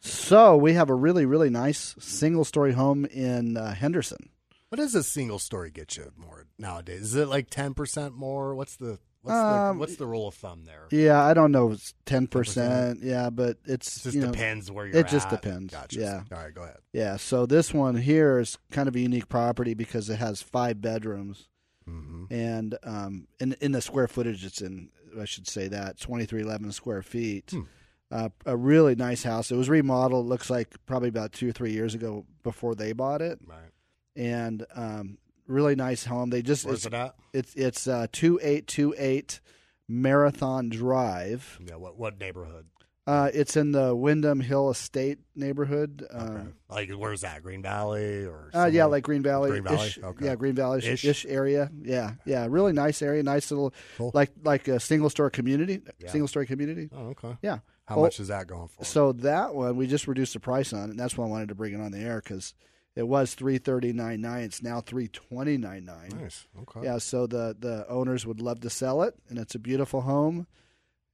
[0.00, 4.28] So we have a really, really nice single story home in uh, Henderson.
[4.68, 7.00] What does a single story get you more nowadays?
[7.00, 8.54] Is it like ten percent more?
[8.54, 10.86] What's the what's Um, the what's the rule of thumb there?
[10.90, 13.00] Yeah, I don't know, It's ten percent.
[13.02, 15.42] Yeah, but it's It just you know, depends where you're It just at.
[15.42, 15.72] depends.
[15.72, 15.98] Gotcha.
[16.00, 16.22] Yeah.
[16.32, 16.78] All right, go ahead.
[16.92, 17.16] Yeah.
[17.16, 21.48] So this one here is kind of a unique property because it has five bedrooms,
[21.88, 22.32] Mm-hmm.
[22.32, 24.90] and um, in in the square footage it's in,
[25.20, 27.50] I should say that twenty three eleven square feet.
[27.50, 27.62] Hmm.
[28.10, 29.50] Uh, a really nice house.
[29.50, 30.26] It was remodeled.
[30.26, 33.38] Looks like probably about two or three years ago before they bought it.
[33.46, 33.70] Right.
[34.14, 35.16] And um,
[35.52, 36.30] really nice home.
[36.30, 37.14] They just Where's it's, it at?
[37.32, 39.40] It's it's uh, two eight two eight
[39.88, 41.60] Marathon Drive.
[41.66, 41.76] Yeah.
[41.76, 42.66] What what neighborhood?
[43.04, 46.06] Uh, it's in the Wyndham Hill Estate neighborhood.
[46.12, 47.42] Um, Like where's that?
[47.42, 48.48] Green Valley or?
[48.54, 49.50] uh, yeah, like Green Valley.
[49.50, 49.88] Green Valley.
[49.88, 50.26] Ish, Okay.
[50.26, 51.04] Yeah, Green Valley Ish?
[51.04, 51.68] ish, area.
[51.82, 53.24] Yeah, yeah, really nice area.
[53.24, 53.74] Nice little,
[54.14, 55.80] like like a single store community.
[55.98, 56.10] Yeah.
[56.10, 56.90] Single story community.
[56.92, 57.36] Oh, okay.
[57.42, 57.58] Yeah.
[57.86, 58.84] How Well, much is that going for?
[58.84, 61.56] So that one we just reduced the price on, and that's why I wanted to
[61.56, 62.54] bring it on the air because
[62.94, 64.42] it was three thirty nine nine.
[64.44, 66.10] It's now three twenty nine nine.
[66.20, 66.46] Nice.
[66.62, 66.84] Okay.
[66.84, 66.98] Yeah.
[66.98, 70.46] So the the owners would love to sell it, and it's a beautiful home,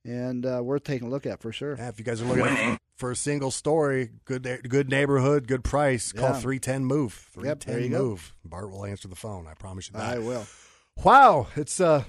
[0.04, 1.76] and uh, worth taking a look at for sure.
[1.76, 6.12] Yeah, if you guys are looking for a single story, good good neighborhood, good price,
[6.12, 6.40] call Yeah.
[6.40, 7.28] 310 move.
[7.36, 8.02] There 310 you go.
[8.04, 8.34] move.
[8.44, 9.46] Bart will answer the phone.
[9.46, 10.16] I promise you that.
[10.16, 10.46] I will.
[11.04, 12.04] Wow, it's uh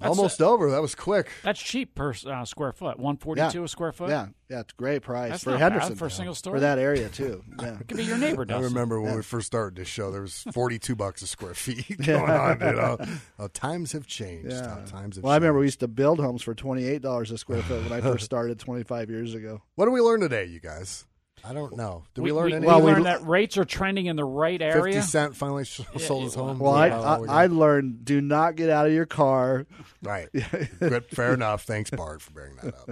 [0.00, 0.70] That's almost over.
[0.70, 1.28] That was quick.
[1.42, 3.00] That's cheap per uh, square foot.
[3.00, 3.64] One forty two Yeah.
[3.64, 4.10] a square foot.
[4.10, 6.56] Yeah, yeah, it's a great price That's for not bad Henderson for a single story.
[6.56, 7.42] for that area too.
[7.60, 8.46] Yeah, Could be your neighbor.
[8.50, 9.16] I remember when Yeah.
[9.16, 12.18] we first started this show, there was 42 bucks a square feet Yeah.
[12.18, 12.60] going on.
[12.60, 12.98] You know,
[13.40, 14.52] Uh, times have changed.
[14.52, 14.58] yeah.
[14.74, 17.32] Uh, times have Well, I remember we used to build homes for twenty eight dollars
[17.32, 19.62] a square foot when I first started twenty five years ago.
[19.74, 21.06] What did we learn today, you guys?
[21.48, 22.04] I don't know.
[22.14, 24.74] Did we, learn we, Well, we learned that rates are trending in the right area.
[24.74, 25.02] 50 area.
[25.02, 26.58] Cent finally sh- sold his home.
[26.58, 29.66] Well, I, Yeah, I, we I learned do not get out of your car.
[30.02, 30.28] Right.
[30.78, 31.06] Good.
[31.06, 31.62] Fair enough.
[31.62, 32.90] Thanks, Bart, for bringing that up.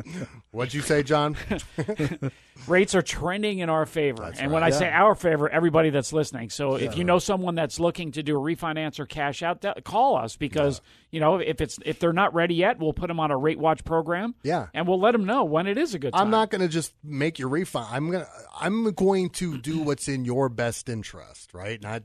[0.53, 1.37] What'd you say, John?
[2.67, 4.23] rates are trending in our favor.
[4.25, 4.51] and right.
[4.51, 6.51] when I say our favor, everybody that's listening.
[6.51, 10.17] So if you know someone that's looking to do a refinance or cash out, call
[10.17, 10.81] us because
[11.11, 13.59] you know if it's if they're not ready yet, we'll put them on a rate
[13.59, 14.35] watch program.
[14.43, 14.67] Yeah.
[14.75, 16.23] and we'll let them know when it is a good time.
[16.23, 17.87] I'm not going to just make your refi.
[17.91, 21.81] I'm going to I'm going to do what's in your best interest, right?
[21.81, 22.05] Not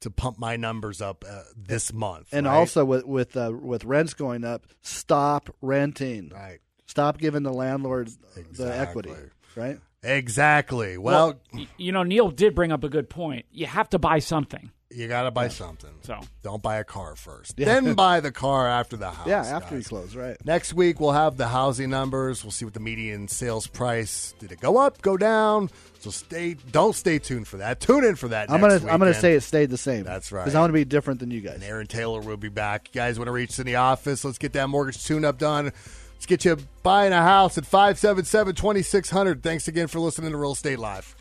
[0.00, 2.28] to pump my numbers up uh, this month.
[2.32, 2.54] And right?
[2.54, 6.30] also with with uh, with rents going up, stop renting.
[6.34, 6.58] Right.
[6.86, 8.10] Stop giving the landlord
[8.52, 9.12] the equity.
[9.54, 9.78] Right.
[10.02, 10.96] Exactly.
[10.98, 13.46] Well, y- you know, Neil did bring up a good point.
[13.50, 14.70] You have to buy something.
[14.90, 15.90] you got to buy something.
[16.02, 17.54] So Don't buy a car first.
[17.58, 17.66] Yeah.
[17.66, 19.26] Then buy the car after the house.
[19.26, 19.84] yeah, after guys.
[19.84, 20.36] you close, right?
[20.46, 22.42] Next week we'll have the housing numbers.
[22.42, 25.68] We'll see what the median sales price did it go up, go down.
[26.00, 27.80] So stay don't stay tuned for that.
[27.80, 28.50] Tune in for that.
[28.50, 30.04] I'm next gonna I'm gonna say it stayed the same.
[30.04, 30.44] That's right.
[30.44, 31.56] Because I want to be different than you guys.
[31.56, 32.88] And Aaron Taylor will be back.
[32.94, 34.24] You guys want to reach in the office?
[34.24, 35.72] Let's get that mortgage tune up done.
[36.18, 39.40] Let's get you buying a house at 577 2600.
[39.40, 41.14] Thanks again for listening to Real Estate Live.